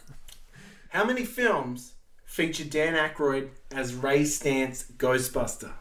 [0.91, 1.95] How many films
[2.25, 5.73] feature Dan Aykroyd as Ray Stantz Ghostbuster?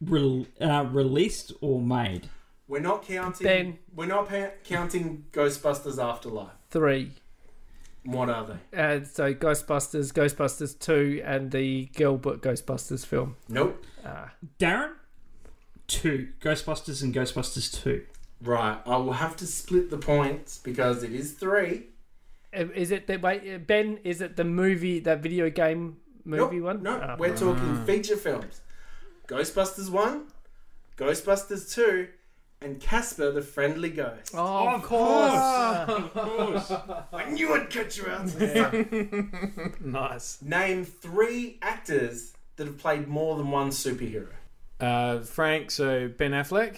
[0.00, 2.28] Rel- uh, released or made.
[2.68, 3.46] We're not counting.
[3.46, 3.78] Ben.
[3.94, 6.52] We're not pa- counting Ghostbusters Afterlife.
[6.70, 7.12] three.
[8.04, 8.78] What are they?
[8.78, 13.36] Uh, so Ghostbusters, Ghostbusters Two, and the Gilbert Ghostbusters film.
[13.48, 13.84] Nope.
[14.04, 14.32] Ah.
[14.58, 14.92] Darren,
[15.92, 18.04] two Ghostbusters and Ghostbusters two.
[18.40, 18.78] Right.
[18.86, 21.86] I will have to split the points because it is three.
[22.54, 23.98] Uh, Is it the wait, uh, Ben?
[24.04, 26.64] Is it the movie, that video game movie nope.
[26.64, 26.82] one?
[26.82, 27.16] No, Ah.
[27.18, 28.60] we're talking feature films.
[29.28, 30.24] Ghostbusters one,
[30.98, 32.08] Ghostbusters two,
[32.60, 34.32] and Casper the Friendly Ghost.
[34.34, 35.88] Oh, of Of course.
[35.88, 36.72] Of course.
[37.12, 38.28] I knew I'd catch you out.
[39.80, 40.42] Nice.
[40.42, 44.28] Name three actors that have played more than one superhero.
[44.82, 46.76] Uh, Frank, so Ben Affleck.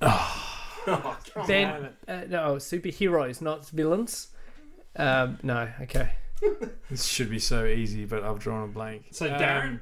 [0.84, 4.30] Oh, come Ben, uh, no, superheroes, not villains.
[4.96, 6.14] Um, no, okay.
[6.90, 9.04] This should be so easy, but I've drawn a blank.
[9.12, 9.80] So Um, Darren,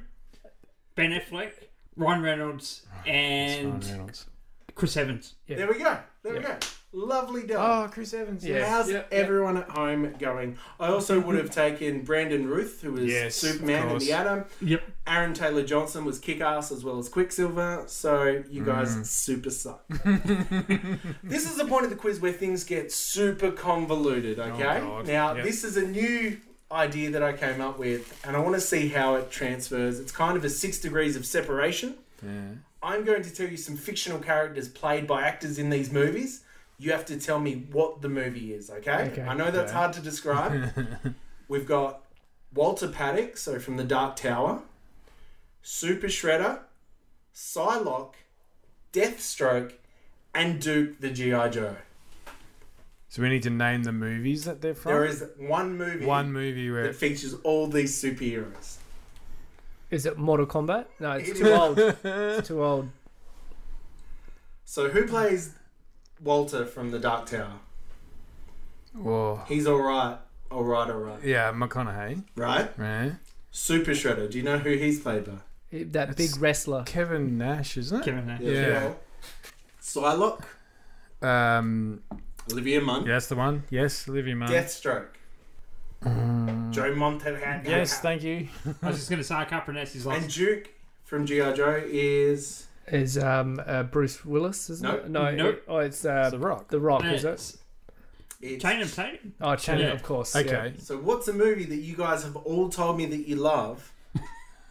[0.93, 1.53] Ben Affleck,
[1.95, 4.27] Ryan Reynolds, and Ryan Reynolds.
[4.75, 5.33] Chris Evans.
[5.47, 5.55] Yeah.
[5.57, 5.97] There we go.
[6.21, 6.55] There we go.
[6.93, 7.57] Lovely done.
[7.85, 8.45] Oh, Chris Evans.
[8.45, 8.67] Yeah.
[8.67, 9.17] How's Yeah, yeah.
[9.17, 10.57] everyone at home going?
[10.77, 14.43] I also would have taken Brandon Routh, who was Yes, Superman and the Atom.
[14.59, 14.83] Yep.
[15.07, 17.83] Aaron Taylor Johnson was kick ass as well as Quicksilver.
[17.87, 19.05] So you guys Mm.
[19.05, 19.87] super suck.
[21.23, 24.79] this is the point of the quiz where things get super convoluted, okay?
[24.81, 25.07] Oh, God.
[25.07, 25.45] now, Yep.
[25.45, 26.37] this is a new
[26.71, 29.97] idea that I came up with, and I want to see how it transfers.
[29.99, 31.95] It's kind of a six degrees of separation.
[32.21, 32.31] Yeah.
[32.83, 36.41] I'm going to tell you some fictional characters played by actors in these movies.
[36.81, 39.11] You have to tell me what the movie is, okay?
[39.11, 39.21] Okay.
[39.21, 39.77] I know that's Okay.
[39.77, 40.73] hard to describe.
[41.47, 42.01] We've got
[42.55, 44.63] Walter Padick, so from The Dark Tower,
[45.61, 46.61] Super Shredder,
[47.35, 48.15] Psylocke,
[48.91, 49.73] Deathstroke,
[50.33, 51.49] and Duke the G.I.
[51.49, 51.75] Joe.
[53.09, 54.91] So we need to name the movies that they're from.
[54.93, 58.77] There is one movie one movie where that features all these superheroes.
[59.91, 60.85] Is it Mortal Kombat?
[60.99, 61.77] No, it's too old.
[62.03, 62.89] It's too old.
[64.65, 65.53] So who plays
[66.23, 67.53] Walter from The Dark Tower?
[68.93, 69.41] Whoa.
[69.47, 70.17] He's alright.
[70.51, 71.23] Alright, alright.
[71.23, 72.23] Yeah, McConaughey.
[72.35, 72.77] Right?
[72.77, 73.13] Right.
[73.51, 74.29] Super Shredder.
[74.29, 75.31] Do you know who he's played by?
[75.71, 76.83] That It's- big wrestler.
[76.83, 78.05] Kevin Nash, isn't it?
[78.05, 78.41] Kevin Nash.
[78.41, 78.79] There you Yeah.
[78.81, 78.95] go.
[79.81, 80.43] Psylocke,
[81.25, 82.01] Um,
[82.51, 83.63] Olivia Munn, yeah, that's the one.
[83.69, 84.49] Yes, Olivia Munn.
[84.49, 85.07] Deathstroke,
[86.03, 87.61] Um, Joe Montana.
[87.65, 88.47] yes, thank you.
[88.81, 90.27] I was just going to say I can't pronounce his And.
[90.31, 90.69] Duke
[91.03, 91.53] from G.I.
[91.53, 92.67] Joe is.
[92.91, 94.69] Is um uh, Bruce Willis?
[94.69, 94.95] Isn't No.
[94.97, 95.09] it?
[95.09, 95.31] No.
[95.35, 95.63] Nope.
[95.67, 96.67] Oh, it's uh, It's The Rock.
[96.69, 97.03] The Rock.
[97.03, 97.29] Yeah, Is it?
[97.29, 97.57] it's
[98.41, 99.33] It's, Channing Tatum.
[99.39, 99.93] Oh, Channing, Yeah.
[99.93, 100.35] of course.
[100.35, 100.73] Okay.
[100.77, 103.91] So, what's a movie that you guys have all told me that you love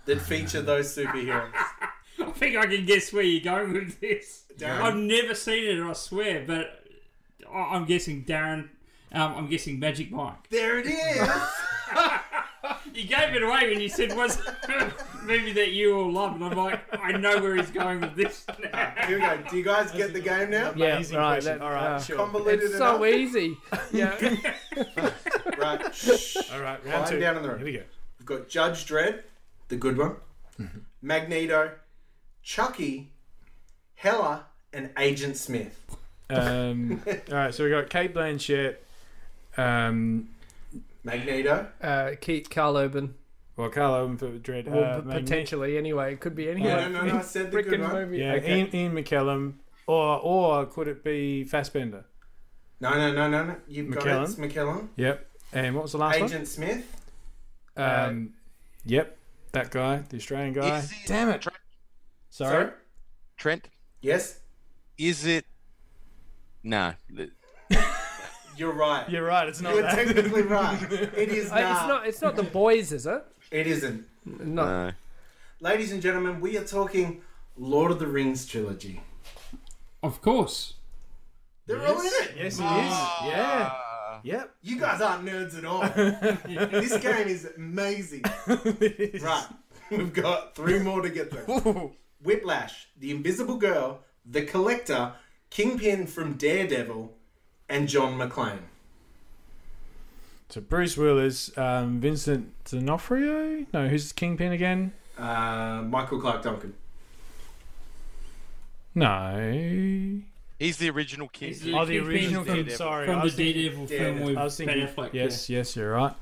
[0.05, 1.51] that feature those superheroes?
[2.21, 4.45] I think I can guess where you're going with this.
[4.59, 4.81] Darren?
[4.83, 6.85] I've never seen it, I swear, but
[7.51, 8.69] I- I'm guessing Darren.
[9.13, 10.49] Um, I'm guessing Magic Mike.
[10.51, 11.29] There it is.
[12.95, 14.39] You gave it away when you said was
[15.25, 18.45] movie that you all love, and I'm like, I know where he's going with this.
[18.73, 18.93] Now.
[19.07, 19.39] Here we go.
[19.51, 20.73] Do you guys get the game now?
[20.75, 20.97] Yeah.
[20.97, 21.33] Amazing right.
[21.35, 21.59] question.
[21.59, 22.17] That, All right, uh, sure.
[22.17, 23.15] Convoluted It's so enough?
[23.17, 23.57] easy.
[23.93, 24.17] Yeah.
[25.59, 25.95] right.
[25.95, 26.37] Shh.
[26.53, 27.19] All right, round two.
[27.21, 27.59] down in the room.
[27.59, 27.83] Here we go.
[28.19, 29.23] We've got Judge Dredd,
[29.69, 30.17] the good one,
[31.03, 31.73] Magneto,
[32.43, 33.12] Chucky,
[33.95, 35.79] Hela, and Agent Smith.
[36.29, 38.77] Um, all right, so we got Cate Blanchett.
[39.57, 40.29] Um,
[41.05, 43.15] Magneto, Uh, Keith Karl Urban.
[43.57, 44.69] well, Carl Owen for Dredd.
[44.69, 46.13] Well, uh, p- Magnet- potentially, anyway.
[46.15, 46.93] It could be anyone.
[46.93, 47.93] no, no, no, I said the good one.
[47.93, 48.19] movie.
[48.19, 48.59] Yeah, Okay.
[48.59, 49.55] Ian, Ian McKellen.
[49.87, 52.05] Or, or could it be Fassbender?
[52.81, 53.57] No, no, no, no, no.
[53.67, 54.11] You've got it.
[54.11, 54.25] McKellen?
[54.25, 54.89] It's McKellen.
[54.97, 55.27] Yep.
[55.53, 56.29] And what was the last one?
[56.31, 56.97] Agent Smith.
[57.75, 57.87] one?
[57.91, 58.35] Um,
[58.85, 59.17] yep,
[59.53, 60.79] that guy, the Australian guy.
[60.79, 61.43] It- Damn it!
[61.43, 61.59] Trent,
[62.31, 62.71] Sorry.
[63.37, 63.69] Trent,
[64.01, 64.39] Yes,
[64.97, 65.45] is it?
[66.63, 66.95] No.
[68.61, 69.09] you're right.
[69.09, 69.49] You're right.
[69.49, 69.95] It's not You're that.
[69.95, 70.81] technically right.
[70.93, 71.70] It is Uh, not.
[71.73, 72.07] It's not.
[72.09, 73.24] It's not the boys, is it?
[73.51, 74.07] It isn't.
[74.27, 74.65] No.
[74.66, 74.93] No.
[75.61, 77.23] Ladies and gentlemen, we are talking
[77.57, 79.01] Lord of the Rings trilogy.
[80.03, 80.74] Of course.
[81.66, 82.32] They're all in it.
[82.37, 82.97] Yes, it is.
[83.32, 83.73] Yeah.
[84.23, 84.55] Yep.
[84.62, 85.81] You guys aren't nerds at all.
[86.82, 88.23] this game is amazing.
[89.23, 89.47] Right.
[89.91, 91.93] We've got three more to get through.
[92.23, 95.12] Whiplash, The Invisible Girl, The Collector,
[95.49, 97.12] Kingpin from Daredevil,
[97.71, 98.59] and John McClane.
[100.49, 103.67] So Bruce Willis, um, Vincent D'Onofrio.
[103.73, 104.93] No, who's Kingpin again?
[105.17, 106.75] Uh, Michael Clarke Duncan.
[108.95, 110.21] No.
[110.59, 111.55] He's the original king.
[111.63, 112.71] The Oh, the Kingpin original from- King.
[112.71, 114.27] Sorry, From the thinking- Daredevil film Daredevil.
[114.27, 114.85] with I was thinking.
[114.85, 115.11] Ben Affleck.
[115.15, 116.15] yes, yes, you're right.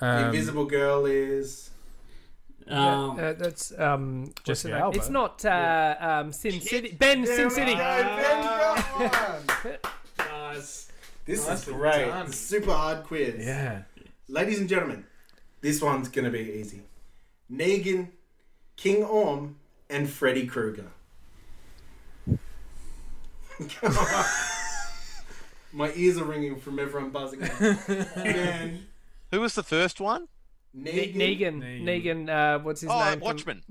[0.00, 1.70] The Um, Invisible Girl is.
[2.66, 2.94] yeah.
[3.04, 4.24] Um, Uh, that's um.
[4.26, 4.74] What's Jessica?
[4.78, 4.96] Alba.
[4.98, 6.92] It's not uh, um, Sin City.
[6.92, 7.72] Ben There Sin City.
[7.72, 9.78] go, Ben got one.
[10.58, 10.88] Nice.
[11.24, 12.06] This Nicely is great.
[12.06, 12.32] done.
[12.32, 13.34] Super hard quiz.
[13.44, 13.82] Yeah.
[14.28, 15.04] Ladies and gentlemen,
[15.60, 16.82] this one's going to be easy.
[17.52, 18.08] Negan,
[18.76, 19.56] King Orm,
[19.90, 20.86] and Freddy Krueger.
[25.72, 27.40] My ears are ringing from everyone buzzing.
[27.40, 28.86] Man,
[29.32, 30.28] Who was the first one?
[30.76, 31.14] Negan.
[31.14, 31.60] Negan.
[31.60, 31.82] Negan.
[31.84, 32.28] Negan.
[32.30, 33.12] Uh, what's his Oh, name?
[33.18, 33.62] from- Watchmen.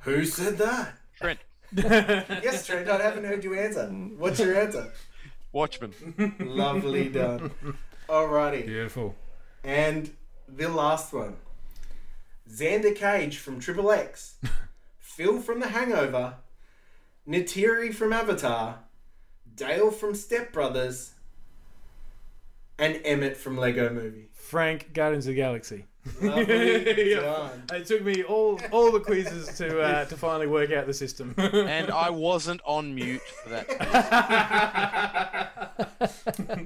[0.00, 0.94] Who said that?
[1.20, 1.38] Trent.
[1.74, 3.86] Yes, Trent, I haven't heard you answer.
[3.88, 4.92] What's your answer?
[5.52, 5.92] Watchmen.
[6.40, 7.52] Lovely done.
[8.08, 8.66] Alrighty.
[8.66, 9.14] Beautiful.
[9.62, 10.10] And
[10.48, 11.36] the last one
[12.48, 14.36] Xander Cage from Triple X,
[14.98, 16.36] Phil from The Hangover,
[17.28, 18.80] Neytiri from Avatar,
[19.54, 21.12] Dale from Step Brothers,
[22.78, 24.28] and Emmett from Lego Movie.
[24.32, 25.86] Frank, Guardians of the Galaxy.
[26.20, 27.50] Lovely Yeah.
[27.72, 31.34] It took me all all the quizzes to uh, to finally work out the system.
[31.38, 33.68] And I wasn't on mute for that.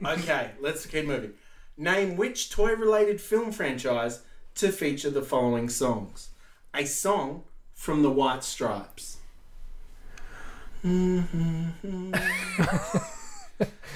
[0.04, 1.32] Okay, let's keep moving.
[1.76, 4.22] Name which toy related film franchise
[4.54, 6.30] to feature the following songs.
[6.74, 7.42] A song
[7.74, 9.18] from the White Stripes.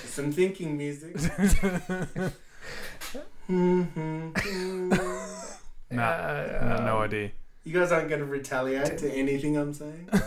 [0.04, 1.16] Some thinking music.
[3.50, 4.88] Mm-hmm.
[5.90, 7.32] nah, no, no idea.
[7.64, 10.08] You guys aren't going to retaliate to anything I'm saying?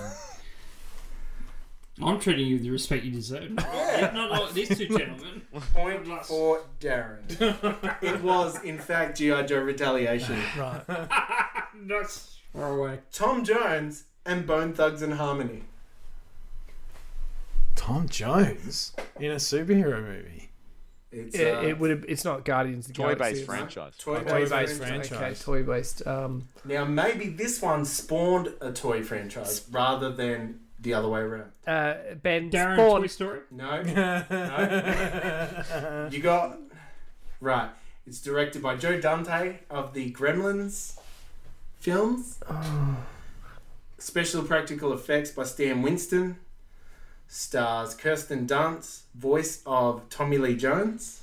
[2.02, 3.52] I'm treating you with the respect you deserve.
[3.52, 5.44] Not, not like these two gentlemen.
[5.74, 7.22] Point for Darren.
[8.02, 9.44] It was, in fact, G.I.
[9.44, 10.40] Joe Retaliation.
[10.58, 10.82] Right.
[11.88, 13.00] That's far away.
[13.12, 15.64] Tom Jones and Bone Thugs and Harmony.
[17.76, 20.50] Tom Jones in a superhero movie.
[21.14, 21.90] It's It, uh, it would.
[21.91, 23.34] have It's not Guardians of the Toy Galaxy.
[23.35, 23.94] based franchise.
[23.98, 25.07] toy-based Toy-based franchise.
[25.10, 25.22] franchise.
[25.22, 26.06] Okay, toy based.
[26.07, 31.52] Um, Now, maybe this one spawned a toy franchise rather than the other way around.
[31.68, 33.02] uh, Ben Darren, Spawn.
[33.02, 33.40] Toy Story.
[33.52, 34.23] No, no.
[36.11, 36.57] You got
[37.40, 37.69] right.
[38.06, 40.98] It's directed by Joe Dante of the Gremlins
[41.80, 42.38] films.
[43.98, 46.35] Special practical effects by Stan Winston.
[47.28, 51.22] Stars Kirsten Dunst, voice of Tommy Lee Jones.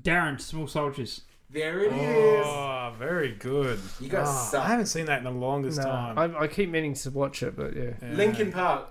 [0.00, 1.22] Darren, Small Soldiers.
[1.50, 2.46] There it oh, is.
[2.46, 3.80] Oh, very good.
[4.00, 4.64] You guys Oh, suck.
[4.64, 6.18] I haven't seen that in the longest No, time.
[6.18, 7.92] I, I keep meaning to watch it, but yeah.
[8.02, 8.12] Yeah.
[8.12, 8.88] Linkin Park.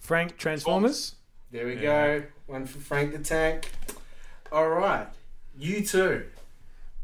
[0.00, 1.14] Frank Transformers.
[1.52, 1.80] There we Yeah.
[2.18, 2.22] go.
[2.46, 3.70] One for Frank the Tank.
[4.50, 5.06] All right.
[5.56, 6.24] You too.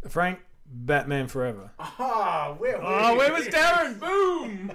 [0.09, 1.71] Frank Batman Forever.
[1.79, 4.01] Ah, where, where, Oh, where was Darren?
[4.01, 4.73] Boom!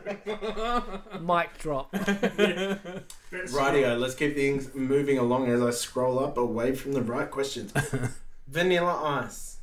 [1.26, 1.92] Mic drop.
[3.32, 7.74] Rightio, let's keep things moving along as I scroll up away from the right questions.
[8.48, 9.58] Vanilla Ice.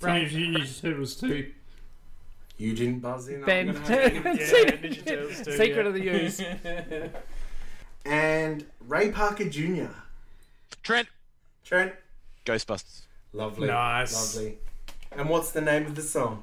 [0.00, 1.52] Teenage Ninja Turtles 2.
[2.58, 3.44] You didn't buzz in.
[3.44, 3.66] Ben.
[3.72, 5.88] gonna have to give it- Yeah, Ninja Turtles too, Secret yeah.
[5.88, 6.40] of the Ooze.
[8.04, 9.86] and Ray Parker Jr.
[10.82, 11.08] Trent.
[11.64, 11.92] Trent.
[12.44, 13.02] Ghostbusters.
[13.32, 13.68] Lovely.
[13.68, 14.36] Nice.
[14.36, 14.58] Lovely.
[15.16, 16.42] And what's the name of the song?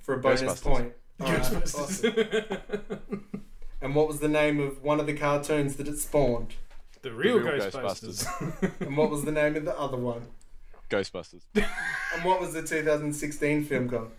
[0.00, 0.62] For a bonus Ghostbusters.
[0.62, 0.92] point.
[1.20, 1.40] Alright,
[1.78, 2.14] awesome.
[3.82, 6.54] and what was the name of one of the cartoons that it spawned?
[7.02, 8.26] The real, real Ghostbusters.
[8.80, 10.22] And what was the name of the other one?
[10.90, 11.42] Ghostbusters.
[12.12, 14.10] And what was the 2016 film called?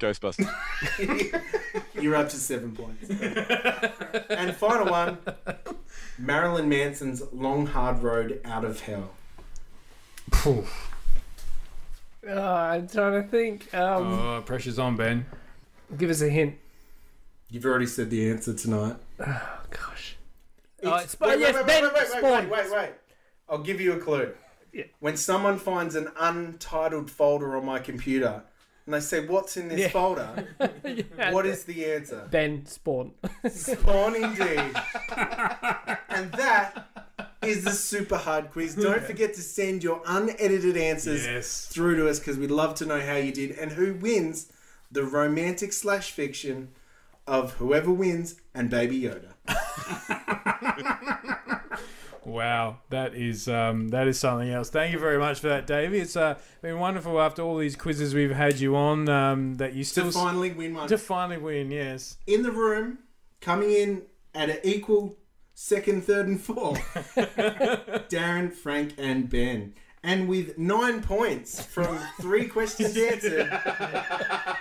[0.00, 0.48] Ghostbusters.
[2.00, 3.10] You're up to seven points.
[4.30, 5.18] and final one
[6.18, 9.10] Marilyn Manson's Long Hard Road Out of Hell.
[10.32, 10.66] Phew.
[12.28, 13.72] Oh, I'm trying to think.
[13.74, 15.26] Um, oh, pressure's on, Ben.
[15.96, 16.56] Give us a hint.
[17.50, 18.96] You've already said the answer tonight.
[19.20, 20.16] Oh, gosh.
[20.82, 22.50] Oh, it's- wait, yes, wait, wait, Ben, wait, wait, wait, Spawn.
[22.50, 22.90] wait, wait, wait.
[23.48, 24.32] I'll give you a clue.
[24.72, 24.84] Yeah.
[25.00, 28.42] When someone finds an untitled folder on my computer
[28.86, 29.88] and they say, What's in this Yeah.
[29.88, 30.48] folder?
[30.84, 32.26] Yeah, What is the answer?
[32.30, 33.12] Ben Spawn?
[33.48, 34.58] Spawn indeed.
[36.08, 36.86] and that
[37.46, 38.74] is the super hard quiz.
[38.88, 41.66] Don't forget to send your unedited answers Yes.
[41.66, 44.50] through to us because we'd love to know how you did and who wins
[44.90, 46.68] the romantic slash fiction
[47.26, 49.32] of whoever wins and Baby Yoda.
[52.26, 54.70] Wow, that is um, that is something else.
[54.70, 56.00] Thank you very much for that, Davey.
[56.00, 59.10] It's uh, been wonderful after all these quizzes we've had you on.
[59.10, 60.88] Um, that you still To finally win one.
[60.88, 61.70] to finally win.
[61.70, 62.16] Yes.
[62.26, 63.00] in the room,
[63.42, 64.02] coming in
[64.34, 65.18] at an equal
[65.54, 66.78] second, third, and fourth.
[68.08, 69.74] Darren, Frank, and Ben.
[70.02, 73.48] And with nine points from three questions answered,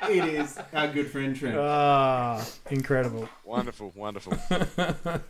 [0.10, 1.58] it is our good friend Trent.
[1.58, 3.28] Ah, incredible.
[3.44, 4.38] wonderful, wonderful.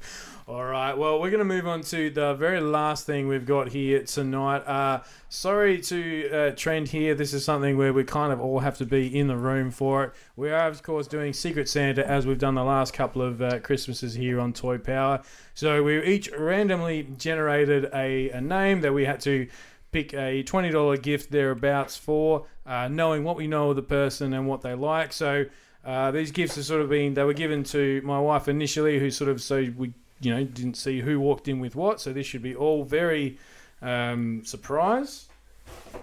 [0.45, 0.91] All right.
[0.91, 4.68] Well, we're going to move on to the very last thing we've got here tonight.
[4.68, 7.15] Uh, sorry to uh, Trent here.
[7.15, 10.03] This is something where we kind of all have to be in the room for
[10.03, 10.14] it.
[10.36, 13.60] We are, of course, doing Secret Santa as we've done the last couple of uh,
[13.60, 15.22] Christmases here on Toy Power.
[15.53, 19.48] So we each randomly generated a, a name that we had to
[19.94, 24.45] pick a $20 gift thereabouts for, uh, knowing what we know of the person and
[24.45, 25.14] what they like.
[25.14, 25.45] So
[25.86, 29.10] uh, these gifts have sort of been, they were given to my wife initially, who
[29.10, 32.02] sort of, so we, you know, didn't see who walked in with what.
[32.02, 33.38] So this should be all very
[33.81, 35.27] um, surprise.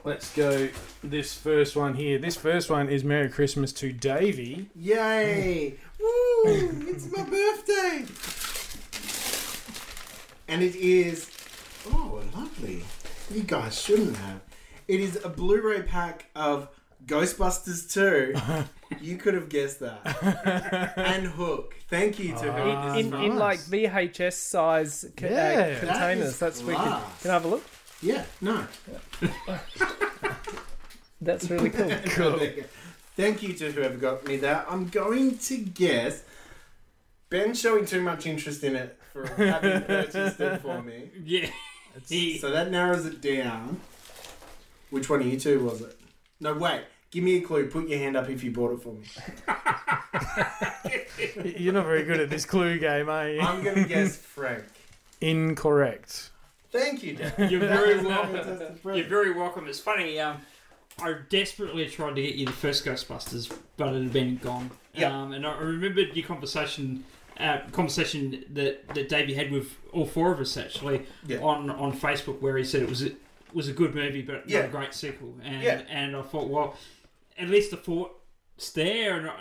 [0.04, 0.68] Let's go
[1.02, 2.18] this first one here.
[2.18, 4.70] This first one is Merry Christmas to Davey.
[4.74, 5.74] Yay!
[6.00, 6.86] Woo!
[6.88, 8.06] It's my birthday!
[10.48, 11.30] And it is.
[11.86, 12.82] Oh, lovely.
[13.30, 14.40] You guys shouldn't have.
[14.88, 16.68] It is a Blu ray pack of
[17.06, 18.34] Ghostbusters 2.
[19.00, 20.00] you could have guessed that.
[20.96, 21.74] and Hook.
[21.88, 22.60] Thank you to her.
[22.60, 23.58] Ah, in, in like.
[23.60, 26.28] VHS size ca- Yeah, uh, containers.
[26.28, 27.64] is That's we can, can I have a look.
[28.02, 28.66] Yeah, no.
[31.20, 32.40] That's really cool.
[33.16, 34.66] Thank you to whoever got me that.
[34.70, 36.22] I'm going to guess.
[37.28, 41.10] Ben's showing too much interest in it for having purchased it for me.
[41.22, 41.50] Yeah.
[42.38, 43.80] So that narrows it down.
[44.90, 45.99] Which one of you two was it?
[46.40, 46.82] No, wait.
[47.10, 47.66] Give me a clue.
[47.68, 49.04] Put your hand up if you bought it for me.
[51.56, 53.40] You're not very good at this clue game, are you?
[53.40, 54.64] I'm going to guess Frank.
[55.20, 56.30] Incorrect.
[56.70, 57.32] Thank you, Dan.
[57.50, 58.78] You're very welcome.
[58.94, 59.66] You're very welcome.
[59.66, 60.20] It's funny.
[60.20, 60.38] Um,
[61.02, 64.70] I desperately tried to get you the first Ghostbusters, but it had been gone.
[64.94, 65.12] Yep.
[65.12, 67.04] Um, and I remembered your conversation,
[67.38, 71.38] uh, conversation that that Davey had with all four of us actually Yeah.
[71.38, 73.10] on on Facebook, where he said it was a,
[73.52, 74.60] was a good movie, but Yeah.
[74.60, 75.34] not a great sequel.
[75.42, 75.82] And Yeah.
[75.88, 76.76] and I thought, well,
[77.38, 79.34] at least the thought's there, and I,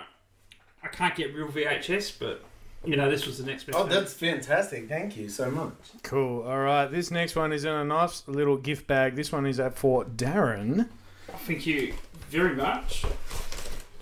[0.83, 2.43] I can't get real VHS, but
[2.85, 3.77] you know, this was the next best.
[3.77, 3.89] Oh, thing.
[3.91, 4.87] that's fantastic.
[4.87, 5.73] Thank you so much.
[6.01, 6.43] Cool.
[6.43, 6.85] All right.
[6.87, 9.15] This next one is in a nice little gift bag.
[9.15, 10.87] This one is at for Darren.
[11.45, 11.93] Thank you
[12.29, 13.03] very much.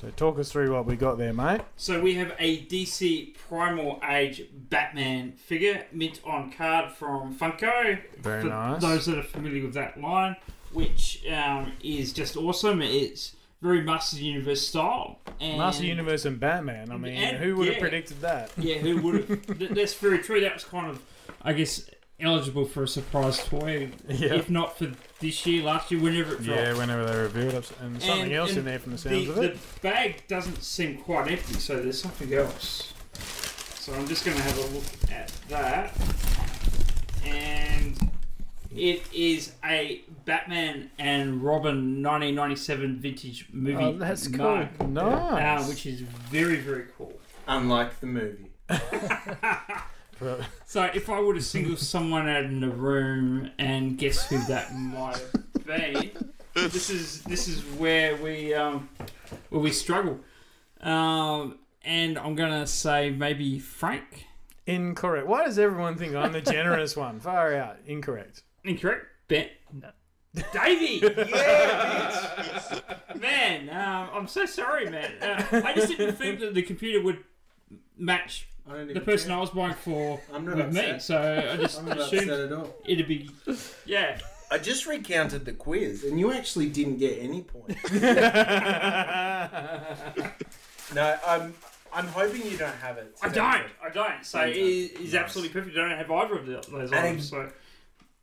[0.02, 1.62] So talk us through what we got there, mate.
[1.76, 8.00] So we have a DC Primal Age Batman figure, mint on card from Funko.
[8.20, 8.82] Very For nice.
[8.82, 10.36] Those that are familiar with that line,
[10.72, 12.84] which um, is just awesome.
[12.84, 15.18] It's very Master Universe style.
[15.40, 16.92] And Master Universe and Batman.
[16.92, 18.52] I mean, And- who would have predicted that?
[18.56, 19.60] Yeah, who would have?
[19.76, 20.42] that's very true.
[20.42, 21.02] That was kind of,
[21.42, 23.92] I guess, eligible for a surprise toy.
[24.08, 24.34] Yeah.
[24.36, 26.62] If not for this year, last year, whenever it dropped.
[26.62, 27.72] Yeah, whenever they revealed it.
[27.82, 29.54] And something And- else and in there from the the, sounds of it.
[29.54, 32.94] the bag doesn't seem quite empty, so there's something else.
[33.14, 35.94] So I'm just going to have a look at that.
[37.26, 37.98] And
[38.76, 43.84] it is a Batman and Robin 1997 vintage movie.
[43.84, 44.68] Oh, that's cool.
[44.88, 45.64] Nice.
[45.64, 47.14] uh, which is very, very cool.
[47.48, 48.52] Unlike the movie.
[50.20, 54.38] But- So if I were to single someone out in the room and guess who
[54.48, 56.12] that might have been,
[56.54, 58.90] this is this is where we um,
[59.50, 60.20] where we struggle.
[60.82, 64.26] Um, and I'm gonna say maybe Frank.
[64.66, 65.28] Incorrect.
[65.28, 67.20] Why does everyone think I'm the generous one?
[67.22, 67.78] Far out.
[67.86, 68.44] Incorrect.
[68.66, 69.06] Incorrect.
[69.30, 69.48] Ben.
[70.54, 71.00] Davey.
[73.20, 75.12] man, um, I'm so sorry, man.
[75.22, 77.24] Uh, I just didn't think that the computer would
[77.98, 79.38] match I don't the even person care.
[79.38, 80.80] I was buying for I'm not with me.
[80.92, 81.02] upset.
[81.02, 82.76] So I just I'm not upset assumed at all.
[82.86, 83.30] it'd be
[83.86, 84.20] yeah.
[84.50, 87.92] I just recounted the quiz, and you actually didn't get any points.
[90.94, 91.54] no, I'm.
[91.94, 93.16] I'm hoping you don't have it.
[93.22, 93.64] I don't.
[93.84, 94.24] I don't.
[94.26, 95.78] So it is absolutely perfect.
[95.78, 97.30] I don't have either of the- those items.
[97.30, 97.50] So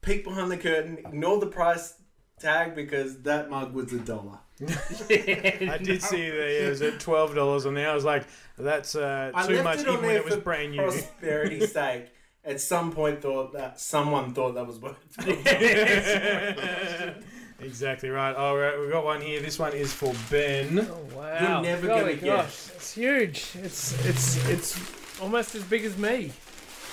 [0.02, 0.98] Peek behind the curtain.
[0.98, 1.94] Ignore the price
[2.40, 4.38] tag because that mug was a dollar.
[4.62, 7.90] I did see that it was at twelve dollars on there.
[7.90, 8.24] I was like,
[8.56, 10.70] that's uh, I too left much, it on even when there it was for brand
[10.72, 10.82] new.
[10.82, 12.06] prosperity's sake.
[12.44, 14.98] At some point, thought that someone thought that was worth.
[15.26, 17.24] it.
[17.60, 18.36] exactly right.
[18.36, 19.40] All right, we've got one here.
[19.40, 20.78] This one is for Ben.
[20.78, 21.40] Oh, wow.
[21.40, 22.72] You're never Golly gonna gosh, guess.
[22.76, 23.46] It's huge.
[23.54, 24.78] It's it's it's
[25.20, 26.32] almost as big as me.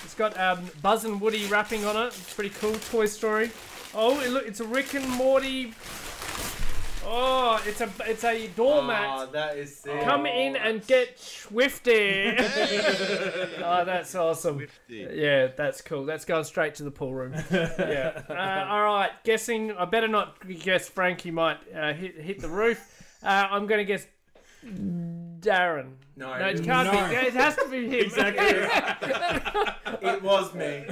[0.04, 2.06] It's got um, Buzz and Woody wrapping on it.
[2.08, 2.74] It's pretty cool.
[2.90, 3.50] Toy Story.
[3.94, 5.74] Oh, it look, it's a Rick and Morty.
[7.04, 9.08] Oh, it's a it's a doormat.
[9.10, 10.02] Oh, that is sick.
[10.02, 12.36] Come in and get swifty.
[12.38, 14.66] oh, that's awesome.
[14.88, 16.04] Yeah, that's cool.
[16.06, 17.34] That's going straight to the pool room.
[17.50, 18.22] yeah.
[18.30, 19.10] Uh, all right.
[19.24, 19.72] Guessing.
[19.72, 20.88] I better not guess.
[20.88, 22.80] Frankie might uh, hit hit the roof.
[23.22, 24.06] Uh, I'm going to guess
[24.64, 25.94] Darren.
[26.16, 27.08] No, No, it can't No.
[27.08, 27.14] be.
[27.16, 27.94] It has to be him.
[27.94, 28.46] Exactly.
[30.08, 30.84] it was me.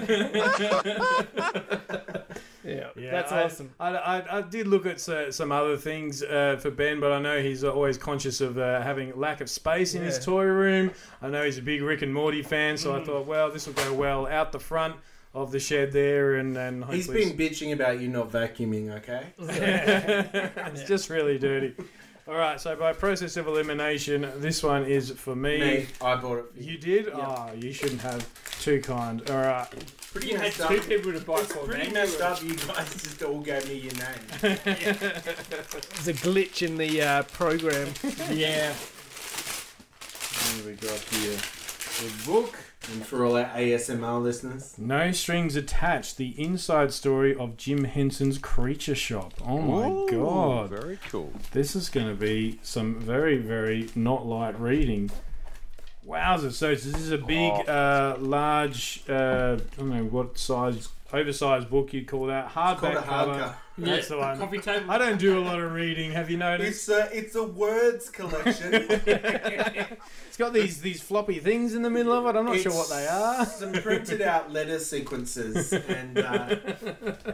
[2.64, 3.70] Yeah, Yeah, that's I- awesome.
[3.80, 7.18] I, I, I did look at uh, some other things uh, for Ben, but I
[7.20, 10.90] know he's always conscious of uh, having lack of space in his toy room.
[11.22, 13.00] I know he's a big Rick and Morty fan, so Mm.
[13.00, 14.96] I thought, well, this will go well out the front
[15.32, 18.90] of the shed there, and and He's hopefully been bitching about you not vacuuming.
[18.96, 19.22] Okay.
[19.38, 21.74] it's just really dirty.
[22.28, 25.58] All right, so by process of elimination, this one is for me.
[25.60, 26.72] Me, I bought it for you.
[26.72, 27.08] You did?
[27.12, 28.26] Oh, you shouldn't have.
[28.60, 29.28] Too kind.
[29.30, 29.66] All right.
[30.12, 30.68] Pretty you had messed up.
[30.68, 31.94] two people to buy It's for, pretty man.
[31.94, 32.42] messed up.
[32.42, 34.20] You guys just all gave me your name.
[34.42, 37.88] There's a glitch in the uh, program.
[38.30, 38.72] Yeah.
[40.52, 41.38] What we got here?
[42.00, 42.54] The book.
[42.92, 46.16] And for all our ASMR listeners, No strings attached.
[46.16, 49.32] The inside story of Jim Henson's Creature Shop.
[49.46, 50.70] Oh my god.
[50.70, 51.32] Very cool.
[51.52, 55.10] This is going to be some very, very not light reading.
[56.06, 56.52] Wowza.
[56.52, 57.62] So this is a big, Oh.
[57.62, 62.50] uh, large, uh, I don't know what size, oversized book you'd call that.
[62.50, 63.32] called Hardback a cover.
[63.32, 63.54] hardcover.
[63.78, 64.38] That's the one.
[64.38, 64.90] Coffee table.
[64.90, 66.12] I don't do a lot of reading.
[66.12, 66.88] Have you noticed?
[66.88, 68.88] It's a it's a words collection.
[70.28, 72.38] It's got these these floppy things in the middle of it.
[72.38, 73.44] I'm not sure what they are.
[73.44, 76.56] Some printed out letter sequences, and uh,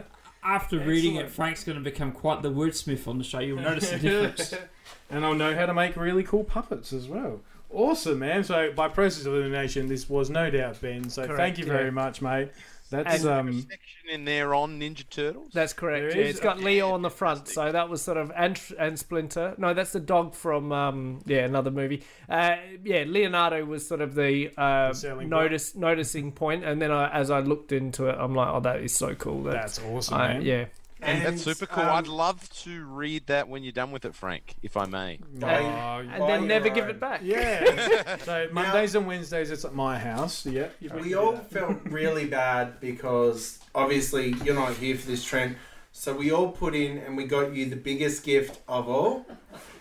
[0.43, 3.39] After reading it, Frank's going to become quite the wordsmith on the show.
[3.39, 4.53] You'll notice the difference.
[5.09, 7.41] and I'll know how to make really cool puppets as well.
[7.69, 8.45] Awesome, man.
[8.45, 11.09] So by process of elimination, this was no doubt Ben.
[11.09, 11.89] So Correct, thank you very yeah.
[11.91, 12.49] much, mate.
[12.89, 13.61] That's And- um.
[13.61, 15.51] section in there on Ninja Turtles.
[15.53, 16.09] That's correct.
[16.13, 16.35] There Yeah, is?
[16.35, 16.65] it's got Okay.
[16.65, 19.55] Leo on the front, so that was sort of and and Splinter.
[19.57, 22.03] No, that's the dog from um yeah another movie.
[22.29, 26.91] Uh, yeah, Leonardo was sort of the uh, The selling notice noticing point, and then
[26.91, 29.43] I, as I looked into it, I'm like, oh, that is so cool.
[29.43, 30.41] That's, That's awesome, I, man.
[30.43, 30.65] yeah.
[31.01, 31.83] And That's super cool.
[31.83, 35.19] um, I'd love to read that when you're done with it, Frank, if I may.
[35.31, 37.21] And Buy then your never give it back.
[37.23, 38.17] yeah.
[38.23, 40.45] so Mondays and Wednesdays, it's at my house.
[40.45, 40.69] Yeah.
[41.01, 41.51] we all that.
[41.51, 45.55] felt really bad because obviously you're not here for this trend.
[45.91, 49.25] So we all put in and we got you the biggest gift of all.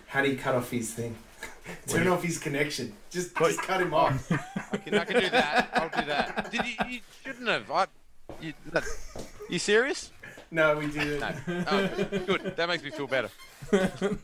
[0.09, 1.17] How do you cut off his thing?
[1.89, 2.95] Turn off his connection.
[3.11, 4.31] Just, just cut him off.
[4.73, 5.69] I can, I can do that.
[5.75, 6.51] I'll do that.
[6.53, 6.75] Did you?
[6.89, 7.71] You shouldn't have.
[7.71, 7.87] I.
[8.41, 8.85] You, that,
[9.51, 10.11] you serious?
[10.51, 11.21] No, we didn't.
[11.21, 11.65] No.
[11.69, 11.87] Oh,
[12.27, 12.57] good.
[12.57, 13.31] That makes me feel better.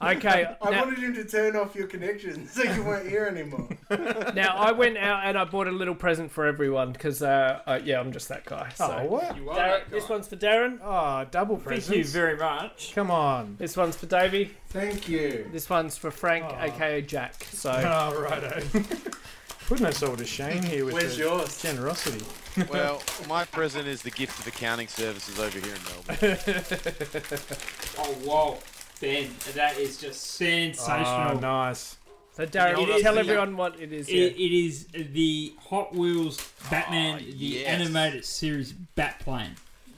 [0.00, 0.46] Okay.
[0.62, 3.68] I now, wanted him to turn off your connection so you weren't here anymore.
[4.34, 7.80] now I went out and I bought a little present for everyone because uh, uh,
[7.84, 8.70] yeah, I'm just that guy.
[8.74, 8.98] So.
[9.02, 9.36] Oh, what?
[9.36, 9.98] You are Darren, that guy.
[9.98, 10.78] this one's for Darren.
[10.82, 12.92] Oh, double Thank you very much.
[12.94, 13.56] Come on.
[13.58, 14.54] This one's for Davey.
[14.68, 15.48] Thank you.
[15.52, 16.64] This one's for Frank, Aw.
[16.64, 17.44] aka Jack.
[17.50, 18.62] So Oh, righto.
[19.68, 21.60] Putting us all to shame here with Where's the yours?
[21.62, 22.24] generosity.
[22.72, 26.38] Well, my present is the gift of accounting services over here in Melbourne.
[27.98, 28.58] Oh, whoa.
[29.00, 31.36] Ben, that is just sensational.
[31.36, 31.96] Oh, nice.
[32.32, 34.08] So Darren, It is tell the- everyone what it is.
[34.08, 34.26] It, yeah.
[34.46, 36.38] it is the Hot Wheels
[36.70, 37.66] Batman, Oh, the yes.
[37.68, 39.50] animated series Batplane.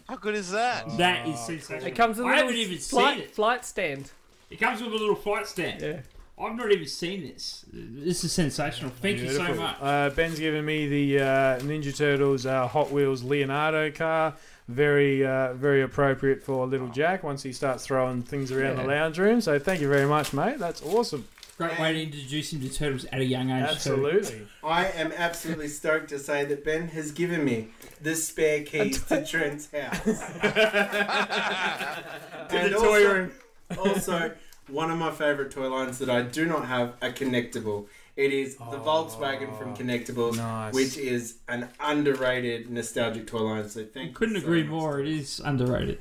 [0.08, 0.98] How good is that?
[0.98, 1.86] That is Oh, sensational.
[1.86, 3.30] It comes with a little haven't even flight, seen it.
[3.34, 4.10] flight stand.
[4.50, 5.80] It comes with a little flight stand.
[5.80, 6.00] Yeah.
[6.40, 7.64] I've not even seen this.
[7.72, 8.90] This is sensational.
[8.90, 9.76] Thank you so much.
[9.80, 14.34] Uh, Ben's given me the uh, Ninja Turtles uh, Hot Wheels Leonardo car.
[14.68, 19.18] Very, uh, very appropriate for little Jack once he starts throwing things around the lounge
[19.18, 19.40] room.
[19.40, 20.58] So thank you very much, mate.
[20.58, 21.26] That's awesome.
[21.58, 23.64] Great way to introduce him to turtles at a young age.
[23.68, 24.46] Absolutely.
[24.64, 27.68] I am absolutely stoked to say that Ben has given me
[28.00, 30.06] the spare keys to Trent's house.
[30.06, 30.14] and
[32.50, 33.32] the toy also, room.
[33.76, 34.32] also,
[34.70, 37.86] one of my favourite toy lines that I do not have a connectable.
[38.16, 40.74] It is the Volkswagen from Connectables, nice.
[40.74, 43.68] which is an underrated nostalgic toy line.
[43.68, 44.70] So thank Couldn't you so agree much.
[44.70, 45.00] more.
[45.00, 45.98] It is underrated.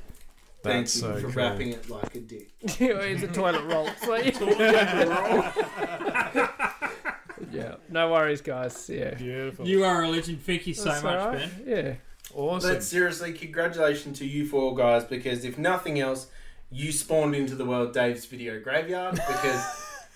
[0.62, 1.30] Thank That's you so for cool.
[1.30, 2.50] wrapping it like a dick.
[2.60, 3.88] it's a toilet roll.
[4.02, 4.14] So
[7.52, 8.90] yeah, no worries, guys.
[8.92, 9.66] Yeah, Beautiful.
[9.66, 10.42] You are a legend.
[10.42, 11.38] Thank you so That's much, all right.
[11.38, 11.50] Ben.
[11.66, 11.94] Yeah.
[12.34, 12.74] awesome.
[12.74, 16.26] But seriously, congratulations to you four guys because if nothing else,
[16.70, 19.64] you spawned into the world Dave's video graveyard because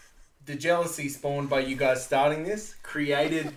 [0.47, 3.53] the jealousy spawned by you guys starting this created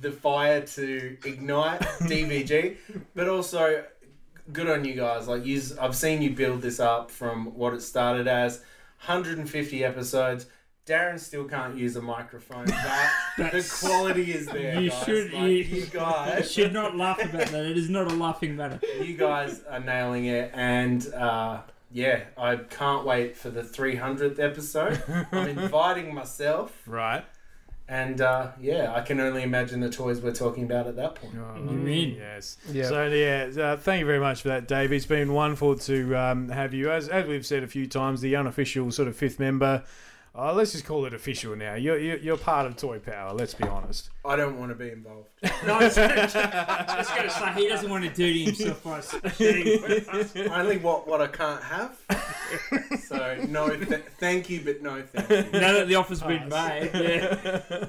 [0.00, 2.76] the fire to ignite DVG,
[3.14, 3.84] but also
[4.52, 5.28] good on you guys.
[5.28, 8.58] Like you, I've seen you build this up from what it started as
[9.06, 10.46] 150 episodes.
[10.84, 14.80] Darren still can't use a microphone, but the quality is there.
[14.80, 15.04] You guys.
[15.04, 17.64] should- Like, you- you guys should not laugh about that.
[17.66, 18.80] It is not a laughing matter.
[19.00, 21.60] you guys are nailing it and uh,
[21.92, 25.02] yeah i can't wait for the 300th episode
[25.32, 27.24] i'm inviting myself right.
[27.88, 31.34] and uh, yeah i can only imagine the toys we're talking about at that point
[31.36, 32.10] Oh, You're in.
[32.14, 32.56] Yes.
[32.70, 32.84] Yeah.
[32.88, 34.92] So yeah, uh, thank you very much for that, Dave.
[34.92, 38.36] It's been wonderful to um, have you, as as we've said a few times, the
[38.36, 39.82] unofficial sort of fifth member.
[40.34, 41.74] Uh, let's just call it official now.
[41.74, 43.34] You're, you're you're part of Toy Power.
[43.34, 44.08] Let's be honest.
[44.24, 45.28] i don't want to be involved
[45.66, 46.10] No, I was going
[47.24, 49.00] to say he doesn't want to dirty himself by
[49.30, 50.34] sharing with us.
[50.50, 51.98] only what what i can't have
[53.08, 56.90] so no th- thank you but no thank you Now that the offer's been made,
[56.94, 57.86] yeah.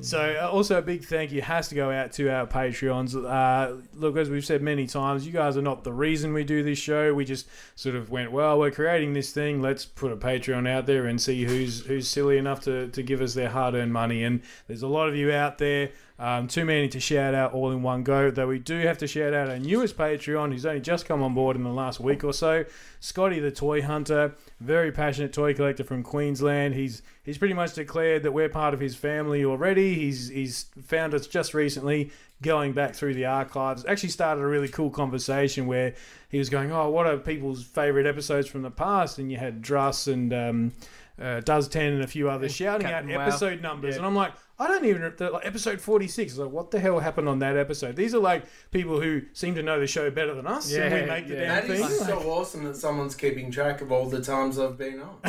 [0.00, 3.14] So, uh, also a big thank you has to go out to our Patreons.
[3.14, 6.62] Uh, look, as we've said many times, you guys are not the reason we do
[6.62, 7.12] this show.
[7.14, 9.60] We just sort of went, well, we're creating this thing.
[9.60, 13.20] Let's put a Patreon out there and see who's who's silly enough to, to give
[13.20, 14.24] us their hard earned money.
[14.24, 15.90] And there's a lot of you out there.
[16.22, 18.30] Um, too many to shout out all in one go.
[18.30, 21.34] Though we do have to shout out our newest Patreon, who's only just come on
[21.34, 22.64] board in the last week or so,
[23.00, 26.74] Scotty the Toy Hunter, very passionate toy collector from Queensland.
[26.74, 29.94] He's he's pretty much declared that we're part of his family already.
[29.94, 33.84] He's he's found us just recently going back through the archives.
[33.84, 35.94] Actually started a really cool conversation where
[36.28, 39.60] he was going, "Oh, what are people's favorite episodes from the past?" And you had
[39.60, 40.72] Druss and um,
[41.20, 43.26] uh, Does Ten and a few others shouting Captain out Wow.
[43.26, 43.98] episode numbers, Yeah.
[43.98, 44.32] and I'm like.
[44.62, 46.36] I don't even the- like episode 46.
[46.38, 47.96] Like, what the hell happened on that episode?
[47.96, 50.72] These are like people who seem to know the show better than us.
[50.72, 51.40] and we Yeah, make the yeah.
[51.40, 51.84] damn that thing.
[51.84, 55.16] is so awesome that someone's keeping track of all the times i've been on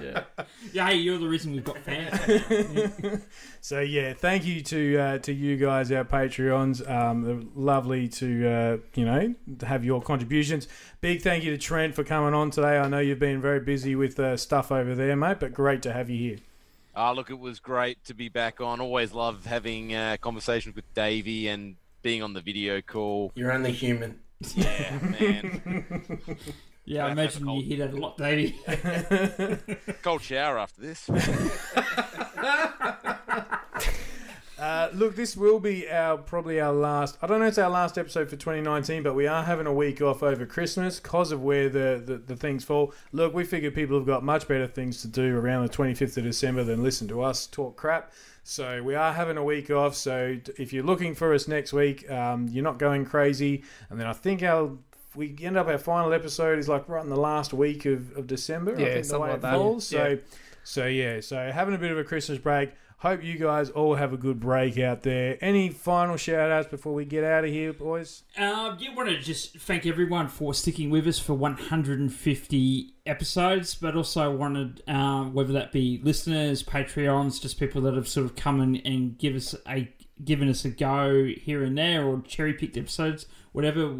[0.00, 0.22] Yeah.
[0.72, 3.22] Yeah, hey, you're the reason we've got fans.
[3.60, 6.88] So yeah, thank you to uh, to you guys, our Patreons.
[6.90, 10.66] Um, lovely to uh, you know to have your contributions.
[11.02, 12.78] Big thank you to Trent for coming on today.
[12.78, 15.92] I know you've been very busy with uh, stuff over there, mate, but great to
[15.92, 16.38] have you here.
[16.94, 18.80] Ah, look, it was great to be back on.
[18.80, 23.32] Always love having uh, conversations with Davey and being on the video call.
[23.34, 24.20] you're only human
[24.54, 26.18] Yeah, man.
[26.86, 28.58] Yeah, I imagine you hit that a lot, Davey.
[30.02, 31.08] Cold shower after this.
[34.60, 37.16] Uh, look, this will be our probably our last.
[37.22, 40.02] I don't know, it's our last episode for 2019, but we are having a week
[40.02, 42.92] off over Christmas because of where the, the the things fall.
[43.12, 46.24] Look, we figure people have got much better things to do around the 25th of
[46.24, 48.12] December than listen to us talk crap.
[48.44, 49.94] So we are having a week off.
[49.94, 53.62] So if you're looking for us next week, um, you're not going crazy.
[53.88, 54.72] And then I think our
[55.14, 58.26] we end up our final episode is like right in the last week of, of
[58.26, 58.76] December.
[58.76, 59.54] I Yeah, think the way like it that.
[59.54, 59.86] falls.
[59.86, 60.16] So Yeah.
[60.64, 62.72] so yeah, so having a bit of a Christmas break.
[63.00, 65.38] Hope you guys all have a good break out there.
[65.40, 68.24] Any final shout outs before we get out of here, boys?
[68.36, 73.96] Um, yeah, want to just thank everyone for sticking with us for 150 episodes, but
[73.96, 78.60] also wanted, um, whether that be listeners, Patreons, just people that have sort of come
[78.60, 79.90] in and give us a
[80.22, 83.94] given us a go here and there, or cherry picked episodes, whatever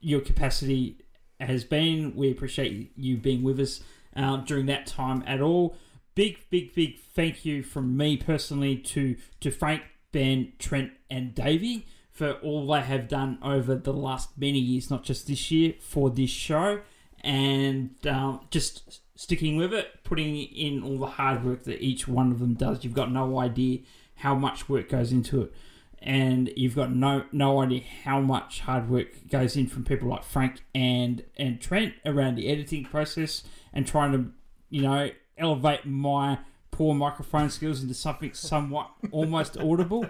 [0.00, 0.98] your capacity
[1.40, 2.14] has been.
[2.14, 3.80] We appreciate you being with us
[4.14, 5.78] um, during that time at all.
[6.14, 9.82] Big, big, big thank you from me personally to to Frank,
[10.12, 15.02] Ben, Trent, and Davey for all they have done over the last many years, not
[15.02, 16.80] just this year, for this show,
[17.20, 22.30] and um, just sticking with it, putting in all the hard work that each one
[22.30, 22.84] of them does.
[22.84, 23.80] You've got no idea
[24.16, 25.52] how much work goes into it,
[25.98, 30.22] and you've got no no idea how much hard work goes in from people like
[30.22, 33.42] Frank and and Trent around the editing process
[33.72, 34.30] and trying to,
[34.70, 36.38] you know, elevate my
[36.70, 40.06] poor microphone skills into something somewhat almost audible.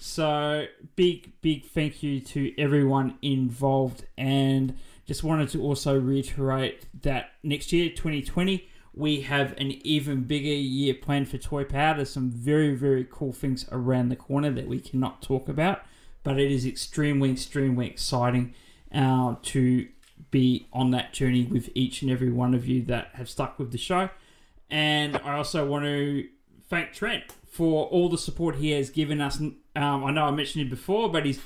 [0.00, 4.76] So big, big thank you to everyone involved, and
[5.06, 10.94] just wanted to also reiterate that next year, 2020, we have an even bigger year
[10.94, 11.96] planned for Toy Power.
[11.96, 15.82] There's some very, very cool things around the corner that we cannot talk about,
[16.22, 18.54] but it is extremely, extremely exciting
[18.94, 19.88] uh, to
[20.30, 23.72] be on that journey with each and every one of you that have stuck with
[23.72, 24.10] the show.
[24.70, 26.28] And I also want to
[26.68, 29.40] thank Trent for all the support he has given us.
[29.40, 31.40] Um, I know I mentioned it before, but he's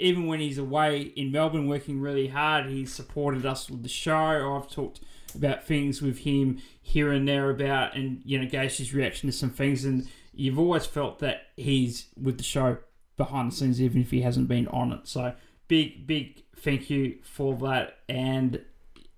[0.00, 4.56] even when he's away in Melbourne working really hard, he's supported us with the show.
[4.56, 5.00] I've talked
[5.34, 9.36] about things with him here and there about, and you know, gauged his reaction to
[9.36, 9.84] some things.
[9.84, 12.78] And you've always felt that he's with the show
[13.16, 15.06] behind the scenes, even if he hasn't been on it.
[15.06, 15.34] So
[15.68, 17.98] big, big thank you for that.
[18.08, 18.64] And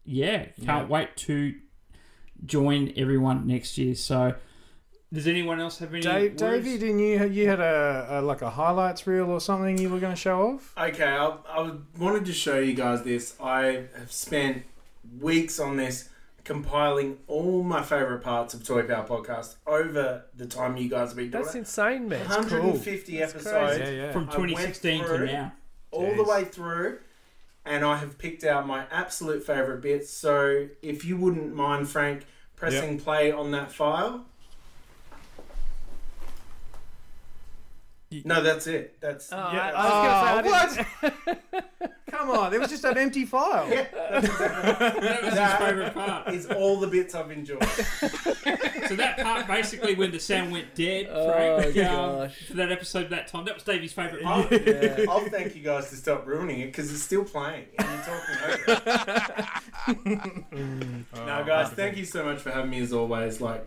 [0.05, 1.55] yeah, can't wait to
[2.45, 3.95] join everyone next year.
[3.95, 4.35] So,
[5.13, 6.03] does anyone else have any?
[6.03, 6.43] Dave, words?
[6.43, 10.01] Davey, didn't you you had a, a like a highlights reel or something you were
[10.01, 10.75] going to show off?
[10.77, 13.35] Okay, I, I wanted to show you guys this.
[13.43, 14.65] I have spent
[15.21, 16.09] weeks on this,
[16.45, 21.17] compiling all my favourite parts of Toy Power Podcast over the time you guys have
[21.17, 21.59] been doing That's it.
[21.59, 22.21] insane, man.
[22.21, 23.79] 150 That's episodes.
[23.79, 24.13] Yeah, yeah.
[24.13, 25.53] from 2016 to now.
[25.91, 26.99] all the way through,
[27.65, 30.11] and I have picked out my absolute favourite bits.
[30.11, 32.25] So if you wouldn't mind, Frank,
[32.57, 34.27] pressing play on that file.
[38.25, 39.01] No, that's it.
[39.01, 41.13] That's Oh, yeah, I, I was gonna say, I Oh,
[41.81, 43.69] didn't- Come on, there was just an empty file.
[43.71, 46.29] yeah, that's exactly That was his favourite part.
[46.35, 47.63] is all the bits I've enjoyed.
[48.89, 51.83] So that part, basically, when the sound went dead, Oh, Frank, um,
[52.19, 52.47] gosh.
[52.49, 55.09] for that episode that time, that was Davey's favourite I'll, part.
[55.09, 58.37] I'll thank you guys to stop ruining it because it's still playing and you're talking
[58.45, 60.23] over
[60.53, 61.05] it.
[61.27, 63.41] now, guys, thank you so much for having me as always.
[63.41, 63.67] Like,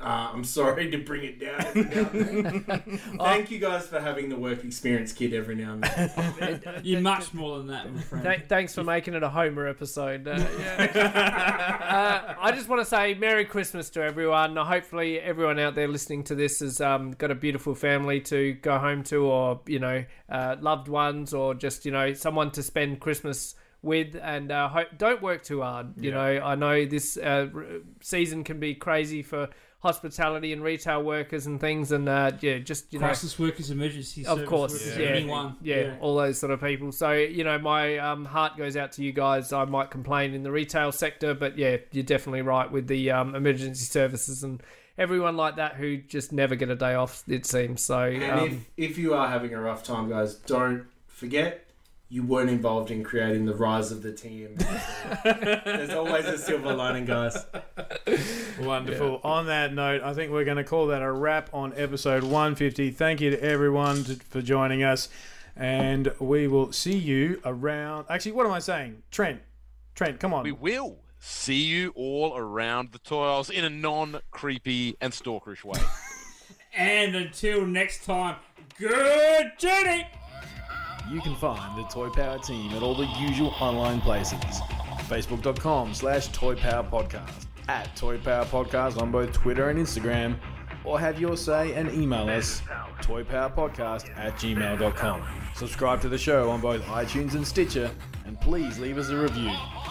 [0.00, 1.60] uh, I'm sorry to bring it down.
[1.60, 2.98] Every now and then.
[3.18, 6.80] thank you guys for having the work experience kid every now and then.
[6.84, 8.24] You're much more than that, my friend.
[8.24, 10.26] Th- thanks for making it a Homer episode.
[10.28, 12.34] Uh, yeah.
[12.38, 14.56] uh, I just want to say Merry Christmas to everyone.
[14.56, 18.78] Hopefully, everyone out there listening to this has um, got a beautiful family to go
[18.78, 23.00] home to, or you know, uh, loved ones, or just you know, someone to spend
[23.00, 24.16] Christmas with.
[24.20, 26.00] And uh, hope, don't work too hard.
[26.00, 27.48] You know, I know this uh,
[28.00, 29.48] season can be crazy for
[29.80, 33.06] hospitality and retail workers and things, and uh, yeah, just you know.
[33.06, 35.06] Crisis workers, emergency Of service course, workers, yeah.
[35.08, 35.56] anyone.
[35.62, 36.90] yeah, all those sort of people.
[36.92, 39.52] So you know, my um, heart goes out to you guys.
[39.52, 43.34] I might complain in the retail sector, but yeah, you're definitely right with the um,
[43.34, 44.62] emergency services and
[44.96, 47.22] everyone like that who just never get a day off.
[47.28, 48.00] It seems so.
[48.00, 51.64] And Um, if, if you are having a rough time, guys, don't forget
[52.10, 54.56] you weren't involved in creating the rise of the team.
[55.24, 57.44] There's always a silver lining, guys.
[58.60, 59.20] Wonderful.
[59.22, 62.90] On that note, I think we're going to call that a wrap on episode 150.
[62.92, 65.08] Thank you to everyone to, for joining us.
[65.54, 68.06] And we will see you around.
[68.08, 69.02] Actually, what am I saying?
[69.10, 69.42] Trent.
[69.94, 70.44] Trent, come on.
[70.44, 75.64] We will see you all around the toy aisles in a non creepy and stalkerish
[75.64, 75.80] way.
[76.78, 78.36] And until next time,
[78.78, 80.06] good journey!
[81.10, 84.38] You can find the Toy Power team at all the usual online places.
[85.08, 90.36] Facebook.com slash Toy Power Podcast, at Toy Power Podcast on both Twitter and Instagram,
[90.84, 92.60] or have your say and email us
[93.00, 95.22] toypowerpodcast at gmail.com.
[95.54, 97.90] Subscribe to the show on both iTunes and Stitcher,
[98.26, 99.50] and please leave us a review.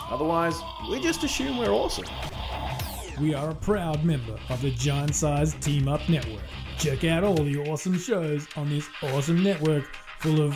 [0.09, 2.05] Otherwise, we just assume we're awesome.
[3.19, 6.43] We are a proud member of the Giant Size Team Up Network.
[6.77, 9.85] Check out all the awesome shows on this awesome network
[10.19, 10.55] full of